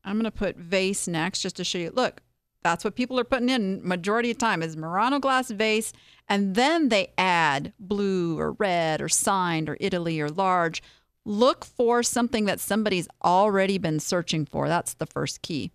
I'm 0.05 0.15
going 0.15 0.25
to 0.25 0.31
put 0.31 0.57
vase 0.57 1.07
next 1.09 1.43
just 1.43 1.57
to 1.57 1.65
show 1.65 1.79
you. 1.79 1.91
Look, 1.93 2.23
that's 2.63 2.85
what 2.85 2.95
people 2.95 3.19
are 3.19 3.25
putting 3.25 3.49
in 3.49 3.87
majority 3.87 4.31
of 4.31 4.39
time 4.39 4.63
is 4.63 4.77
Murano 4.77 5.19
glass 5.19 5.51
vase. 5.51 5.93
And 6.29 6.55
then 6.55 6.89
they 6.89 7.13
add 7.19 7.73
blue 7.79 8.39
or 8.39 8.53
red 8.53 9.03
or 9.03 9.09
signed 9.09 9.69
or 9.69 9.77
Italy 9.81 10.21
or 10.21 10.31
large. 10.31 10.83
Look 11.25 11.65
for 11.65 12.03
something 12.03 12.47
that 12.47 12.61
somebody's 12.61 13.09
already 13.25 13.79
been 13.79 14.01
searching 14.01 14.47
for. 14.47 14.69
That's 14.69 14.95
the 14.95 15.07
first 15.07 15.43
key. 15.43 15.73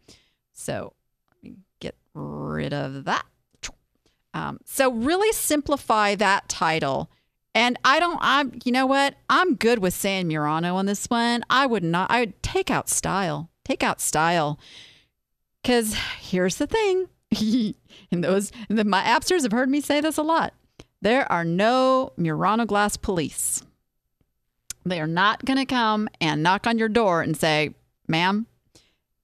So 0.58 0.94
let 1.30 1.44
me 1.44 1.58
get 1.80 1.96
rid 2.14 2.74
of 2.74 3.06
that. 3.06 3.26
Um, 4.34 4.60
so 4.66 4.92
really 4.92 5.32
simplify 5.32 6.16
that 6.16 6.50
title. 6.50 7.10
And 7.56 7.78
I 7.86 8.00
don't, 8.00 8.20
I'm, 8.22 8.60
you 8.66 8.72
know 8.72 8.86
what? 8.86 9.16
I'm 9.30 9.56
good 9.56 9.80
with 9.80 9.94
saying 9.94 10.28
Murano 10.28 10.76
on 10.76 10.86
this 10.86 11.06
one. 11.08 11.44
I 11.50 11.66
would 11.66 11.84
not, 11.84 12.12
I 12.12 12.22
would 12.22 12.44
take 12.44 12.70
out 12.70 12.90
style, 12.90 13.50
take 13.64 13.84
out 13.84 14.02
style. 14.02 14.60
Because 15.62 15.96
here's 16.20 16.58
the 16.58 16.68
thing. 16.68 17.08
and 18.12 18.24
those, 18.24 18.52
the, 18.68 18.84
my 18.84 19.04
appsters 19.04 19.44
have 19.44 19.52
heard 19.52 19.70
me 19.70 19.82
say 19.82 20.02
this 20.02 20.18
a 20.18 20.24
lot. 20.24 20.54
There 21.02 21.32
are 21.32 21.46
no 21.46 22.14
Murano 22.18 22.66
glass 22.66 22.98
police. 22.98 23.64
They 24.86 25.00
are 25.00 25.08
not 25.08 25.46
going 25.46 25.58
to 25.58 25.66
come 25.66 26.10
and 26.20 26.44
knock 26.44 26.66
on 26.66 26.78
your 26.78 26.90
door 26.90 27.22
and 27.22 27.36
say, 27.36 27.76
ma'am, 28.08 28.48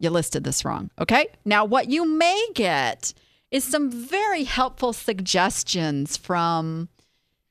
you 0.03 0.09
listed 0.09 0.43
this 0.43 0.65
wrong. 0.65 0.89
Okay. 0.99 1.27
Now, 1.45 1.65
what 1.65 1.89
you 1.89 2.05
may 2.05 2.47
get 2.53 3.13
is 3.51 3.63
some 3.63 3.91
very 3.91 4.43
helpful 4.43 4.93
suggestions 4.93 6.17
from 6.17 6.89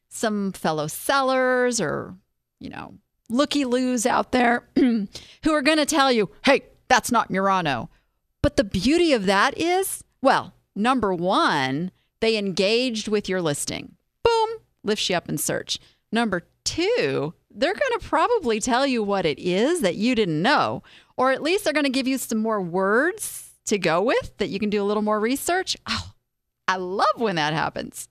some 0.08 0.52
fellow 0.52 0.86
sellers 0.86 1.80
or, 1.80 2.14
you 2.60 2.68
know, 2.68 2.94
looky 3.28 3.64
loos 3.64 4.04
out 4.04 4.32
there 4.32 4.68
who 4.76 5.08
are 5.46 5.62
going 5.62 5.78
to 5.78 5.86
tell 5.86 6.12
you, 6.12 6.30
hey, 6.44 6.62
that's 6.88 7.10
not 7.10 7.30
Murano. 7.30 7.88
But 8.42 8.56
the 8.56 8.64
beauty 8.64 9.12
of 9.12 9.26
that 9.26 9.56
is, 9.58 10.04
well, 10.20 10.52
number 10.74 11.14
one, 11.14 11.92
they 12.20 12.36
engaged 12.36 13.08
with 13.08 13.28
your 13.28 13.40
listing. 13.40 13.96
Boom, 14.22 14.48
lifts 14.82 15.08
you 15.08 15.16
up 15.16 15.28
in 15.28 15.38
search. 15.38 15.78
Number 16.10 16.42
two, 16.64 17.34
they're 17.50 17.74
going 17.74 17.98
to 17.98 18.06
probably 18.06 18.60
tell 18.60 18.86
you 18.86 19.02
what 19.02 19.26
it 19.26 19.38
is 19.38 19.80
that 19.80 19.96
you 19.96 20.14
didn't 20.14 20.42
know, 20.42 20.82
or 21.16 21.32
at 21.32 21.42
least 21.42 21.64
they're 21.64 21.72
going 21.72 21.84
to 21.84 21.90
give 21.90 22.08
you 22.08 22.18
some 22.18 22.38
more 22.38 22.60
words 22.60 23.50
to 23.66 23.78
go 23.78 24.02
with 24.02 24.36
that 24.38 24.48
you 24.48 24.58
can 24.58 24.70
do 24.70 24.82
a 24.82 24.84
little 24.84 25.02
more 25.02 25.20
research. 25.20 25.76
Oh, 25.88 26.12
I 26.68 26.76
love 26.76 27.16
when 27.16 27.36
that 27.36 27.52
happens. 27.52 28.08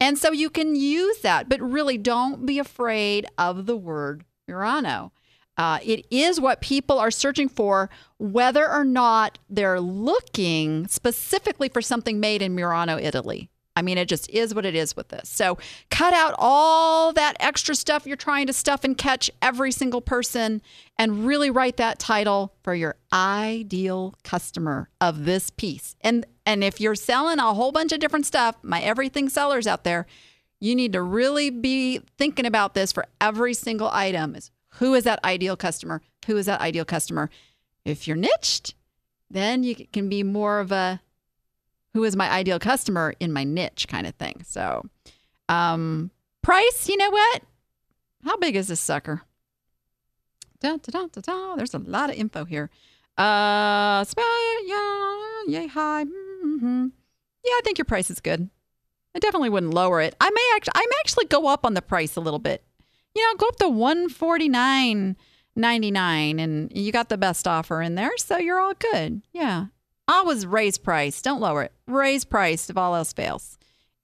And 0.00 0.16
so 0.16 0.32
you 0.32 0.48
can 0.48 0.74
use 0.74 1.18
that, 1.18 1.48
but 1.48 1.60
really 1.60 1.98
don't 1.98 2.46
be 2.46 2.58
afraid 2.58 3.26
of 3.36 3.66
the 3.66 3.76
word 3.76 4.24
Murano. 4.48 5.12
Uh, 5.56 5.78
it 5.84 6.06
is 6.10 6.40
what 6.40 6.62
people 6.62 6.98
are 6.98 7.10
searching 7.10 7.48
for, 7.48 7.90
whether 8.18 8.66
or 8.70 8.84
not 8.84 9.38
they're 9.50 9.80
looking 9.80 10.86
specifically 10.88 11.68
for 11.68 11.82
something 11.82 12.18
made 12.18 12.40
in 12.40 12.54
Murano, 12.54 12.96
Italy. 12.98 13.50
I 13.76 13.82
mean, 13.82 13.98
it 13.98 14.08
just 14.08 14.28
is 14.30 14.54
what 14.54 14.66
it 14.66 14.74
is 14.74 14.96
with 14.96 15.08
this. 15.08 15.28
So 15.28 15.56
cut 15.90 16.12
out 16.12 16.34
all 16.38 17.12
that 17.12 17.36
extra 17.40 17.74
stuff 17.74 18.06
you're 18.06 18.16
trying 18.16 18.46
to 18.48 18.52
stuff 18.52 18.84
and 18.84 18.98
catch 18.98 19.30
every 19.40 19.72
single 19.72 20.00
person 20.00 20.60
and 20.98 21.24
really 21.24 21.50
write 21.50 21.76
that 21.76 21.98
title 21.98 22.52
for 22.62 22.74
your 22.74 22.96
ideal 23.12 24.14
customer 24.24 24.90
of 25.00 25.24
this 25.24 25.50
piece. 25.50 25.96
And 26.00 26.26
and 26.44 26.64
if 26.64 26.80
you're 26.80 26.96
selling 26.96 27.38
a 27.38 27.54
whole 27.54 27.70
bunch 27.70 27.92
of 27.92 28.00
different 28.00 28.26
stuff, 28.26 28.56
my 28.62 28.80
everything 28.80 29.28
sellers 29.28 29.68
out 29.68 29.84
there, 29.84 30.06
you 30.58 30.74
need 30.74 30.92
to 30.94 31.02
really 31.02 31.50
be 31.50 32.00
thinking 32.18 32.46
about 32.46 32.74
this 32.74 32.92
for 32.92 33.06
every 33.20 33.54
single 33.54 33.88
item 33.92 34.34
is 34.34 34.50
who 34.74 34.94
is 34.94 35.04
that 35.04 35.24
ideal 35.24 35.56
customer? 35.56 36.02
Who 36.26 36.36
is 36.36 36.46
that 36.46 36.60
ideal 36.60 36.84
customer? 36.84 37.30
If 37.84 38.06
you're 38.06 38.16
niched, 38.16 38.74
then 39.30 39.62
you 39.62 39.74
can 39.92 40.08
be 40.08 40.22
more 40.22 40.60
of 40.60 40.72
a 40.72 41.00
who 41.94 42.04
is 42.04 42.16
my 42.16 42.30
ideal 42.30 42.58
customer 42.58 43.14
in 43.20 43.32
my 43.32 43.44
niche 43.44 43.86
kind 43.88 44.06
of 44.06 44.14
thing. 44.14 44.42
So, 44.46 44.84
um, 45.48 46.10
price, 46.42 46.88
you 46.88 46.96
know 46.96 47.10
what? 47.10 47.42
How 48.24 48.36
big 48.36 48.56
is 48.56 48.68
this 48.68 48.80
sucker? 48.80 49.22
Da, 50.60 50.76
da, 50.76 51.06
da, 51.06 51.20
da. 51.20 51.56
There's 51.56 51.74
a 51.74 51.78
lot 51.78 52.10
of 52.10 52.16
info 52.16 52.44
here. 52.44 52.70
Uh, 53.16 54.04
yeah, 54.66 55.42
yay 55.46 55.66
high. 55.66 56.04
hmm 56.04 56.86
Yeah, 57.44 57.52
I 57.52 57.60
think 57.64 57.78
your 57.78 57.84
price 57.86 58.10
is 58.10 58.20
good. 58.20 58.48
I 59.14 59.18
definitely 59.18 59.48
wouldn't 59.50 59.74
lower 59.74 60.00
it. 60.00 60.14
I 60.20 60.30
may 60.30 60.52
actually, 60.54 60.72
I 60.76 60.86
may 60.88 60.96
actually 61.00 61.26
go 61.26 61.48
up 61.48 61.64
on 61.66 61.74
the 61.74 61.82
price 61.82 62.16
a 62.16 62.20
little 62.20 62.38
bit. 62.38 62.62
You 63.14 63.22
know, 63.26 63.34
go 63.36 63.48
up 63.48 63.56
to 63.56 63.68
one 63.68 64.08
forty 64.08 64.48
nine 64.48 65.16
ninety 65.56 65.90
nine, 65.90 66.38
and 66.38 66.70
you 66.74 66.92
got 66.92 67.08
the 67.08 67.18
best 67.18 67.48
offer 67.48 67.82
in 67.82 67.96
there, 67.96 68.16
so 68.18 68.38
you're 68.38 68.60
all 68.60 68.74
good. 68.74 69.22
Yeah, 69.32 69.66
always 70.10 70.46
raise 70.46 70.78
price. 70.78 71.22
Don't 71.22 71.40
lower 71.40 71.62
it. 71.64 71.72
Raise 71.86 72.24
price 72.24 72.70
if 72.70 72.76
all 72.76 72.94
else 72.94 73.12
fails. 73.12 73.58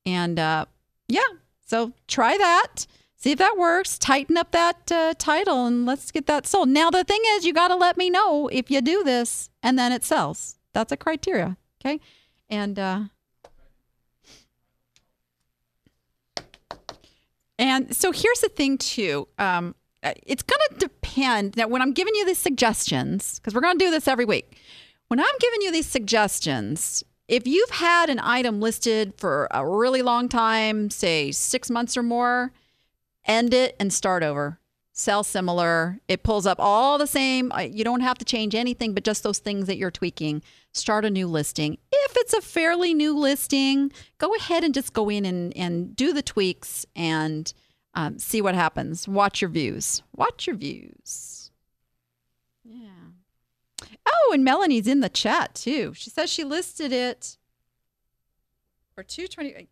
And 0.04 0.38
uh, 0.38 0.66
yeah, 1.08 1.20
so 1.64 1.92
try 2.06 2.36
that. 2.36 2.86
See 3.16 3.32
if 3.32 3.38
that 3.38 3.56
works. 3.56 3.98
Tighten 3.98 4.36
up 4.36 4.52
that 4.52 4.92
uh, 4.92 5.14
title 5.18 5.66
and 5.66 5.86
let's 5.86 6.10
get 6.10 6.26
that 6.26 6.46
sold. 6.46 6.68
Now, 6.68 6.90
the 6.90 7.02
thing 7.02 7.20
is, 7.30 7.44
you 7.44 7.52
got 7.52 7.68
to 7.68 7.76
let 7.76 7.96
me 7.96 8.10
know 8.10 8.48
if 8.48 8.70
you 8.70 8.80
do 8.80 9.02
this 9.02 9.50
and 9.62 9.78
then 9.78 9.90
it 9.90 10.04
sells. 10.04 10.56
That's 10.72 10.92
a 10.92 10.96
criteria. 10.96 11.56
Okay. 11.80 12.00
And, 12.48 12.78
uh, 12.78 13.00
and 17.58 17.96
so 17.96 18.12
here's 18.12 18.40
the 18.40 18.50
thing, 18.50 18.78
too. 18.78 19.26
Um, 19.38 19.74
it's 20.02 20.42
going 20.42 20.60
to 20.70 20.76
depend. 20.78 21.56
Now, 21.56 21.66
when 21.68 21.82
I'm 21.82 21.92
giving 21.92 22.14
you 22.14 22.26
these 22.26 22.38
suggestions, 22.38 23.38
because 23.38 23.54
we're 23.54 23.62
going 23.62 23.78
to 23.78 23.84
do 23.84 23.90
this 23.90 24.06
every 24.06 24.24
week, 24.24 24.58
when 25.08 25.20
I'm 25.20 25.38
giving 25.40 25.62
you 25.62 25.72
these 25.72 25.86
suggestions, 25.86 27.04
if 27.28 27.46
you've 27.46 27.70
had 27.70 28.08
an 28.08 28.20
item 28.20 28.60
listed 28.60 29.14
for 29.16 29.48
a 29.50 29.66
really 29.66 30.02
long 30.02 30.28
time, 30.28 30.90
say 30.90 31.32
six 31.32 31.70
months 31.70 31.96
or 31.96 32.02
more, 32.02 32.52
end 33.24 33.52
it 33.52 33.76
and 33.80 33.92
start 33.92 34.22
over. 34.22 34.60
Sell 34.92 35.22
similar. 35.22 36.00
It 36.08 36.22
pulls 36.22 36.46
up 36.46 36.58
all 36.58 36.96
the 36.96 37.06
same. 37.06 37.52
You 37.70 37.84
don't 37.84 38.00
have 38.00 38.16
to 38.18 38.24
change 38.24 38.54
anything 38.54 38.94
but 38.94 39.04
just 39.04 39.22
those 39.22 39.40
things 39.40 39.66
that 39.66 39.76
you're 39.76 39.90
tweaking. 39.90 40.42
Start 40.72 41.04
a 41.04 41.10
new 41.10 41.26
listing. 41.26 41.76
If 41.92 42.16
it's 42.16 42.32
a 42.32 42.40
fairly 42.40 42.94
new 42.94 43.16
listing, 43.18 43.92
go 44.16 44.34
ahead 44.34 44.64
and 44.64 44.72
just 44.72 44.94
go 44.94 45.10
in 45.10 45.26
and, 45.26 45.54
and 45.54 45.94
do 45.94 46.14
the 46.14 46.22
tweaks 46.22 46.86
and 46.96 47.52
um, 47.92 48.18
see 48.18 48.40
what 48.40 48.54
happens. 48.54 49.06
Watch 49.06 49.42
your 49.42 49.50
views. 49.50 50.02
Watch 50.14 50.46
your 50.46 50.56
views. 50.56 51.50
Yeah. 52.64 52.88
Oh, 54.06 54.30
and 54.32 54.44
Melanie's 54.44 54.86
in 54.86 55.00
the 55.00 55.08
chat 55.08 55.54
too. 55.54 55.92
She 55.94 56.10
says 56.10 56.30
she 56.30 56.44
listed 56.44 56.92
it 56.92 57.36
for 58.94 59.02
220. 59.02 59.68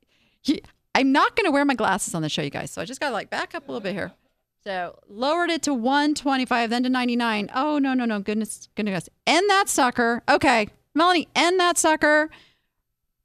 Uh, 0.49 0.55
I'm 0.95 1.13
not 1.13 1.37
going 1.37 1.47
to 1.47 1.51
wear 1.51 1.65
my 1.65 1.75
glasses 1.75 2.15
on 2.15 2.23
the 2.23 2.29
show, 2.29 2.43
you 2.43 2.51
guys. 2.51 2.71
So 2.71 2.83
I 2.83 2.85
just 2.85 3.01
got 3.01 3.09
to 3.09 3.13
like 3.13 3.31
back 3.31 3.55
up 3.55 3.69
a 3.69 3.71
little 3.71 3.81
bit 3.81 3.95
here. 3.95 4.13
So 4.65 4.99
lowered 5.09 5.51
it 5.51 5.63
to 5.63 5.75
125, 5.75 6.71
then 6.71 6.83
to 6.85 6.89
99. 6.89 7.51
Oh, 7.55 7.79
no, 7.79 7.95
no, 7.95 8.05
no. 8.05 8.21
Goodness, 8.21 8.69
goodness. 8.75 9.09
End 9.27 9.49
that 9.51 9.69
sucker. 9.69 10.23
Okay. 10.29 10.69
Melanie, 10.95 11.29
end 11.35 11.59
that 11.61 11.77
sucker. 11.77 12.31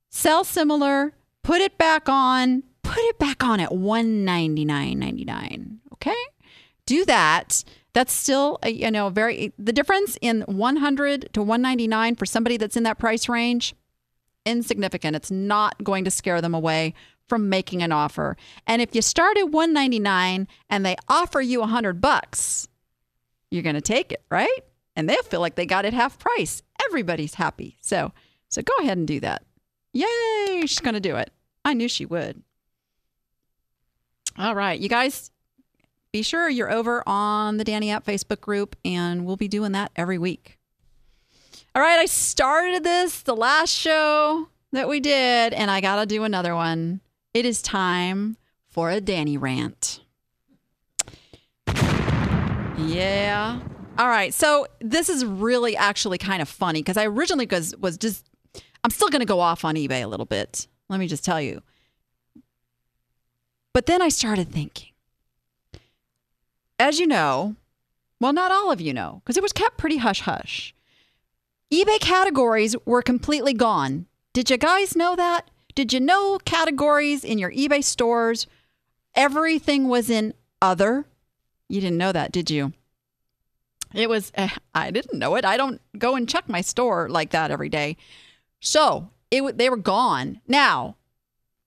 Sell 0.09 0.43
similar. 0.43 1.13
Put 1.43 1.61
it 1.61 1.77
back 1.77 2.09
on. 2.09 2.63
Put 2.83 3.03
it 3.03 3.19
back 3.19 3.43
on 3.43 3.59
at 3.59 3.69
199.99. 3.69 5.77
Okay. 5.93 6.15
Do 6.85 7.05
that. 7.05 7.63
That's 7.93 8.13
still, 8.13 8.59
a, 8.61 8.69
you 8.69 8.91
know, 8.91 9.09
very, 9.09 9.51
the 9.57 9.73
difference 9.73 10.17
in 10.21 10.41
100 10.41 11.29
to 11.33 11.41
199 11.41 12.15
for 12.15 12.25
somebody 12.25 12.57
that's 12.57 12.77
in 12.77 12.83
that 12.83 12.99
price 12.99 13.27
range, 13.27 13.73
insignificant. 14.45 15.15
It's 15.15 15.31
not 15.31 15.83
going 15.83 16.03
to 16.05 16.11
scare 16.11 16.41
them 16.41 16.53
away 16.53 16.93
from 17.27 17.49
making 17.49 17.81
an 17.81 17.91
offer. 17.91 18.37
And 18.67 18.81
if 18.81 18.95
you 18.95 19.01
start 19.01 19.37
at 19.37 19.49
199 19.49 20.47
and 20.69 20.85
they 20.85 20.95
offer 21.07 21.41
you 21.41 21.61
100 21.61 22.01
bucks, 22.01 22.67
you're 23.51 23.63
going 23.63 23.75
to 23.75 23.81
take 23.81 24.11
it, 24.11 24.23
right? 24.29 24.59
And 24.95 25.07
they'll 25.07 25.23
feel 25.23 25.39
like 25.39 25.55
they 25.55 25.65
got 25.65 25.85
it 25.85 25.93
half 25.93 26.19
price. 26.19 26.61
Everybody's 26.85 27.35
happy. 27.35 27.77
So, 27.81 28.11
so 28.49 28.61
go 28.61 28.73
ahead 28.79 28.97
and 28.97 29.07
do 29.07 29.19
that. 29.21 29.43
Yay, 29.93 30.61
she's 30.61 30.79
going 30.79 30.93
to 30.95 30.99
do 30.99 31.15
it. 31.15 31.31
I 31.63 31.73
knew 31.73 31.87
she 31.87 32.05
would. 32.05 32.43
All 34.37 34.55
right, 34.55 34.79
you 34.79 34.89
guys 34.89 35.31
be 36.11 36.21
sure 36.21 36.49
you're 36.49 36.71
over 36.71 37.03
on 37.07 37.57
the 37.57 37.63
Danny 37.63 37.91
App 37.91 38.05
Facebook 38.05 38.41
group 38.41 38.75
and 38.83 39.25
we'll 39.25 39.37
be 39.37 39.47
doing 39.47 39.73
that 39.73 39.91
every 39.95 40.17
week. 40.17 40.57
All 41.75 41.81
right, 41.81 41.99
I 41.99 42.05
started 42.05 42.83
this 42.83 43.21
the 43.21 43.35
last 43.35 43.69
show 43.69 44.47
that 44.71 44.89
we 44.89 44.99
did 44.99 45.53
and 45.53 45.69
I 45.69 45.81
got 45.81 45.97
to 45.97 46.05
do 46.05 46.23
another 46.23 46.55
one. 46.55 47.01
It 47.33 47.45
is 47.45 47.61
time 47.61 48.37
for 48.69 48.89
a 48.89 48.99
Danny 48.99 49.37
rant. 49.37 50.01
Yeah. 52.77 53.59
All 53.97 54.07
right. 54.07 54.33
So 54.33 54.65
this 54.79 55.09
is 55.09 55.25
really 55.25 55.75
actually 55.75 56.17
kind 56.17 56.41
of 56.41 56.49
funny 56.49 56.81
because 56.81 56.97
I 56.97 57.05
originally 57.05 57.45
was 57.45 57.75
was 57.77 57.97
just 57.97 58.25
I'm 58.83 58.91
still 58.91 59.09
going 59.09 59.19
to 59.19 59.25
go 59.25 59.39
off 59.39 59.65
on 59.65 59.75
eBay 59.75 60.03
a 60.03 60.07
little 60.07 60.25
bit. 60.25 60.67
Let 60.87 60.99
me 60.99 61.07
just 61.07 61.25
tell 61.25 61.41
you. 61.41 61.61
But 63.73 63.85
then 63.85 64.01
I 64.01 64.09
started 64.09 64.51
thinking. 64.51 64.89
As 66.79 66.97
you 66.99 67.05
know, 67.05 67.55
well 68.21 68.33
not 68.33 68.51
all 68.51 68.71
of 68.71 68.79
you 68.79 68.93
know 68.93 69.21
because 69.23 69.35
it 69.37 69.43
was 69.43 69.53
kept 69.53 69.77
pretty 69.77 69.97
hush 69.97 70.21
hush. 70.21 70.73
eBay 71.71 71.99
categories 71.99 72.75
were 72.85 73.01
completely 73.01 73.53
gone. 73.53 74.05
Did 74.33 74.49
you 74.49 74.57
guys 74.57 74.95
know 74.95 75.15
that? 75.17 75.49
Did 75.75 75.93
you 75.93 75.99
know 75.99 76.39
categories 76.45 77.23
in 77.23 77.37
your 77.37 77.51
eBay 77.51 77.83
stores 77.83 78.47
everything 79.13 79.87
was 79.87 80.09
in 80.09 80.33
other? 80.61 81.05
You 81.67 81.81
didn't 81.81 81.97
know 81.97 82.11
that, 82.11 82.31
did 82.31 82.49
you? 82.49 82.73
It 83.93 84.09
was, 84.09 84.31
eh, 84.35 84.49
I 84.73 84.91
didn't 84.91 85.17
know 85.17 85.35
it. 85.35 85.45
I 85.45 85.57
don't 85.57 85.81
go 85.97 86.15
and 86.15 86.29
check 86.29 86.47
my 86.47 86.61
store 86.61 87.09
like 87.09 87.31
that 87.31 87.51
every 87.51 87.69
day. 87.69 87.97
So 88.59 89.09
it, 89.31 89.57
they 89.57 89.69
were 89.69 89.77
gone. 89.77 90.41
Now, 90.47 90.95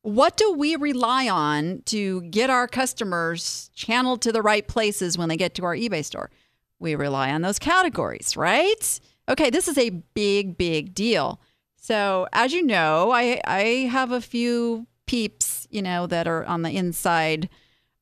what 0.02 0.36
do 0.36 0.52
we 0.52 0.76
rely 0.76 1.28
on 1.28 1.82
to 1.86 2.22
get 2.22 2.50
our 2.50 2.66
customers 2.66 3.70
channeled 3.74 4.20
to 4.22 4.32
the 4.32 4.42
right 4.42 4.66
places 4.66 5.16
when 5.16 5.28
they 5.28 5.36
get 5.36 5.54
to 5.54 5.64
our 5.64 5.74
eBay 5.74 6.04
store? 6.04 6.30
We 6.78 6.96
rely 6.96 7.30
on 7.30 7.42
those 7.42 7.60
categories, 7.60 8.36
right? 8.36 9.00
Okay, 9.28 9.50
this 9.50 9.68
is 9.68 9.78
a 9.78 9.90
big, 9.90 10.58
big 10.58 10.94
deal. 10.94 11.40
So, 11.76 12.26
as 12.32 12.52
you 12.52 12.62
know, 12.62 13.12
I, 13.12 13.40
I 13.44 13.60
have 13.90 14.10
a 14.10 14.20
few 14.20 14.86
peeps, 15.06 15.66
you 15.70 15.82
know, 15.82 16.06
that 16.08 16.26
are 16.26 16.44
on 16.46 16.62
the 16.62 16.70
inside 16.70 17.48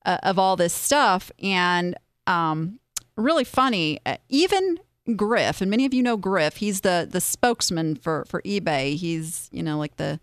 uh, 0.06 0.18
of 0.22 0.38
all 0.38 0.56
this 0.56 0.72
stuff. 0.72 1.30
And 1.42 1.94
um, 2.26 2.80
really 3.16 3.44
funny, 3.44 4.00
uh, 4.06 4.16
even 4.30 4.78
Griff, 5.16 5.60
and 5.60 5.70
many 5.70 5.84
of 5.84 5.92
you 5.92 6.02
know 6.02 6.16
Griff, 6.16 6.56
he's 6.56 6.82
the 6.82 7.06
the 7.10 7.20
spokesman 7.20 7.96
for, 7.96 8.24
for 8.26 8.40
eBay. 8.42 8.96
He's, 8.96 9.48
you 9.52 9.62
know, 9.62 9.78
like 9.78 9.96
the, 9.96 10.20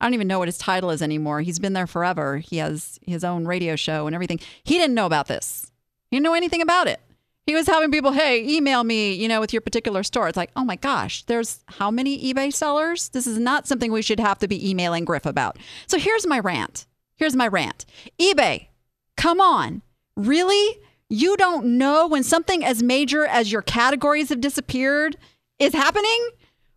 I 0.00 0.06
don't 0.06 0.14
even 0.14 0.28
know 0.28 0.38
what 0.38 0.48
his 0.48 0.58
title 0.58 0.90
is 0.90 1.02
anymore. 1.02 1.42
He's 1.42 1.58
been 1.58 1.74
there 1.74 1.86
forever. 1.86 2.38
He 2.38 2.56
has 2.56 2.98
his 3.06 3.22
own 3.22 3.46
radio 3.46 3.76
show 3.76 4.06
and 4.06 4.14
everything. 4.14 4.40
He 4.64 4.78
didn't 4.78 4.94
know 4.94 5.06
about 5.06 5.28
this. 5.28 5.70
He 6.10 6.16
didn't 6.16 6.24
know 6.24 6.34
anything 6.34 6.62
about 6.62 6.88
it. 6.88 7.00
He 7.46 7.54
was 7.54 7.66
having 7.66 7.90
people, 7.90 8.12
hey, 8.12 8.46
email 8.46 8.84
me, 8.84 9.12
you 9.12 9.26
know, 9.26 9.40
with 9.40 9.52
your 9.52 9.60
particular 9.60 10.02
store. 10.02 10.28
It's 10.28 10.36
like, 10.36 10.52
oh 10.56 10.64
my 10.64 10.76
gosh, 10.76 11.24
there's 11.24 11.64
how 11.66 11.90
many 11.90 12.32
eBay 12.32 12.52
sellers? 12.52 13.08
This 13.08 13.26
is 13.26 13.38
not 13.38 13.66
something 13.66 13.90
we 13.90 14.02
should 14.02 14.20
have 14.20 14.38
to 14.38 14.48
be 14.48 14.70
emailing 14.70 15.04
Griff 15.04 15.26
about. 15.26 15.58
So 15.86 15.98
here's 15.98 16.26
my 16.26 16.38
rant. 16.38 16.86
Here's 17.16 17.36
my 17.36 17.48
rant. 17.48 17.86
eBay, 18.18 18.68
come 19.16 19.40
on. 19.40 19.82
Really? 20.16 20.78
You 21.08 21.36
don't 21.36 21.78
know 21.78 22.06
when 22.06 22.22
something 22.22 22.64
as 22.64 22.82
major 22.82 23.26
as 23.26 23.50
your 23.50 23.62
categories 23.62 24.28
have 24.28 24.40
disappeared 24.40 25.16
is 25.58 25.72
happening? 25.72 26.30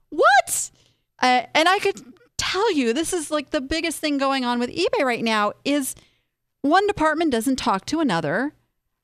What? 0.09 0.71
Uh, 1.21 1.43
and 1.53 1.69
I 1.69 1.80
could 1.80 2.01
tell 2.53 2.73
you, 2.73 2.93
this 2.93 3.13
is 3.13 3.31
like 3.31 3.49
the 3.49 3.61
biggest 3.61 3.99
thing 3.99 4.17
going 4.17 4.45
on 4.45 4.59
with 4.59 4.69
eBay 4.69 5.03
right 5.03 5.23
now 5.23 5.53
is 5.65 5.95
one 6.61 6.85
department 6.87 7.31
doesn't 7.31 7.57
talk 7.57 7.85
to 7.87 7.99
another. 7.99 8.53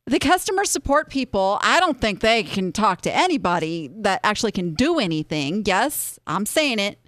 The 0.06 0.20
customer 0.20 0.66
support 0.66 1.10
people, 1.10 1.60
I 1.62 1.80
don't 1.80 2.00
think 2.00 2.20
they 2.20 2.44
can 2.44 2.72
talk 2.72 3.02
to 3.02 3.16
anybody 3.16 3.90
that 3.98 4.22
actually 4.24 4.52
can 4.52 4.74
do 4.74 5.00
anything. 5.00 5.64
Yes, 5.66 6.20
I'm 6.26 6.46
saying 6.46 6.80
it. 6.80 7.00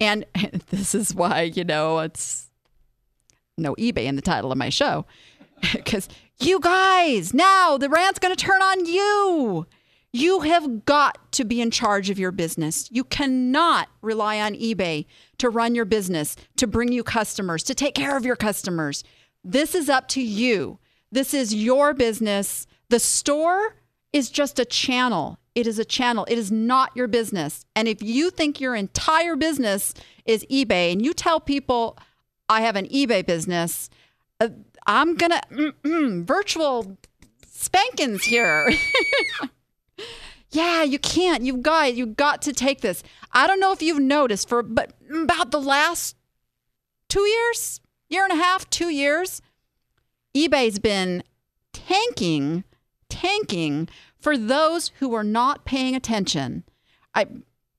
And 0.00 0.24
this 0.70 0.94
is 0.94 1.14
why, 1.14 1.42
you 1.42 1.64
know, 1.64 2.00
it's 2.00 2.50
no 3.56 3.74
eBay 3.76 4.04
in 4.04 4.16
the 4.16 4.22
title 4.22 4.52
of 4.52 4.58
my 4.58 4.68
show. 4.68 5.06
Because 5.72 6.08
you 6.38 6.60
guys, 6.60 7.34
now 7.34 7.76
the 7.78 7.88
rant's 7.88 8.20
going 8.20 8.34
to 8.34 8.40
turn 8.40 8.62
on 8.62 8.86
you. 8.86 9.66
You 10.12 10.40
have 10.40 10.84
got 10.84 11.32
to 11.32 11.44
be 11.44 11.60
in 11.60 11.72
charge 11.72 12.10
of 12.10 12.18
your 12.18 12.30
business. 12.30 12.88
You 12.92 13.02
cannot 13.02 13.88
rely 14.02 14.40
on 14.40 14.54
eBay 14.54 15.06
to 15.38 15.48
run 15.48 15.74
your 15.74 15.84
business, 15.84 16.36
to 16.56 16.66
bring 16.66 16.92
you 16.92 17.02
customers, 17.02 17.62
to 17.64 17.74
take 17.74 17.94
care 17.94 18.16
of 18.16 18.24
your 18.24 18.36
customers. 18.36 19.04
This 19.44 19.74
is 19.74 19.88
up 19.88 20.08
to 20.08 20.22
you. 20.22 20.78
This 21.10 21.32
is 21.32 21.54
your 21.54 21.94
business. 21.94 22.66
The 22.90 22.98
store 22.98 23.76
is 24.12 24.30
just 24.30 24.58
a 24.58 24.64
channel. 24.64 25.38
It 25.54 25.66
is 25.66 25.78
a 25.78 25.84
channel. 25.84 26.26
It 26.28 26.38
is 26.38 26.52
not 26.52 26.96
your 26.96 27.08
business. 27.08 27.64
And 27.74 27.88
if 27.88 28.02
you 28.02 28.30
think 28.30 28.60
your 28.60 28.74
entire 28.74 29.36
business 29.36 29.94
is 30.24 30.44
eBay 30.50 30.92
and 30.92 31.04
you 31.04 31.12
tell 31.12 31.40
people, 31.40 31.98
I 32.48 32.62
have 32.62 32.76
an 32.76 32.86
eBay 32.88 33.24
business, 33.24 33.90
uh, 34.40 34.48
I'm 34.86 35.16
going 35.16 35.32
to 35.32 36.22
virtual 36.24 36.96
spankings 37.46 38.24
here. 38.24 38.70
Yeah, 40.50 40.82
you 40.82 40.98
can't. 40.98 41.44
You've 41.44 41.62
got 41.62 41.94
you've 41.94 42.16
got 42.16 42.42
to 42.42 42.52
take 42.52 42.80
this. 42.80 43.02
I 43.32 43.46
don't 43.46 43.60
know 43.60 43.72
if 43.72 43.82
you've 43.82 43.98
noticed 44.00 44.48
for 44.48 44.62
but 44.62 44.92
about 45.10 45.50
the 45.50 45.60
last 45.60 46.16
2 47.08 47.20
years, 47.20 47.80
year 48.08 48.24
and 48.24 48.32
a 48.32 48.42
half, 48.42 48.68
2 48.70 48.88
years, 48.88 49.42
eBay's 50.34 50.78
been 50.78 51.22
tanking, 51.72 52.64
tanking 53.08 53.88
for 54.18 54.36
those 54.36 54.88
who 54.98 55.14
are 55.14 55.24
not 55.24 55.64
paying 55.64 55.94
attention. 55.94 56.64
I 57.14 57.26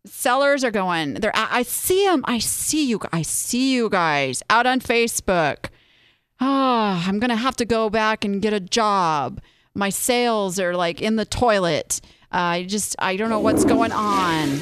sellers 0.05 0.63
are 0.63 0.71
going. 0.71 1.15
They're. 1.15 1.31
I 1.35 1.63
see 1.63 2.05
them. 2.05 2.23
I 2.25 2.39
see 2.39 2.87
you. 2.89 2.99
I 3.11 3.21
see 3.21 3.73
you 3.73 3.89
guys 3.89 4.41
out 4.49 4.65
on 4.65 4.79
Facebook. 4.79 5.67
Oh, 6.41 7.03
I'm 7.05 7.19
gonna 7.19 7.35
have 7.35 7.55
to 7.57 7.65
go 7.65 7.89
back 7.89 8.23
and 8.23 8.41
get 8.41 8.53
a 8.53 8.59
job. 8.59 9.41
My 9.75 9.89
sales 9.89 10.59
are 10.59 10.75
like 10.75 11.01
in 11.01 11.15
the 11.15 11.25
toilet. 11.25 12.01
Uh, 12.31 12.37
I 12.37 12.63
just. 12.63 12.95
I 12.99 13.15
don't 13.15 13.29
know 13.29 13.39
what's 13.39 13.65
going 13.65 13.91
on. 13.91 14.59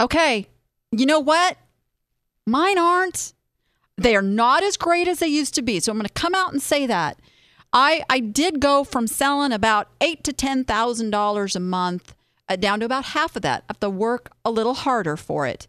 Okay, 0.00 0.46
you 0.92 1.06
know 1.06 1.20
what? 1.20 1.56
Mine 2.46 2.78
aren't. 2.78 3.32
They 3.96 4.14
are 4.14 4.22
not 4.22 4.62
as 4.62 4.76
great 4.76 5.08
as 5.08 5.18
they 5.18 5.26
used 5.26 5.54
to 5.54 5.62
be. 5.62 5.80
So 5.80 5.90
I'm 5.90 5.98
going 5.98 6.06
to 6.06 6.12
come 6.12 6.34
out 6.34 6.52
and 6.52 6.62
say 6.62 6.86
that. 6.86 7.18
I 7.72 8.02
I 8.08 8.20
did 8.20 8.60
go 8.60 8.84
from 8.84 9.06
selling 9.06 9.52
about 9.52 9.88
eight 10.00 10.24
to 10.24 10.32
ten 10.32 10.64
thousand 10.64 11.10
dollars 11.10 11.54
a 11.56 11.60
month 11.60 12.14
uh, 12.48 12.56
down 12.56 12.80
to 12.80 12.86
about 12.86 13.06
half 13.06 13.36
of 13.36 13.42
that. 13.42 13.64
I 13.64 13.72
have 13.72 13.80
to 13.80 13.90
work 13.90 14.30
a 14.44 14.50
little 14.50 14.74
harder 14.74 15.16
for 15.16 15.46
it, 15.46 15.66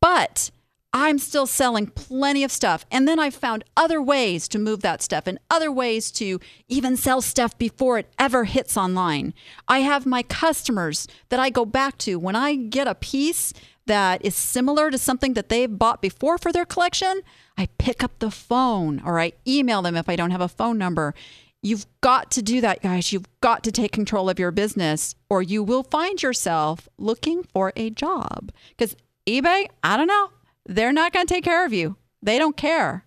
but 0.00 0.50
I'm 0.94 1.18
still 1.18 1.46
selling 1.46 1.86
plenty 1.86 2.44
of 2.44 2.52
stuff. 2.52 2.84
And 2.90 3.08
then 3.08 3.18
I've 3.18 3.34
found 3.34 3.64
other 3.76 4.00
ways 4.02 4.46
to 4.48 4.58
move 4.58 4.82
that 4.82 5.00
stuff 5.00 5.26
and 5.26 5.38
other 5.50 5.72
ways 5.72 6.10
to 6.12 6.38
even 6.68 6.96
sell 6.96 7.22
stuff 7.22 7.56
before 7.56 7.98
it 7.98 8.12
ever 8.18 8.44
hits 8.44 8.76
online. 8.76 9.32
I 9.68 9.78
have 9.80 10.04
my 10.04 10.22
customers 10.22 11.08
that 11.30 11.40
I 11.40 11.48
go 11.48 11.64
back 11.64 11.96
to 11.98 12.18
when 12.18 12.36
I 12.36 12.56
get 12.56 12.86
a 12.86 12.94
piece 12.94 13.54
that 13.86 14.24
is 14.24 14.34
similar 14.34 14.90
to 14.90 14.98
something 14.98 15.34
that 15.34 15.48
they've 15.48 15.78
bought 15.78 16.00
before 16.00 16.38
for 16.38 16.52
their 16.52 16.64
collection. 16.64 17.22
I 17.58 17.68
pick 17.78 18.02
up 18.02 18.18
the 18.18 18.30
phone 18.30 19.02
or 19.04 19.20
I 19.20 19.32
email 19.46 19.82
them 19.82 19.96
if 19.96 20.08
I 20.08 20.16
don't 20.16 20.30
have 20.30 20.40
a 20.40 20.48
phone 20.48 20.78
number. 20.78 21.14
You've 21.62 21.86
got 22.00 22.30
to 22.32 22.42
do 22.42 22.60
that, 22.60 22.82
guys. 22.82 23.12
You've 23.12 23.28
got 23.40 23.62
to 23.64 23.72
take 23.72 23.92
control 23.92 24.28
of 24.28 24.38
your 24.38 24.50
business 24.50 25.14
or 25.28 25.42
you 25.42 25.62
will 25.62 25.84
find 25.84 26.22
yourself 26.22 26.88
looking 26.98 27.44
for 27.44 27.72
a 27.76 27.90
job. 27.90 28.52
Because 28.76 28.96
eBay, 29.26 29.68
I 29.82 29.96
don't 29.96 30.08
know, 30.08 30.30
they're 30.66 30.92
not 30.92 31.12
going 31.12 31.26
to 31.26 31.32
take 31.32 31.44
care 31.44 31.64
of 31.64 31.72
you. 31.72 31.96
They 32.22 32.38
don't 32.38 32.56
care. 32.56 33.06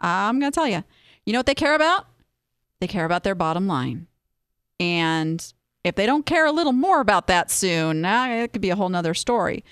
I'm 0.00 0.40
going 0.40 0.50
to 0.50 0.54
tell 0.54 0.68
you. 0.68 0.82
You 1.24 1.32
know 1.32 1.38
what 1.38 1.46
they 1.46 1.54
care 1.54 1.74
about? 1.74 2.06
They 2.80 2.88
care 2.88 3.04
about 3.04 3.22
their 3.22 3.36
bottom 3.36 3.68
line. 3.68 4.08
And 4.80 5.52
if 5.84 5.94
they 5.94 6.06
don't 6.06 6.26
care 6.26 6.46
a 6.46 6.52
little 6.52 6.72
more 6.72 7.00
about 7.00 7.28
that 7.28 7.50
soon, 7.50 8.04
it 8.04 8.52
could 8.52 8.62
be 8.62 8.70
a 8.70 8.76
whole 8.76 8.88
nother 8.88 9.14
story. 9.14 9.64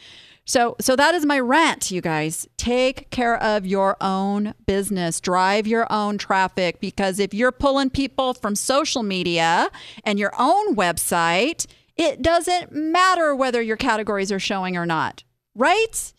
So, 0.51 0.75
so 0.81 0.97
that 0.97 1.15
is 1.15 1.25
my 1.25 1.39
rant, 1.39 1.93
you 1.93 2.01
guys. 2.01 2.49
Take 2.57 3.09
care 3.11 3.41
of 3.41 3.65
your 3.65 3.97
own 4.01 4.55
business, 4.67 5.21
drive 5.21 5.65
your 5.65 5.87
own 5.93 6.19
traffic, 6.19 6.81
because 6.81 7.21
if 7.21 7.33
you're 7.33 7.53
pulling 7.53 7.89
people 7.89 8.35
from 8.35 8.57
social 8.57 9.05
media 9.05 9.71
and 10.03 10.19
your 10.19 10.33
own 10.37 10.75
website, 10.75 11.67
it 11.97 12.21
doesn't 12.21 12.73
matter 12.73 13.33
whether 13.33 13.63
your 13.63 13.77
categories 13.77 14.33
are 14.33 14.41
showing 14.41 14.77
or 14.77 14.85
not, 14.85 15.23
right? 15.55 16.13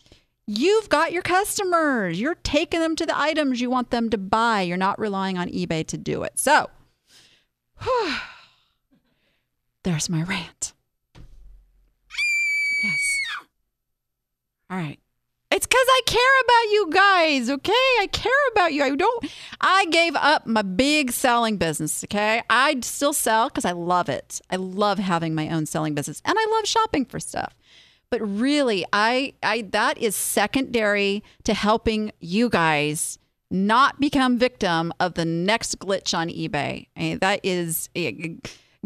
You've 0.48 0.88
got 0.88 1.12
your 1.12 1.24
customers. 1.24 2.18
You're 2.18 2.36
taking 2.36 2.80
them 2.80 2.96
to 2.96 3.06
the 3.06 3.20
items 3.20 3.60
you 3.60 3.70
want 3.70 3.90
them 3.90 4.10
to 4.12 4.18
buy. 4.18 4.62
You're 4.62 4.78
not 4.78 4.98
relying 4.98 5.38
on 5.38 5.50
eBay 5.50 5.86
to 5.88 5.98
do 5.98 6.24
it. 6.24 6.40
So, 6.40 6.70
there's 9.84 10.10
my 10.10 10.24
rant. 10.24 10.72
All 14.72 14.78
right. 14.78 14.98
It's 15.52 15.68
because 15.68 15.86
I 15.86 16.02
care 16.06 16.22
about 16.46 16.72
you 16.72 16.90
guys, 16.92 17.50
okay? 17.50 17.74
I 18.00 18.08
care 18.10 18.32
about 18.54 18.72
you. 18.72 18.84
I 18.84 18.96
don't, 18.96 19.26
I 19.60 19.86
gave 19.88 20.16
up 20.16 20.48
my 20.48 20.62
big 20.62 21.12
selling 21.12 21.58
business, 21.58 22.06
okay? 22.06 22.42
I 22.50 22.78
still 22.82 23.12
sell 23.12 23.50
because 23.50 23.66
I 23.66 23.74
love 23.74 24.08
it. 24.08 24.40
I 24.50 24.56
love 24.56 24.98
having 24.98 25.36
my 25.36 25.50
own 25.50 25.66
selling 25.66 25.94
business 25.94 26.22
and 26.24 26.38
I 26.40 26.48
love 26.56 26.66
shopping 26.66 27.04
for 27.04 27.20
stuff. 27.20 27.54
But 28.10 28.22
really, 28.22 28.86
I, 28.94 29.34
I, 29.44 29.64
that 29.72 29.98
is 29.98 30.16
secondary 30.16 31.22
to 31.44 31.54
helping 31.54 32.14
you 32.22 32.50
guys 32.50 33.20
not 33.50 34.00
become 34.00 34.38
victim 34.38 34.94
of 35.02 35.16
the 35.16 35.26
next 35.26 35.80
glitch 35.80 36.18
on 36.18 36.30
eBay. 36.30 36.88
I 36.96 37.18
that 37.20 37.42
is, 37.44 37.90
eh, 37.94 38.12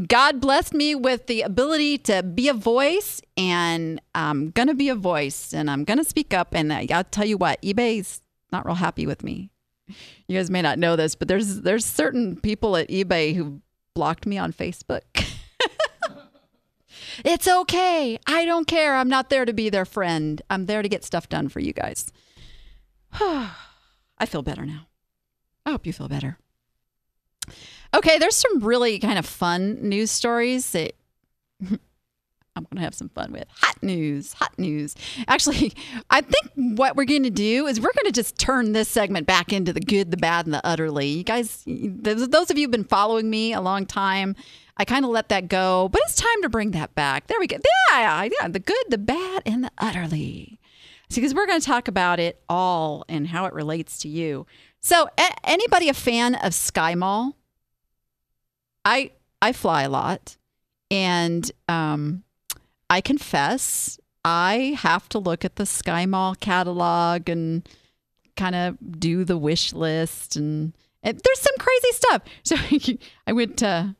God 0.08 0.42
blessed 0.42 0.74
me 0.74 0.94
with 0.94 1.28
the 1.28 1.42
ability 1.42 1.98
to 2.00 2.22
be 2.22 2.50
a 2.50 2.54
voice, 2.54 3.22
and 3.38 4.02
I'm 4.14 4.52
going 4.52 4.68
to 4.68 4.74
be 4.74 4.90
a 4.90 4.96
voice, 4.96 5.54
and 5.54 5.70
I'm 5.70 5.86
going 5.86 6.00
to 6.00 6.04
speak 6.04 6.34
up. 6.34 6.54
And 6.54 6.74
I'll 6.74 7.06
tell 7.06 7.26
you 7.26 7.38
what, 7.38 7.62
eBay's 7.62 8.22
not 8.52 8.66
real 8.66 8.76
happy 8.76 9.08
with 9.08 9.24
me. 9.24 9.52
You 10.28 10.38
guys 10.38 10.50
may 10.50 10.62
not 10.62 10.80
know 10.80 10.96
this, 10.96 11.16
but 11.16 11.28
there's 11.28 11.62
there's 11.62 11.86
certain 11.86 12.36
people 12.36 12.76
at 12.76 12.90
eBay 12.90 13.36
who 13.36 13.62
blocked 13.94 14.26
me 14.26 14.38
on 14.38 14.52
Facebook. 14.52 15.04
it's 17.24 17.48
okay. 17.48 18.20
I 18.28 18.46
don't 18.46 18.68
care. 18.68 18.96
I'm 18.96 19.10
not 19.10 19.30
there 19.30 19.46
to 19.46 19.54
be 19.54 19.70
their 19.70 19.86
friend. 19.86 20.42
I'm 20.50 20.66
there 20.66 20.82
to 20.82 20.90
get 20.90 21.06
stuff 21.06 21.30
done 21.30 21.48
for 21.48 21.60
you 21.60 21.72
guys. 21.72 22.12
I 23.14 24.26
feel 24.28 24.42
better 24.42 24.66
now. 24.66 24.88
I 25.66 25.72
hope 25.72 25.86
you 25.86 25.94
feel 25.94 26.10
better. 26.10 26.38
Okay, 27.96 28.18
there's 28.18 28.36
some 28.36 28.60
really 28.60 29.00
kind 29.00 29.18
of 29.18 29.26
fun 29.26 29.78
news 29.82 30.12
stories 30.12 30.72
that 30.72 30.96
I'm 32.58 32.64
going 32.64 32.76
to 32.76 32.82
have 32.82 32.94
some 32.94 33.08
fun 33.08 33.32
with. 33.32 33.46
Hot 33.62 33.82
news, 33.82 34.34
hot 34.34 34.52
news. 34.60 34.96
Actually, 35.30 35.72
I 36.10 36.20
think 36.20 36.52
what 36.78 36.98
we're 36.98 37.06
going 37.06 37.24
to 37.24 37.30
do 37.30 37.68
is 37.68 37.80
we're 37.80 37.94
going 37.94 38.06
to 38.06 38.12
just 38.12 38.38
turn 38.38 38.74
this 38.74 38.90
segment 38.90 39.28
back 39.28 39.54
into 39.54 39.72
the 39.72 39.80
good, 39.80 40.12
the 40.12 40.18
bad, 40.18 40.46
and 40.46 40.54
the 40.54 40.66
utterly. 40.66 41.08
You 41.08 41.24
guys, 41.24 41.64
those 41.66 42.52
of 42.52 42.58
you 42.58 42.66
who've 42.66 42.72
been 42.72 42.84
following 42.84 43.30
me 43.30 43.54
a 43.54 43.62
long 43.62 43.86
time, 43.86 44.36
I 44.76 44.84
kind 44.84 45.06
of 45.06 45.12
let 45.12 45.30
that 45.30 45.48
go, 45.48 45.88
but 45.88 46.02
it's 46.04 46.16
time 46.16 46.42
to 46.42 46.50
bring 46.50 46.72
that 46.72 46.96
back. 46.96 47.28
There 47.28 47.40
we 47.40 47.48
go. 47.48 47.58
Yeah, 47.92 48.28
yeah, 48.42 48.48
the 48.50 48.60
good, 48.60 48.84
the 48.90 48.98
bad, 48.98 49.42
and 49.46 49.64
the 49.64 49.72
utterly. 49.78 50.60
So, 51.10 51.16
because 51.22 51.34
we're 51.34 51.46
going 51.48 51.62
to 51.62 51.66
talk 51.66 51.88
about 51.88 52.20
it 52.20 52.42
all 52.50 53.06
and 53.08 53.28
how 53.28 53.46
it 53.46 53.54
relates 53.54 54.00
to 54.00 54.10
you. 54.10 54.48
So, 54.82 55.08
a- 55.18 55.50
anybody 55.50 55.88
a 55.88 55.94
fan 55.94 56.36
of 56.36 56.52
SkyMall? 56.52 57.34
I 58.86 59.12
I 59.42 59.52
fly 59.52 59.84
a 59.84 59.90
lot, 59.90 60.38
and 60.90 61.52
um, 61.68 62.24
I 62.90 63.02
confess 63.02 64.00
I 64.24 64.78
have 64.80 65.10
to 65.10 65.20
look 65.20 65.44
at 65.44 65.56
the 65.56 65.64
SkyMall 65.64 66.40
catalog 66.40 67.30
and 67.30 67.68
kind 68.38 68.56
of 68.56 68.78
do 69.00 69.24
the 69.24 69.38
wish 69.38 69.74
list, 69.74 70.36
and, 70.36 70.74
and 71.04 71.20
there's 71.24 71.40
some 71.40 71.56
crazy 71.60 71.92
stuff. 71.92 72.22
So 72.44 72.56
I 73.28 73.34
went 73.34 73.58
to 73.58 73.96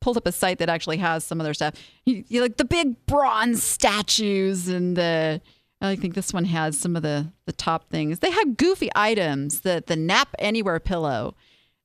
pulled 0.00 0.16
up 0.16 0.26
a 0.26 0.32
site 0.32 0.58
that 0.58 0.68
actually 0.68 0.96
has 0.98 1.24
some 1.24 1.40
other 1.40 1.54
stuff. 1.54 1.74
You, 2.04 2.24
you 2.26 2.42
like 2.42 2.56
the 2.56 2.64
big 2.64 3.06
bronze 3.06 3.62
statues 3.62 4.68
and 4.68 4.96
the 4.96 5.40
I 5.80 5.96
think 5.96 6.14
this 6.14 6.32
one 6.32 6.44
has 6.44 6.78
some 6.78 6.94
of 6.94 7.02
the 7.02 7.32
the 7.46 7.52
top 7.52 7.88
things. 7.88 8.18
They 8.18 8.30
have 8.30 8.56
goofy 8.56 8.90
items. 8.94 9.60
The 9.60 9.82
the 9.86 9.96
nap 9.96 10.28
anywhere 10.38 10.78
pillow. 10.78 11.34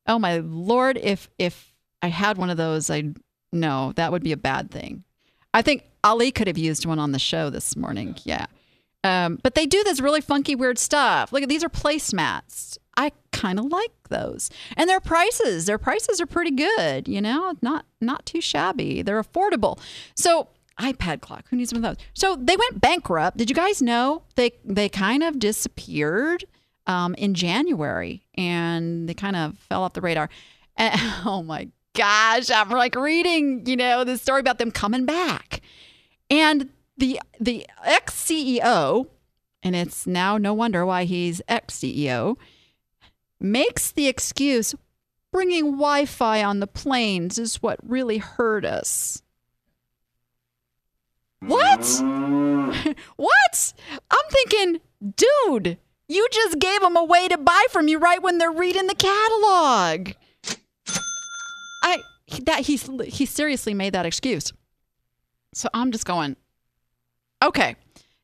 Oh 0.06 0.20
my 0.20 0.38
lord! 0.38 0.98
If 1.02 1.30
if 1.38 1.74
I 2.08 2.10
had 2.10 2.38
one 2.38 2.50
of 2.50 2.56
those, 2.56 2.90
I 2.90 3.04
no, 3.52 3.92
that 3.98 4.14
would 4.14 4.24
be 4.24 4.32
a 4.32 4.38
bad 4.38 4.72
thing. 4.72 5.04
I 5.54 5.62
think 5.62 5.84
Ali 6.06 6.32
could 6.32 6.48
have 6.48 6.58
used 6.58 6.86
one 6.86 7.00
on 7.00 7.12
the 7.12 7.20
show 7.20 7.50
this 7.50 7.76
morning. 7.76 8.16
Yeah. 8.24 8.46
Um, 9.04 9.40
but 9.44 9.56
they 9.56 9.66
do 9.66 9.84
this 9.84 10.00
really 10.00 10.22
funky, 10.22 10.56
weird 10.56 10.80
stuff. 10.80 11.34
Look 11.34 11.44
at 11.44 11.50
these 11.50 11.66
are 11.66 11.70
placemats. 11.70 12.78
I 12.96 13.12
kind 13.32 13.60
of 13.60 13.66
like 13.66 13.92
those, 14.10 14.50
and 14.76 14.90
their 14.90 15.00
prices. 15.00 15.66
Their 15.66 15.78
prices 15.78 16.20
are 16.20 16.26
pretty 16.26 16.52
good. 16.52 17.08
You 17.08 17.22
know, 17.22 17.54
not 17.62 17.86
not 18.02 18.26
too 18.26 18.42
shabby. 18.42 19.02
They're 19.02 19.22
affordable. 19.22 19.80
So 20.16 20.48
iPad 20.80 21.22
clock. 21.22 21.46
Who 21.50 21.58
needs 21.58 21.74
one 21.74 21.84
of 21.84 21.96
those? 21.96 22.06
So 22.14 22.36
they 22.36 22.58
went 22.58 22.82
bankrupt. 22.82 23.38
Did 23.38 23.50
you 23.50 23.56
guys 23.56 23.82
know 23.82 24.24
they 24.36 24.52
they 24.66 24.90
kind 24.90 25.24
of 25.24 25.40
disappeared 25.40 26.46
um, 26.88 27.14
in 27.16 27.34
January, 27.34 28.24
and 28.36 29.08
they 29.08 29.14
kind 29.14 29.36
of 29.36 29.58
fell 29.60 29.84
off 29.84 29.94
the 29.94 30.02
radar. 30.02 30.30
And, 30.76 30.94
oh 31.26 31.44
my 31.44 31.70
gosh, 31.98 32.50
I'm 32.52 32.70
like 32.70 32.96
reading, 32.96 33.66
you 33.66 33.76
know, 33.76 34.04
the 34.04 34.18
story 34.18 34.40
about 34.40 34.60
them 34.60 34.72
coming 34.72 35.06
back. 35.06 35.62
And 36.30 36.70
the 36.98 37.20
the 37.40 37.66
ex 37.84 38.14
CEO, 38.14 39.08
and 39.64 39.76
it's 39.76 40.08
now 40.08 40.38
no 40.38 40.54
wonder 40.54 40.86
why 40.86 41.04
he's 41.04 41.42
ex 41.48 41.80
CEO, 41.80 42.38
makes 43.40 43.92
the 43.92 44.08
excuse 44.08 44.76
bringing 45.32 45.72
Wi-Fi 45.72 46.44
on 46.44 46.60
the 46.60 46.68
planes 46.68 47.38
is 47.38 47.62
what 47.62 47.80
really 47.84 48.18
hurt 48.18 48.66
us. 48.66 49.22
What? 51.40 51.86
what? 53.16 53.74
I'm 54.10 54.30
thinking, 54.30 54.82
dude, 55.16 55.78
you 56.08 56.28
just 56.32 56.60
gave 56.60 56.82
them 56.82 56.96
a 56.96 57.04
way 57.04 57.28
to 57.28 57.38
buy 57.38 57.66
from 57.70 57.88
you 57.88 58.00
right 58.00 58.22
when 58.22 58.38
they're 58.38 58.52
reading 58.52 58.88
the 58.88 58.96
catalog. 58.96 60.14
That 62.44 62.62
he's 62.62 62.90
he 63.06 63.26
seriously 63.26 63.74
made 63.74 63.94
that 63.94 64.06
excuse. 64.06 64.52
So 65.54 65.70
I'm 65.74 65.92
just 65.92 66.06
going, 66.06 66.36
okay, 67.44 67.76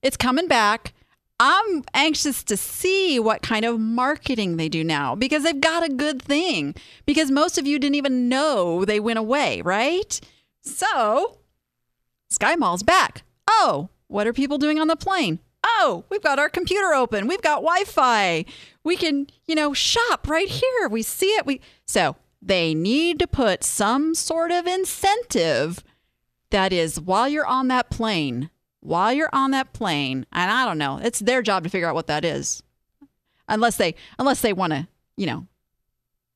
it's 0.02 0.18
coming 0.18 0.48
back. 0.48 0.94
I'm 1.40 1.84
anxious 1.94 2.44
to 2.44 2.58
see 2.58 3.20
what 3.20 3.42
kind 3.42 3.66
of 3.66 3.80
marketing 3.80 4.58
they 4.58 4.70
do 4.70 4.84
now 4.84 5.16
because 5.16 5.44
they've 5.44 5.60
got 5.60 5.84
a 5.84 5.90
good 5.90 6.22
thing. 6.22 6.76
Because 7.06 7.32
most 7.32 7.58
of 7.58 7.66
you 7.66 7.80
didn't 7.80 7.96
even 7.96 8.30
know 8.30 8.86
they 8.86 9.00
went 9.00 9.20
away, 9.20 9.62
right? 9.62 10.22
So, 10.62 11.40
SkyMall's 12.32 12.84
back. 12.84 13.24
Oh, 13.48 13.90
what 14.08 14.28
are 14.28 14.34
people 14.34 14.58
doing 14.58 14.80
on 14.80 14.88
the 14.88 14.96
plane? 14.96 15.40
Oh, 15.64 16.06
we've 16.10 16.22
got 16.22 16.40
our 16.40 16.50
computer 16.50 16.94
open. 16.94 17.28
We've 17.28 17.42
got 17.42 17.62
Wi-Fi. 17.62 18.46
We 18.84 18.96
can, 18.96 19.28
you 19.46 19.56
know, 19.56 19.74
shop 19.74 20.28
right 20.28 20.48
here. 20.48 20.88
We 20.90 21.02
see 21.02 21.28
it. 21.28 21.46
We 21.46 21.62
so 21.86 22.16
they 22.46 22.74
need 22.74 23.20
to 23.20 23.28
put 23.28 23.64
some 23.64 24.14
sort 24.14 24.52
of 24.52 24.68
incentive 24.68 25.84
that 26.50 26.74
is 26.74 27.00
while 27.00 27.28
you're 27.28 27.46
on 27.46 27.70
that 27.70 27.90
plane, 27.90 28.50
while 28.82 29.14
you're 29.14 29.30
on 29.34 29.52
that 29.52 29.74
plane, 29.74 30.26
and 30.32 30.52
I 30.52 30.66
don't 30.66 30.78
know, 30.78 31.00
it's 31.02 31.20
their 31.20 31.42
job 31.42 31.64
to 31.64 31.70
figure 31.70 31.88
out 31.88 31.96
what 31.96 32.08
that 32.08 32.26
is. 32.26 32.62
Unless 33.48 33.78
they 33.78 33.96
unless 34.20 34.42
they 34.42 34.54
want 34.54 34.72
to, 34.72 34.88
you 35.18 35.26
know, 35.26 35.48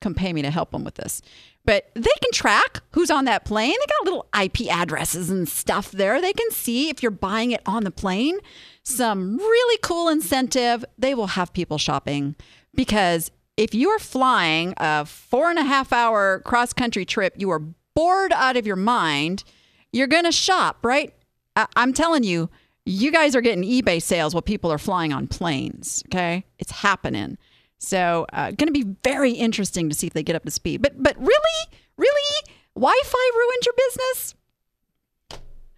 come 0.01 0.13
pay 0.13 0.33
me 0.33 0.41
to 0.41 0.51
help 0.51 0.71
them 0.71 0.83
with 0.83 0.95
this. 0.95 1.21
But 1.65 1.89
they 1.95 2.01
can 2.21 2.31
track 2.31 2.81
who's 2.91 3.11
on 3.11 3.25
that 3.25 3.43
plane. 3.43 3.75
They 3.79 3.85
got 3.87 4.05
little 4.05 4.27
IP 4.41 4.73
addresses 4.73 5.29
and 5.29 5.47
stuff 5.47 5.91
there. 5.91 6.21
They 6.21 6.33
can 6.33 6.49
see 6.51 6.89
if 6.89 7.03
you're 7.03 7.11
buying 7.11 7.51
it 7.51 7.61
on 7.65 7.83
the 7.83 7.91
plane. 7.91 8.39
Some 8.83 9.37
really 9.37 9.79
cool 9.81 10.07
incentive. 10.07 10.85
They 10.97 11.13
will 11.13 11.27
have 11.27 11.51
people 11.51 11.77
shopping 11.77 12.35
because 12.73 13.31
if 13.57 13.73
you 13.73 13.89
are 13.89 13.99
flying 13.99 14.73
a 14.77 15.05
four 15.05 15.49
and 15.49 15.59
a 15.59 15.63
half 15.63 15.91
hour 15.91 16.39
cross 16.45 16.73
country 16.73 17.03
trip, 17.05 17.33
you 17.37 17.49
are 17.49 17.59
bored 17.95 18.31
out 18.31 18.55
of 18.55 18.67
your 18.67 18.75
mind. 18.75 19.43
You're 19.91 20.07
going 20.07 20.25
to 20.25 20.31
shop, 20.31 20.77
right? 20.85 21.13
I- 21.55 21.67
I'm 21.75 21.91
telling 21.91 22.23
you, 22.23 22.49
you 22.85 23.11
guys 23.11 23.35
are 23.35 23.41
getting 23.41 23.63
eBay 23.63 24.01
sales 24.01 24.33
while 24.33 24.43
people 24.43 24.71
are 24.71 24.77
flying 24.77 25.11
on 25.11 25.27
planes. 25.27 26.03
Okay. 26.07 26.45
It's 26.59 26.71
happening. 26.71 27.37
So, 27.79 28.25
uh, 28.33 28.51
going 28.51 28.67
to 28.67 28.71
be 28.71 28.85
very 29.03 29.31
interesting 29.31 29.89
to 29.89 29.95
see 29.95 30.07
if 30.07 30.13
they 30.13 30.23
get 30.23 30.35
up 30.35 30.45
to 30.45 30.51
speed. 30.51 30.81
But, 30.81 31.01
but 31.01 31.17
really, 31.17 31.77
really, 31.97 32.51
Wi-Fi 32.75 33.31
ruined 33.35 33.65
your 33.65 33.73
business? 33.77 34.35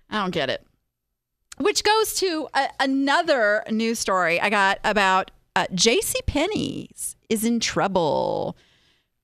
I 0.10 0.22
don't 0.22 0.32
get 0.32 0.50
it. 0.50 0.66
Which 1.58 1.84
goes 1.84 2.14
to 2.16 2.48
a, 2.54 2.70
another 2.80 3.64
news 3.70 4.00
story 4.00 4.40
I 4.40 4.50
got 4.50 4.80
about 4.84 5.32
uh, 5.60 5.66
J.C. 5.74 6.22
Penney's 6.26 7.18
is 7.28 7.44
in 7.44 7.60
trouble. 7.60 8.56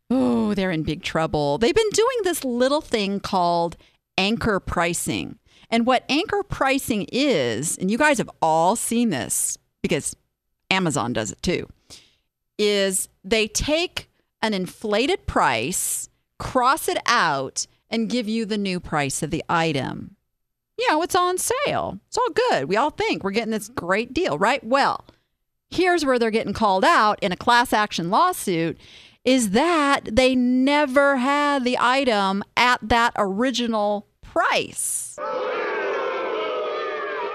Oh, 0.09 0.53
they're 0.53 0.71
in 0.71 0.83
big 0.83 1.01
trouble. 1.01 1.57
They've 1.57 1.73
been 1.73 1.89
doing 1.91 2.17
this 2.23 2.43
little 2.43 2.81
thing 2.81 3.21
called 3.21 3.77
anchor 4.17 4.59
pricing. 4.59 5.39
And 5.69 5.85
what 5.85 6.03
anchor 6.09 6.43
pricing 6.43 7.07
is, 7.11 7.77
and 7.77 7.89
you 7.89 7.97
guys 7.97 8.17
have 8.17 8.29
all 8.41 8.75
seen 8.75 9.11
this 9.11 9.57
because 9.81 10.13
Amazon 10.69 11.13
does 11.13 11.31
it 11.31 11.41
too 11.41 11.67
is 12.57 13.09
they 13.23 13.47
take 13.47 14.09
an 14.41 14.53
inflated 14.53 15.27
price, 15.27 16.09
cross 16.39 16.87
it 16.87 16.97
out, 17.05 17.67
and 17.89 18.09
give 18.09 18.29
you 18.29 18.45
the 18.45 18.57
new 18.57 18.79
price 18.79 19.21
of 19.21 19.31
the 19.31 19.43
item. 19.49 20.15
You 20.77 20.89
know, 20.89 21.01
it's 21.01 21.15
on 21.15 21.37
sale. 21.37 21.99
It's 22.07 22.17
all 22.17 22.29
good. 22.49 22.69
We 22.69 22.77
all 22.77 22.91
think 22.91 23.23
we're 23.23 23.31
getting 23.31 23.51
this 23.51 23.69
great 23.69 24.13
deal, 24.13 24.37
right? 24.37 24.63
Well, 24.63 25.05
here's 25.75 26.05
where 26.05 26.17
they're 26.17 26.31
getting 26.31 26.53
called 26.53 26.85
out 26.85 27.19
in 27.21 27.31
a 27.31 27.37
class 27.37 27.73
action 27.73 28.09
lawsuit 28.09 28.77
is 29.23 29.51
that 29.51 30.01
they 30.11 30.35
never 30.35 31.17
had 31.17 31.63
the 31.63 31.77
item 31.79 32.43
at 32.55 32.79
that 32.81 33.13
original 33.17 34.07
price. 34.21 35.17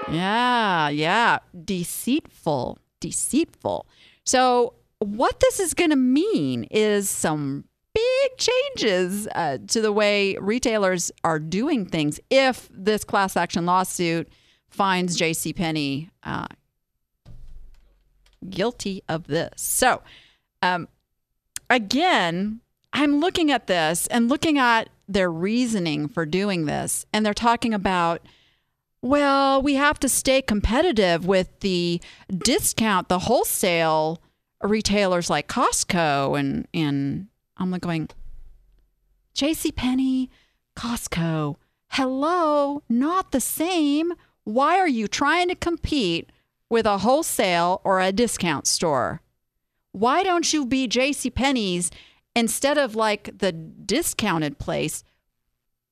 Yeah, 0.09 0.89
yeah. 0.89 1.39
Deceitful, 1.63 2.79
deceitful. 2.99 3.85
So 4.25 4.73
what 4.99 5.39
this 5.39 5.59
is 5.59 5.73
going 5.73 5.89
to 5.89 5.95
mean 5.95 6.65
is 6.71 7.09
some 7.09 7.65
big 7.93 8.37
changes 8.37 9.27
uh, 9.35 9.57
to 9.67 9.81
the 9.81 9.91
way 9.91 10.37
retailers 10.37 11.11
are 11.23 11.39
doing 11.39 11.85
things 11.85 12.19
if 12.29 12.69
this 12.71 13.03
class 13.03 13.35
action 13.35 13.65
lawsuit 13.65 14.29
finds 14.69 15.17
JCPenney 15.17 16.09
uh, 16.23 16.47
guilty 18.49 19.03
of 19.07 19.27
this. 19.27 19.61
So, 19.61 20.01
um, 20.61 20.87
again, 21.69 22.61
I'm 22.93 23.19
looking 23.19 23.51
at 23.51 23.67
this 23.67 24.07
and 24.07 24.29
looking 24.29 24.57
at 24.57 24.89
their 25.07 25.31
reasoning 25.31 26.07
for 26.07 26.25
doing 26.25 26.65
this, 26.65 27.05
and 27.13 27.25
they're 27.25 27.33
talking 27.33 27.73
about 27.73 28.21
well, 29.03 29.63
we 29.63 29.73
have 29.75 29.99
to 29.99 30.07
stay 30.07 30.43
competitive 30.43 31.25
with 31.25 31.59
the 31.61 31.99
discount, 32.29 33.09
the 33.09 33.19
wholesale 33.19 34.21
retailers 34.61 35.29
like 35.29 35.47
Costco 35.47 36.39
and 36.39 36.67
and 36.73 37.27
I'm 37.57 37.71
like 37.71 37.81
going 37.81 38.09
J.C. 39.33 39.71
Penney, 39.71 40.29
Costco. 40.75 41.55
Hello, 41.89 42.83
not 42.89 43.31
the 43.31 43.41
same. 43.41 44.13
Why 44.43 44.77
are 44.77 44.87
you 44.87 45.07
trying 45.07 45.47
to 45.49 45.55
compete 45.55 46.31
with 46.71 46.85
a 46.85 46.99
wholesale 46.99 47.81
or 47.83 47.99
a 47.99 48.11
discount 48.11 48.65
store? 48.65 49.21
Why 49.91 50.23
don't 50.23 50.51
you 50.53 50.65
be 50.65 50.87
J.C. 50.87 51.29
Penney's 51.29 51.91
instead 52.35 52.77
of 52.77 52.95
like 52.95 53.37
the 53.37 53.51
discounted 53.51 54.57
place? 54.57 55.03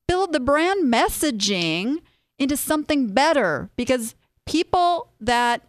Build 0.08 0.32
the 0.32 0.40
brand 0.40 0.92
messaging 0.92 1.98
into 2.38 2.56
something 2.56 3.08
better 3.08 3.70
because 3.76 4.14
people 4.46 5.12
that 5.20 5.68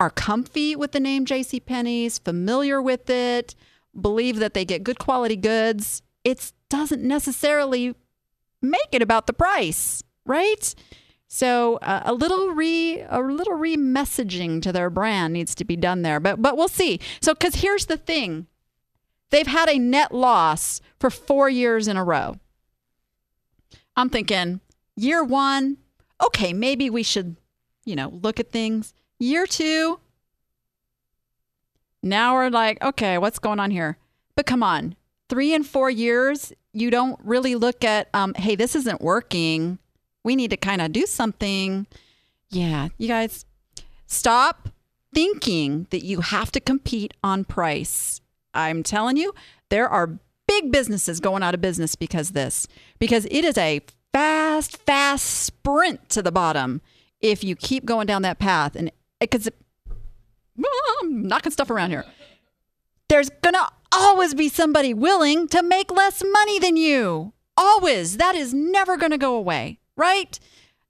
are 0.00 0.10
comfy 0.10 0.76
with 0.76 0.92
the 0.92 1.00
name 1.00 1.24
J.C. 1.24 1.58
Penney's, 1.58 2.18
familiar 2.18 2.80
with 2.80 3.10
it, 3.10 3.56
believe 4.00 4.38
that 4.38 4.54
they 4.54 4.64
get 4.64 4.84
good 4.84 5.00
quality 5.00 5.34
goods, 5.34 6.02
it 6.22 6.52
doesn't 6.68 7.02
necessarily 7.02 7.96
make 8.62 8.88
it 8.92 9.02
about 9.02 9.26
the 9.26 9.32
price, 9.32 10.04
right? 10.24 10.74
So 11.28 11.76
uh, 11.76 12.02
a 12.04 12.14
little 12.14 12.48
re 12.48 13.02
a 13.08 13.20
little 13.20 13.54
re-messaging 13.54 14.62
to 14.62 14.72
their 14.72 14.90
brand 14.90 15.34
needs 15.34 15.54
to 15.56 15.64
be 15.64 15.76
done 15.76 16.02
there. 16.02 16.18
But 16.18 16.42
but 16.42 16.56
we'll 16.56 16.68
see. 16.68 17.00
So 17.20 17.34
cuz 17.34 17.56
here's 17.56 17.86
the 17.86 17.98
thing. 17.98 18.46
They've 19.30 19.46
had 19.46 19.68
a 19.68 19.78
net 19.78 20.12
loss 20.12 20.80
for 20.98 21.10
4 21.10 21.50
years 21.50 21.86
in 21.86 21.98
a 21.98 22.04
row. 22.04 22.36
I'm 23.94 24.08
thinking 24.08 24.60
year 24.96 25.22
1, 25.22 25.76
okay, 26.24 26.52
maybe 26.52 26.88
we 26.88 27.02
should, 27.02 27.36
you 27.84 27.94
know, 27.94 28.08
look 28.22 28.40
at 28.40 28.50
things. 28.50 28.94
Year 29.18 29.46
two, 29.46 30.00
now 32.02 32.34
we're 32.34 32.50
like, 32.50 32.82
okay, 32.82 33.18
what's 33.18 33.38
going 33.38 33.60
on 33.60 33.70
here? 33.70 33.98
But 34.36 34.46
come 34.46 34.62
on, 34.62 34.94
three 35.28 35.54
and 35.54 35.66
four 35.66 35.90
years, 35.90 36.52
you 36.72 36.90
don't 36.90 37.18
really 37.24 37.54
look 37.54 37.84
at, 37.84 38.08
um, 38.14 38.34
hey, 38.34 38.54
this 38.54 38.76
isn't 38.76 39.00
working. 39.00 39.78
We 40.28 40.36
need 40.36 40.50
to 40.50 40.58
kind 40.58 40.82
of 40.82 40.92
do 40.92 41.06
something. 41.06 41.86
Yeah, 42.50 42.88
you 42.98 43.08
guys, 43.08 43.46
stop 44.06 44.68
thinking 45.14 45.86
that 45.88 46.04
you 46.04 46.20
have 46.20 46.52
to 46.52 46.60
compete 46.60 47.14
on 47.24 47.46
price. 47.46 48.20
I'm 48.52 48.82
telling 48.82 49.16
you, 49.16 49.32
there 49.70 49.88
are 49.88 50.18
big 50.46 50.70
businesses 50.70 51.18
going 51.18 51.42
out 51.42 51.54
of 51.54 51.62
business 51.62 51.96
because 51.96 52.32
this, 52.32 52.68
because 52.98 53.24
it 53.30 53.42
is 53.42 53.56
a 53.56 53.80
fast, 54.12 54.76
fast 54.82 55.24
sprint 55.24 56.10
to 56.10 56.20
the 56.20 56.30
bottom 56.30 56.82
if 57.22 57.42
you 57.42 57.56
keep 57.56 57.86
going 57.86 58.06
down 58.06 58.20
that 58.20 58.38
path. 58.38 58.76
And 58.76 58.92
because 59.20 59.48
I'm 60.58 61.22
knocking 61.22 61.52
stuff 61.52 61.70
around 61.70 61.88
here. 61.88 62.04
There's 63.08 63.30
gonna 63.40 63.66
always 63.92 64.34
be 64.34 64.50
somebody 64.50 64.92
willing 64.92 65.48
to 65.48 65.62
make 65.62 65.90
less 65.90 66.22
money 66.22 66.58
than 66.58 66.76
you. 66.76 67.32
Always. 67.56 68.18
That 68.18 68.34
is 68.34 68.52
never 68.52 68.98
gonna 68.98 69.16
go 69.16 69.34
away, 69.34 69.78
right? 69.98 70.38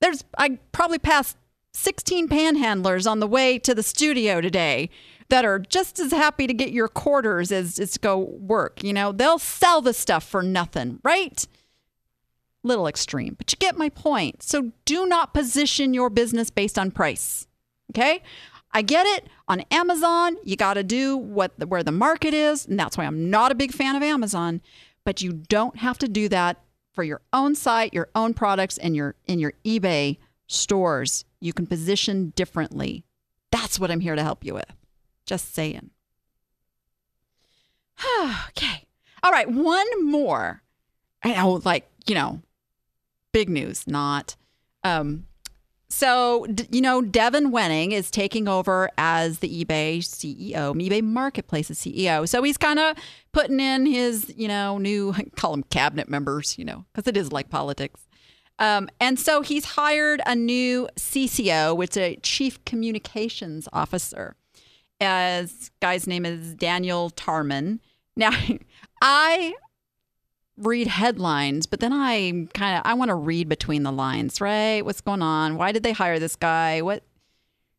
There's 0.01 0.25
I 0.37 0.59
probably 0.71 0.99
passed 0.99 1.37
16 1.73 2.29
panhandlers 2.29 3.11
on 3.11 3.21
the 3.21 3.27
way 3.27 3.59
to 3.59 3.75
the 3.75 3.83
studio 3.83 4.41
today 4.41 4.91
that 5.29 5.45
are 5.45 5.59
just 5.59 5.99
as 5.99 6.11
happy 6.11 6.47
to 6.47 6.55
get 6.55 6.71
your 6.71 6.89
quarters 6.89 7.53
as, 7.53 7.79
as 7.79 7.93
to 7.93 7.99
go 7.99 8.19
work. 8.19 8.83
You 8.83 8.93
know, 8.93 9.13
they'll 9.13 9.39
sell 9.39 9.83
the 9.83 9.93
stuff 9.93 10.25
for 10.25 10.43
nothing, 10.43 11.01
right? 11.03 11.47
Little 12.63 12.87
extreme, 12.87 13.35
but 13.37 13.53
you 13.53 13.57
get 13.59 13.77
my 13.77 13.89
point. 13.89 14.43
So 14.43 14.73
do 14.85 15.07
not 15.07 15.35
position 15.35 15.95
your 15.95 16.11
business 16.11 16.51
based 16.51 16.79
on 16.79 16.91
price. 16.91 17.47
Okay. 17.91 18.23
I 18.73 18.83
get 18.83 19.07
it. 19.07 19.29
On 19.49 19.61
Amazon, 19.71 20.37
you 20.45 20.57
got 20.57 20.75
to 20.75 20.83
do 20.83 21.17
what 21.17 21.59
the, 21.59 21.67
where 21.67 21.83
the 21.83 21.93
market 21.93 22.35
is, 22.35 22.67
and 22.67 22.79
that's 22.79 22.99
why 22.99 23.05
I'm 23.05 23.31
not 23.31 23.51
a 23.51 23.55
big 23.55 23.73
fan 23.73 23.97
of 23.97 24.03
Amazon. 24.03 24.61
But 25.05 25.23
you 25.23 25.33
don't 25.33 25.79
have 25.79 25.97
to 25.99 26.09
do 26.09 26.29
that 26.29 26.63
for 26.99 27.05
your 27.05 27.21
own 27.33 27.55
site, 27.55 27.95
your 27.95 28.09
own 28.17 28.35
products, 28.35 28.77
and 28.77 28.97
your 28.97 29.15
in 29.29 29.39
your 29.39 29.53
eBay 29.65 30.19
stores. 30.49 31.25
You 31.39 31.53
can 31.53 31.65
position 31.65 32.33
differently. 32.35 33.05
That's 33.53 33.79
what 33.79 33.93
I'm 33.93 34.01
here 34.01 34.17
to 34.17 34.23
help 34.25 34.45
you 34.45 34.55
with. 34.55 34.75
Just 35.25 35.55
saying. 35.55 35.91
okay. 38.49 38.89
All 39.23 39.31
right. 39.31 39.49
One 39.49 40.11
more. 40.11 40.61
I 41.23 41.35
know, 41.35 41.63
like 41.65 41.89
you 42.09 42.17
know, 42.17 42.43
big 43.31 43.49
news, 43.49 43.87
not 43.87 44.35
Um, 44.83 45.27
so, 45.91 46.47
you 46.71 46.83
know, 46.83 47.01
Devin 47.01 47.51
Wenig 47.51 47.93
is 47.93 48.11
taking 48.11 48.47
over 48.47 48.91
as 48.99 49.39
the 49.39 49.65
eBay 49.65 49.99
CEO, 49.99 50.75
eBay 50.75 51.03
Marketplace's 51.03 51.79
CEO. 51.79 52.29
So 52.29 52.43
he's 52.43 52.59
kind 52.59 52.79
of 52.79 52.97
putting 53.33 53.59
in 53.59 53.87
his, 53.87 54.33
you 54.37 54.49
know, 54.49 54.77
new, 54.77 55.15
call 55.37 55.53
them 55.53 55.63
cabinet 55.65 56.09
members, 56.09 56.59
you 56.59 56.65
know, 56.65 56.85
because 56.93 57.09
it 57.09 57.17
is 57.17 57.33
like 57.33 57.49
politics. 57.49 58.07
Um, 58.59 58.89
and 59.01 59.19
so 59.19 59.41
he's 59.41 59.65
hired 59.65 60.21
a 60.27 60.35
new 60.35 60.89
CCO, 60.97 61.77
which 61.77 61.91
is 61.91 61.97
a 61.97 62.17
Chief 62.17 62.63
Communications 62.65 63.69
Officer. 63.73 64.35
As 65.01 65.71
guy's 65.81 66.07
name 66.07 66.27
is 66.27 66.55
Daniel 66.55 67.11
Tarman. 67.11 67.79
Now, 68.17 68.33
I 69.01 69.55
read 70.59 70.87
headlines, 70.87 71.67
but 71.67 71.81
then 71.81 71.93
I 71.93 72.47
kind 72.55 72.77
of 72.79 72.83
I 72.85 72.95
want 72.95 73.11
to 73.11 73.15
read 73.15 73.49
between 73.49 73.83
the 73.83 73.93
lines, 73.93 74.41
right? 74.41 74.85
What's 74.85 75.01
going 75.01 75.23
on? 75.23 75.57
Why 75.57 75.73
did 75.73 75.83
they 75.83 75.93
hire 75.93 76.19
this 76.19 76.37
guy? 76.37 76.83
What? 76.83 77.03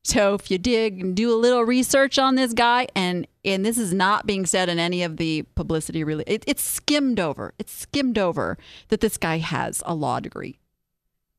So 0.04 0.34
if 0.34 0.50
you 0.50 0.58
dig 0.58 1.02
and 1.02 1.16
do 1.16 1.34
a 1.34 1.38
little 1.38 1.64
research 1.64 2.18
on 2.18 2.36
this 2.36 2.54
guy, 2.54 2.88
and 2.96 3.28
and 3.44 3.66
this 3.66 3.78
is 3.78 3.94
not 3.94 4.26
being 4.26 4.46
said 4.46 4.70
in 4.70 4.80
any 4.80 5.04
of 5.04 5.18
the 5.18 5.44
publicity, 5.56 6.04
really, 6.04 6.24
it, 6.26 6.44
it's 6.48 6.64
skimmed 6.64 7.20
over. 7.20 7.54
It's 7.60 7.74
skimmed 7.74 8.18
over 8.18 8.58
that 8.88 9.02
this 9.02 9.18
guy 9.18 9.38
has 9.38 9.84
a 9.86 9.94
law 9.94 10.20
degree. 10.20 10.60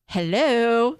Hello, 0.06 0.98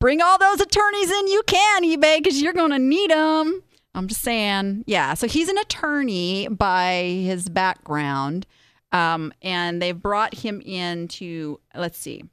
bring 0.00 0.20
all 0.20 0.38
those 0.38 0.60
attorneys 0.60 1.10
in 1.10 1.28
you 1.28 1.42
can, 1.46 1.84
eBay, 1.84 2.18
because 2.18 2.42
you're 2.42 2.52
going 2.52 2.72
to 2.72 2.78
need 2.78 3.10
them. 3.10 3.62
I'm 3.94 4.08
just 4.08 4.22
saying, 4.22 4.84
yeah. 4.86 5.14
So 5.14 5.28
he's 5.28 5.48
an 5.48 5.58
attorney 5.58 6.48
by 6.48 7.22
his 7.24 7.48
background. 7.48 8.46
Um, 8.92 9.32
and 9.40 9.80
they've 9.80 10.00
brought 10.00 10.34
him 10.34 10.62
in 10.64 11.08
to 11.08 11.60
let's 11.74 11.98
see. 11.98 12.24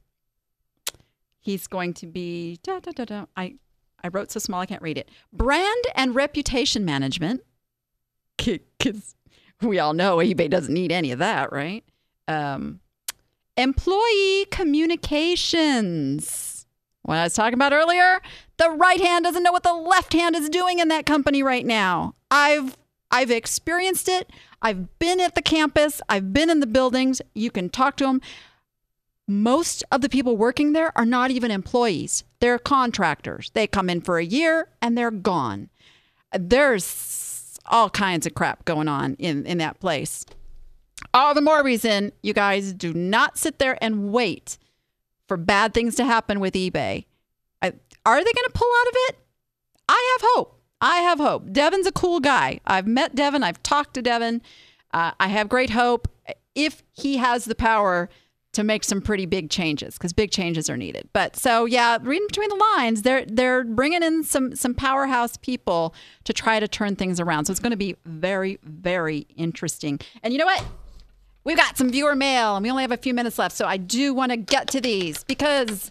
He's 1.40 1.66
going 1.66 1.94
to 1.94 2.06
be 2.06 2.58
da, 2.62 2.80
da, 2.80 3.04
da. 3.04 3.24
I 3.36 3.54
I 4.02 4.08
wrote 4.08 4.30
so 4.30 4.40
small 4.40 4.60
I 4.60 4.66
can't 4.66 4.82
read 4.82 4.98
it. 4.98 5.10
Brand 5.32 5.84
and 5.94 6.14
reputation 6.14 6.84
management. 6.84 7.42
Because 8.36 9.14
we 9.60 9.78
all 9.78 9.92
know 9.92 10.18
eBay 10.18 10.48
doesn't 10.48 10.72
need 10.72 10.92
any 10.92 11.12
of 11.12 11.18
that, 11.18 11.52
right? 11.52 11.84
Um, 12.28 12.80
employee 13.56 14.46
communications. 14.50 16.66
What 17.02 17.18
I 17.18 17.24
was 17.24 17.34
talking 17.34 17.54
about 17.54 17.72
earlier, 17.72 18.20
the 18.56 18.70
right 18.70 19.00
hand 19.00 19.24
doesn't 19.24 19.42
know 19.42 19.52
what 19.52 19.62
the 19.62 19.74
left 19.74 20.12
hand 20.12 20.36
is 20.36 20.48
doing 20.48 20.78
in 20.78 20.88
that 20.88 21.06
company 21.06 21.42
right 21.42 21.66
now. 21.66 22.14
I've 22.30 22.76
I've 23.10 23.30
experienced 23.30 24.08
it. 24.08 24.30
I've 24.62 24.98
been 24.98 25.20
at 25.20 25.34
the 25.34 25.42
campus, 25.42 26.00
I've 26.08 26.32
been 26.32 26.50
in 26.50 26.60
the 26.60 26.66
buildings. 26.66 27.22
You 27.34 27.50
can 27.50 27.68
talk 27.68 27.96
to 27.96 28.04
them. 28.04 28.20
Most 29.26 29.84
of 29.92 30.00
the 30.00 30.08
people 30.08 30.36
working 30.36 30.72
there 30.72 30.96
are 30.98 31.06
not 31.06 31.30
even 31.30 31.50
employees, 31.50 32.24
they're 32.40 32.58
contractors. 32.58 33.50
They 33.54 33.66
come 33.66 33.88
in 33.88 34.00
for 34.00 34.18
a 34.18 34.24
year 34.24 34.68
and 34.82 34.98
they're 34.98 35.10
gone. 35.10 35.70
There's 36.32 37.58
all 37.66 37.90
kinds 37.90 38.26
of 38.26 38.34
crap 38.34 38.64
going 38.64 38.88
on 38.88 39.14
in, 39.14 39.46
in 39.46 39.58
that 39.58 39.80
place. 39.80 40.24
All 41.14 41.34
the 41.34 41.40
more 41.40 41.62
reason 41.62 42.12
you 42.22 42.34
guys 42.34 42.72
do 42.72 42.92
not 42.92 43.38
sit 43.38 43.58
there 43.58 43.78
and 43.82 44.12
wait 44.12 44.58
for 45.26 45.36
bad 45.36 45.72
things 45.74 45.94
to 45.94 46.04
happen 46.04 46.40
with 46.40 46.54
eBay. 46.54 47.04
I, 47.62 47.72
are 48.04 48.18
they 48.18 48.32
going 48.32 48.46
to 48.46 48.52
pull 48.52 48.68
out 48.80 48.88
of 48.88 48.94
it? 49.08 49.18
I 49.88 50.16
have 50.18 50.30
hope. 50.34 50.59
I 50.80 50.98
have 51.00 51.18
hope. 51.18 51.52
Devin's 51.52 51.86
a 51.86 51.92
cool 51.92 52.20
guy. 52.20 52.60
I've 52.66 52.86
met 52.86 53.14
Devin. 53.14 53.42
I've 53.42 53.62
talked 53.62 53.94
to 53.94 54.02
Devin. 54.02 54.42
Uh, 54.92 55.12
I 55.20 55.28
have 55.28 55.48
great 55.48 55.70
hope 55.70 56.08
if 56.54 56.82
he 56.92 57.18
has 57.18 57.44
the 57.44 57.54
power 57.54 58.08
to 58.52 58.64
make 58.64 58.82
some 58.82 59.00
pretty 59.00 59.26
big 59.26 59.48
changes 59.48 59.96
because 59.96 60.12
big 60.12 60.30
changes 60.32 60.68
are 60.68 60.76
needed. 60.76 61.08
But 61.12 61.36
so 61.36 61.66
yeah, 61.66 61.98
reading 62.02 62.26
between 62.26 62.48
the 62.48 62.64
lines, 62.76 63.02
they're 63.02 63.24
they're 63.24 63.64
bringing 63.64 64.02
in 64.02 64.24
some 64.24 64.56
some 64.56 64.74
powerhouse 64.74 65.36
people 65.36 65.94
to 66.24 66.32
try 66.32 66.58
to 66.58 66.66
turn 66.66 66.96
things 66.96 67.20
around. 67.20 67.44
So 67.44 67.52
it's 67.52 67.60
going 67.60 67.70
to 67.70 67.76
be 67.76 67.96
very 68.04 68.58
very 68.64 69.26
interesting. 69.36 70.00
And 70.22 70.32
you 70.32 70.38
know 70.38 70.46
what? 70.46 70.64
We've 71.44 71.56
got 71.56 71.78
some 71.78 71.90
viewer 71.90 72.14
mail, 72.14 72.56
and 72.56 72.62
we 72.62 72.70
only 72.70 72.82
have 72.82 72.92
a 72.92 72.98
few 72.98 73.14
minutes 73.14 73.38
left, 73.38 73.56
so 73.56 73.66
I 73.66 73.78
do 73.78 74.12
want 74.12 74.30
to 74.30 74.36
get 74.36 74.68
to 74.68 74.80
these 74.80 75.24
because 75.24 75.90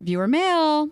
viewer 0.00 0.26
mail 0.26 0.88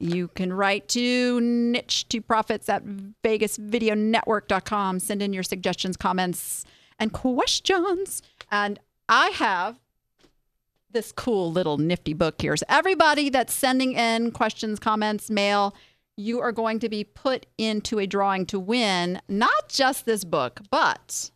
you 0.00 0.28
can 0.28 0.52
write 0.52 0.88
to 0.88 1.40
niche 1.40 2.08
to 2.08 2.20
profits 2.20 2.68
at 2.68 2.84
vegasvideonetwork.com. 2.84 5.00
Send 5.00 5.22
in 5.22 5.32
your 5.32 5.42
suggestions, 5.42 5.96
comments, 5.96 6.64
and 6.98 7.12
questions. 7.12 8.22
And 8.50 8.78
I 9.08 9.28
have 9.30 9.76
this 10.92 11.12
cool 11.12 11.52
little 11.52 11.78
nifty 11.78 12.14
book 12.14 12.40
here. 12.40 12.56
So, 12.56 12.66
everybody 12.68 13.30
that's 13.30 13.52
sending 13.52 13.92
in 13.92 14.32
questions, 14.32 14.78
comments, 14.78 15.30
mail, 15.30 15.74
you 16.16 16.40
are 16.40 16.52
going 16.52 16.78
to 16.80 16.88
be 16.88 17.04
put 17.04 17.46
into 17.58 17.98
a 17.98 18.06
drawing 18.06 18.46
to 18.46 18.58
win 18.58 19.20
not 19.28 19.68
just 19.68 20.06
this 20.06 20.24
book, 20.24 20.60
but 20.70 21.30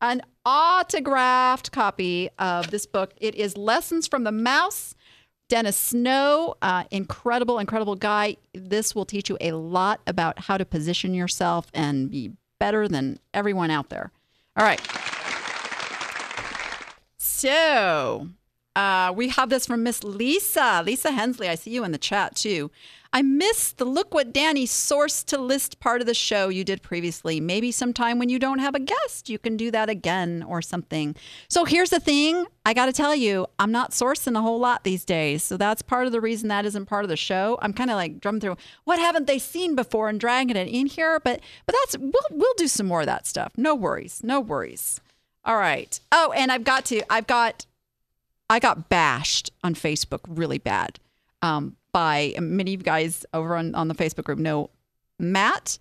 an 0.00 0.22
autographed 0.44 1.72
copy 1.72 2.28
of 2.38 2.70
this 2.70 2.86
book. 2.86 3.12
It 3.20 3.34
is 3.34 3.56
Lessons 3.56 4.06
from 4.06 4.24
the 4.24 4.32
Mouse 4.32 4.94
Dennis 5.52 5.76
Snow, 5.76 6.54
uh, 6.62 6.84
incredible, 6.90 7.58
incredible 7.58 7.94
guy. 7.94 8.38
This 8.54 8.94
will 8.94 9.04
teach 9.04 9.28
you 9.28 9.36
a 9.38 9.52
lot 9.52 10.00
about 10.06 10.38
how 10.38 10.56
to 10.56 10.64
position 10.64 11.12
yourself 11.12 11.66
and 11.74 12.10
be 12.10 12.32
better 12.58 12.88
than 12.88 13.18
everyone 13.34 13.70
out 13.70 13.90
there. 13.90 14.10
All 14.56 14.64
right. 14.64 14.80
So 17.18 18.28
uh, 18.74 19.12
we 19.14 19.28
have 19.28 19.50
this 19.50 19.66
from 19.66 19.82
Miss 19.82 20.02
Lisa. 20.02 20.82
Lisa 20.86 21.10
Hensley, 21.10 21.50
I 21.50 21.56
see 21.56 21.72
you 21.72 21.84
in 21.84 21.92
the 21.92 21.98
chat 21.98 22.34
too. 22.34 22.70
I 23.12 23.22
missed 23.22 23.78
the 23.78 23.84
look 23.84 24.14
what 24.14 24.32
Danny 24.32 24.66
sourced 24.66 25.24
to 25.26 25.38
list 25.38 25.80
part 25.80 26.00
of 26.00 26.06
the 26.06 26.14
show 26.14 26.48
you 26.48 26.64
did 26.64 26.82
previously. 26.82 27.40
Maybe 27.40 27.70
sometime 27.70 28.18
when 28.18 28.28
you 28.28 28.38
don't 28.38 28.60
have 28.60 28.74
a 28.74 28.80
guest, 28.80 29.28
you 29.28 29.38
can 29.38 29.56
do 29.56 29.70
that 29.70 29.90
again 29.90 30.44
or 30.48 30.62
something. 30.62 31.14
So 31.48 31.64
here's 31.64 31.90
the 31.90 32.00
thing 32.00 32.46
I 32.64 32.74
got 32.74 32.86
to 32.86 32.92
tell 32.92 33.14
you, 33.14 33.46
I'm 33.58 33.72
not 33.72 33.90
sourcing 33.90 34.36
a 34.36 34.40
whole 34.40 34.58
lot 34.58 34.84
these 34.84 35.04
days. 35.04 35.42
So 35.42 35.56
that's 35.56 35.82
part 35.82 36.06
of 36.06 36.12
the 36.12 36.20
reason 36.20 36.48
that 36.48 36.64
isn't 36.64 36.86
part 36.86 37.04
of 37.04 37.08
the 37.10 37.16
show. 37.16 37.58
I'm 37.60 37.72
kind 37.72 37.90
of 37.90 37.96
like 37.96 38.20
drumming 38.20 38.40
through 38.40 38.56
what 38.84 38.98
haven't 38.98 39.26
they 39.26 39.38
seen 39.38 39.74
before 39.74 40.08
and 40.08 40.18
dragging 40.18 40.56
it 40.56 40.68
in 40.68 40.86
here. 40.86 41.20
But 41.20 41.40
but 41.66 41.74
that's 41.80 41.98
we'll 41.98 42.12
we'll 42.30 42.54
do 42.56 42.68
some 42.68 42.86
more 42.86 43.00
of 43.00 43.06
that 43.06 43.26
stuff. 43.26 43.52
No 43.56 43.74
worries. 43.74 44.20
No 44.24 44.40
worries. 44.40 45.00
All 45.44 45.56
right. 45.56 45.98
Oh, 46.12 46.32
and 46.36 46.52
I've 46.52 46.64
got 46.64 46.84
to, 46.86 47.02
I've 47.12 47.26
got, 47.26 47.66
I 48.48 48.58
got 48.58 48.88
bashed 48.88 49.50
on 49.64 49.74
Facebook 49.74 50.20
really 50.28 50.58
bad. 50.58 51.00
Um, 51.40 51.76
by 51.92 52.34
many 52.40 52.74
of 52.74 52.80
you 52.80 52.84
guys 52.84 53.24
over 53.34 53.56
on, 53.56 53.74
on 53.74 53.88
the 53.88 53.94
Facebook 53.94 54.24
group 54.24 54.38
know 54.38 54.70
Matt 55.18 55.78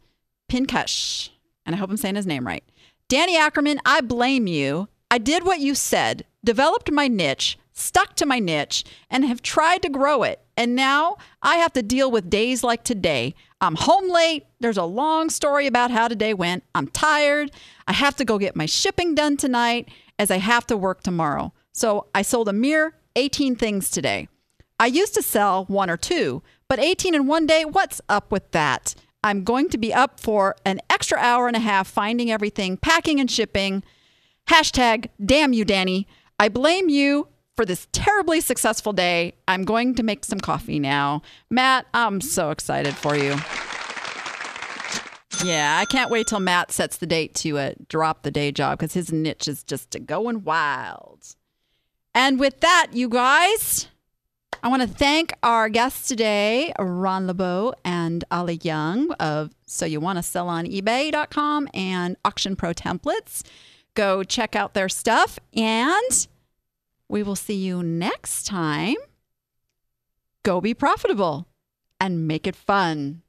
Pinkesh, 0.50 1.30
and 1.66 1.76
I 1.76 1.78
hope 1.78 1.90
I'm 1.90 1.98
saying 1.98 2.16
his 2.16 2.28
name 2.28 2.46
right. 2.46 2.64
Danny 3.08 3.38
Ackerman, 3.38 3.80
I 3.86 4.02
blame 4.02 4.48
you. 4.48 4.88
I 5.10 5.18
did 5.18 5.44
what 5.44 5.60
you 5.60 5.76
said, 5.76 6.26
developed 6.44 6.92
my 6.92 7.08
niche, 7.08 7.58
stuck 7.74 8.16
to 8.16 8.26
my 8.26 8.40
niche, 8.40 8.86
and 9.10 9.26
have 9.26 9.42
tried 9.42 9.82
to 9.82 9.90
grow 9.90 10.24
it. 10.24 10.42
And 10.56 10.76
now 10.76 11.18
I 11.42 11.58
have 11.58 11.74
to 11.74 11.84
deal 11.84 12.12
with 12.12 12.30
days 12.30 12.64
like 12.64 12.84
today. 12.84 13.34
I'm 13.60 13.76
home 13.76 14.10
late. 14.10 14.46
There's 14.60 14.78
a 14.78 14.84
long 14.84 15.30
story 15.30 15.68
about 15.68 15.92
how 15.92 16.08
today 16.08 16.34
went. 16.34 16.64
I'm 16.76 16.88
tired. 16.88 17.52
I 17.88 17.94
have 17.94 18.16
to 18.18 18.26
go 18.26 18.38
get 18.38 18.56
my 18.56 18.66
shipping 18.66 19.16
done 19.16 19.38
tonight 19.38 19.90
as 20.20 20.32
I 20.32 20.38
have 20.38 20.68
to 20.68 20.78
work 20.78 21.04
tomorrow. 21.04 21.54
So 21.74 22.08
I 22.14 22.22
sold 22.22 22.48
a 22.48 22.54
mere 22.54 22.94
18 23.16 23.56
things 23.56 23.90
today. 23.90 24.28
I 24.82 24.88
used 24.88 25.14
to 25.14 25.22
sell 25.22 25.66
one 25.66 25.92
or 25.92 25.96
two, 25.96 26.42
but 26.68 26.80
18 26.80 27.14
in 27.14 27.28
one 27.28 27.46
day, 27.46 27.66
what's 27.66 28.02
up 28.10 28.32
with 28.32 28.50
that? 28.50 28.96
I'm 29.24 29.44
going 29.44 29.70
to 29.70 29.78
be 29.78 29.94
up 29.94 30.20
for 30.20 30.56
an 30.66 30.80
extra 30.90 31.20
hour 31.20 31.46
and 31.46 31.56
a 31.56 31.60
half 31.60 31.88
finding 31.88 32.32
everything, 32.32 32.78
packing 32.78 33.20
and 33.20 33.30
shipping. 33.30 33.84
Hashtag, 34.50 35.10
damn 35.24 35.54
you, 35.54 35.66
Danny. 35.66 36.08
I 36.40 36.50
blame 36.50 36.90
you 36.90 37.28
for 37.56 37.64
this 37.64 37.88
terribly 37.92 38.42
successful 38.42 38.92
day. 38.92 39.36
I'm 39.48 39.66
going 39.66 39.94
to 39.94 40.02
make 40.02 40.26
some 40.26 40.40
coffee 40.40 40.80
now. 40.80 41.22
Matt, 41.52 41.86
I'm 41.94 42.20
so 42.20 42.50
excited 42.50 42.96
for 42.96 43.16
you. 43.16 43.36
Yeah, 45.48 45.78
I 45.80 45.86
can't 45.86 46.10
wait 46.10 46.26
till 46.26 46.40
Matt 46.40 46.72
sets 46.72 46.98
the 46.98 47.06
date 47.06 47.36
to 47.36 47.60
uh, 47.60 47.74
drop 47.88 48.24
the 48.24 48.32
day 48.32 48.52
job 48.52 48.80
because 48.80 48.96
his 48.96 49.14
niche 49.14 49.48
is 49.48 49.62
just 49.62 49.96
going 50.08 50.44
wild. 50.44 51.36
And 52.16 52.40
with 52.40 52.62
that, 52.62 52.88
you 52.94 53.10
guys, 53.10 53.88
I 54.64 54.68
want 54.68 54.84
to 54.84 54.88
thank 54.88 55.34
our 55.42 55.70
guests 55.70 56.08
today, 56.08 56.72
Ron 56.78 57.26
LeBeau 57.26 57.74
and 57.84 58.24
Ali 58.30 58.60
Young 58.62 59.12
of 59.14 59.56
So 59.66 59.88
You 59.88 60.00
Want 60.00 60.18
to 60.18 60.24
Sell 60.24 60.48
on 60.48 60.66
eBay.com 60.68 61.68
and 61.74 62.16
Auction 62.24 62.56
Pro 62.56 62.72
Templates. 62.72 63.42
Go 63.96 64.24
check 64.24 64.56
out 64.56 64.76
their 64.76 64.88
stuff, 64.88 65.40
and 65.56 66.28
we 67.10 67.24
will 67.24 67.36
see 67.36 67.56
you 67.56 67.82
next 67.82 68.46
time. 68.46 68.98
Go 70.44 70.62
be 70.62 70.76
profitable 70.76 71.48
and 72.00 72.28
make 72.28 72.46
it 72.46 72.56
fun. 72.56 73.24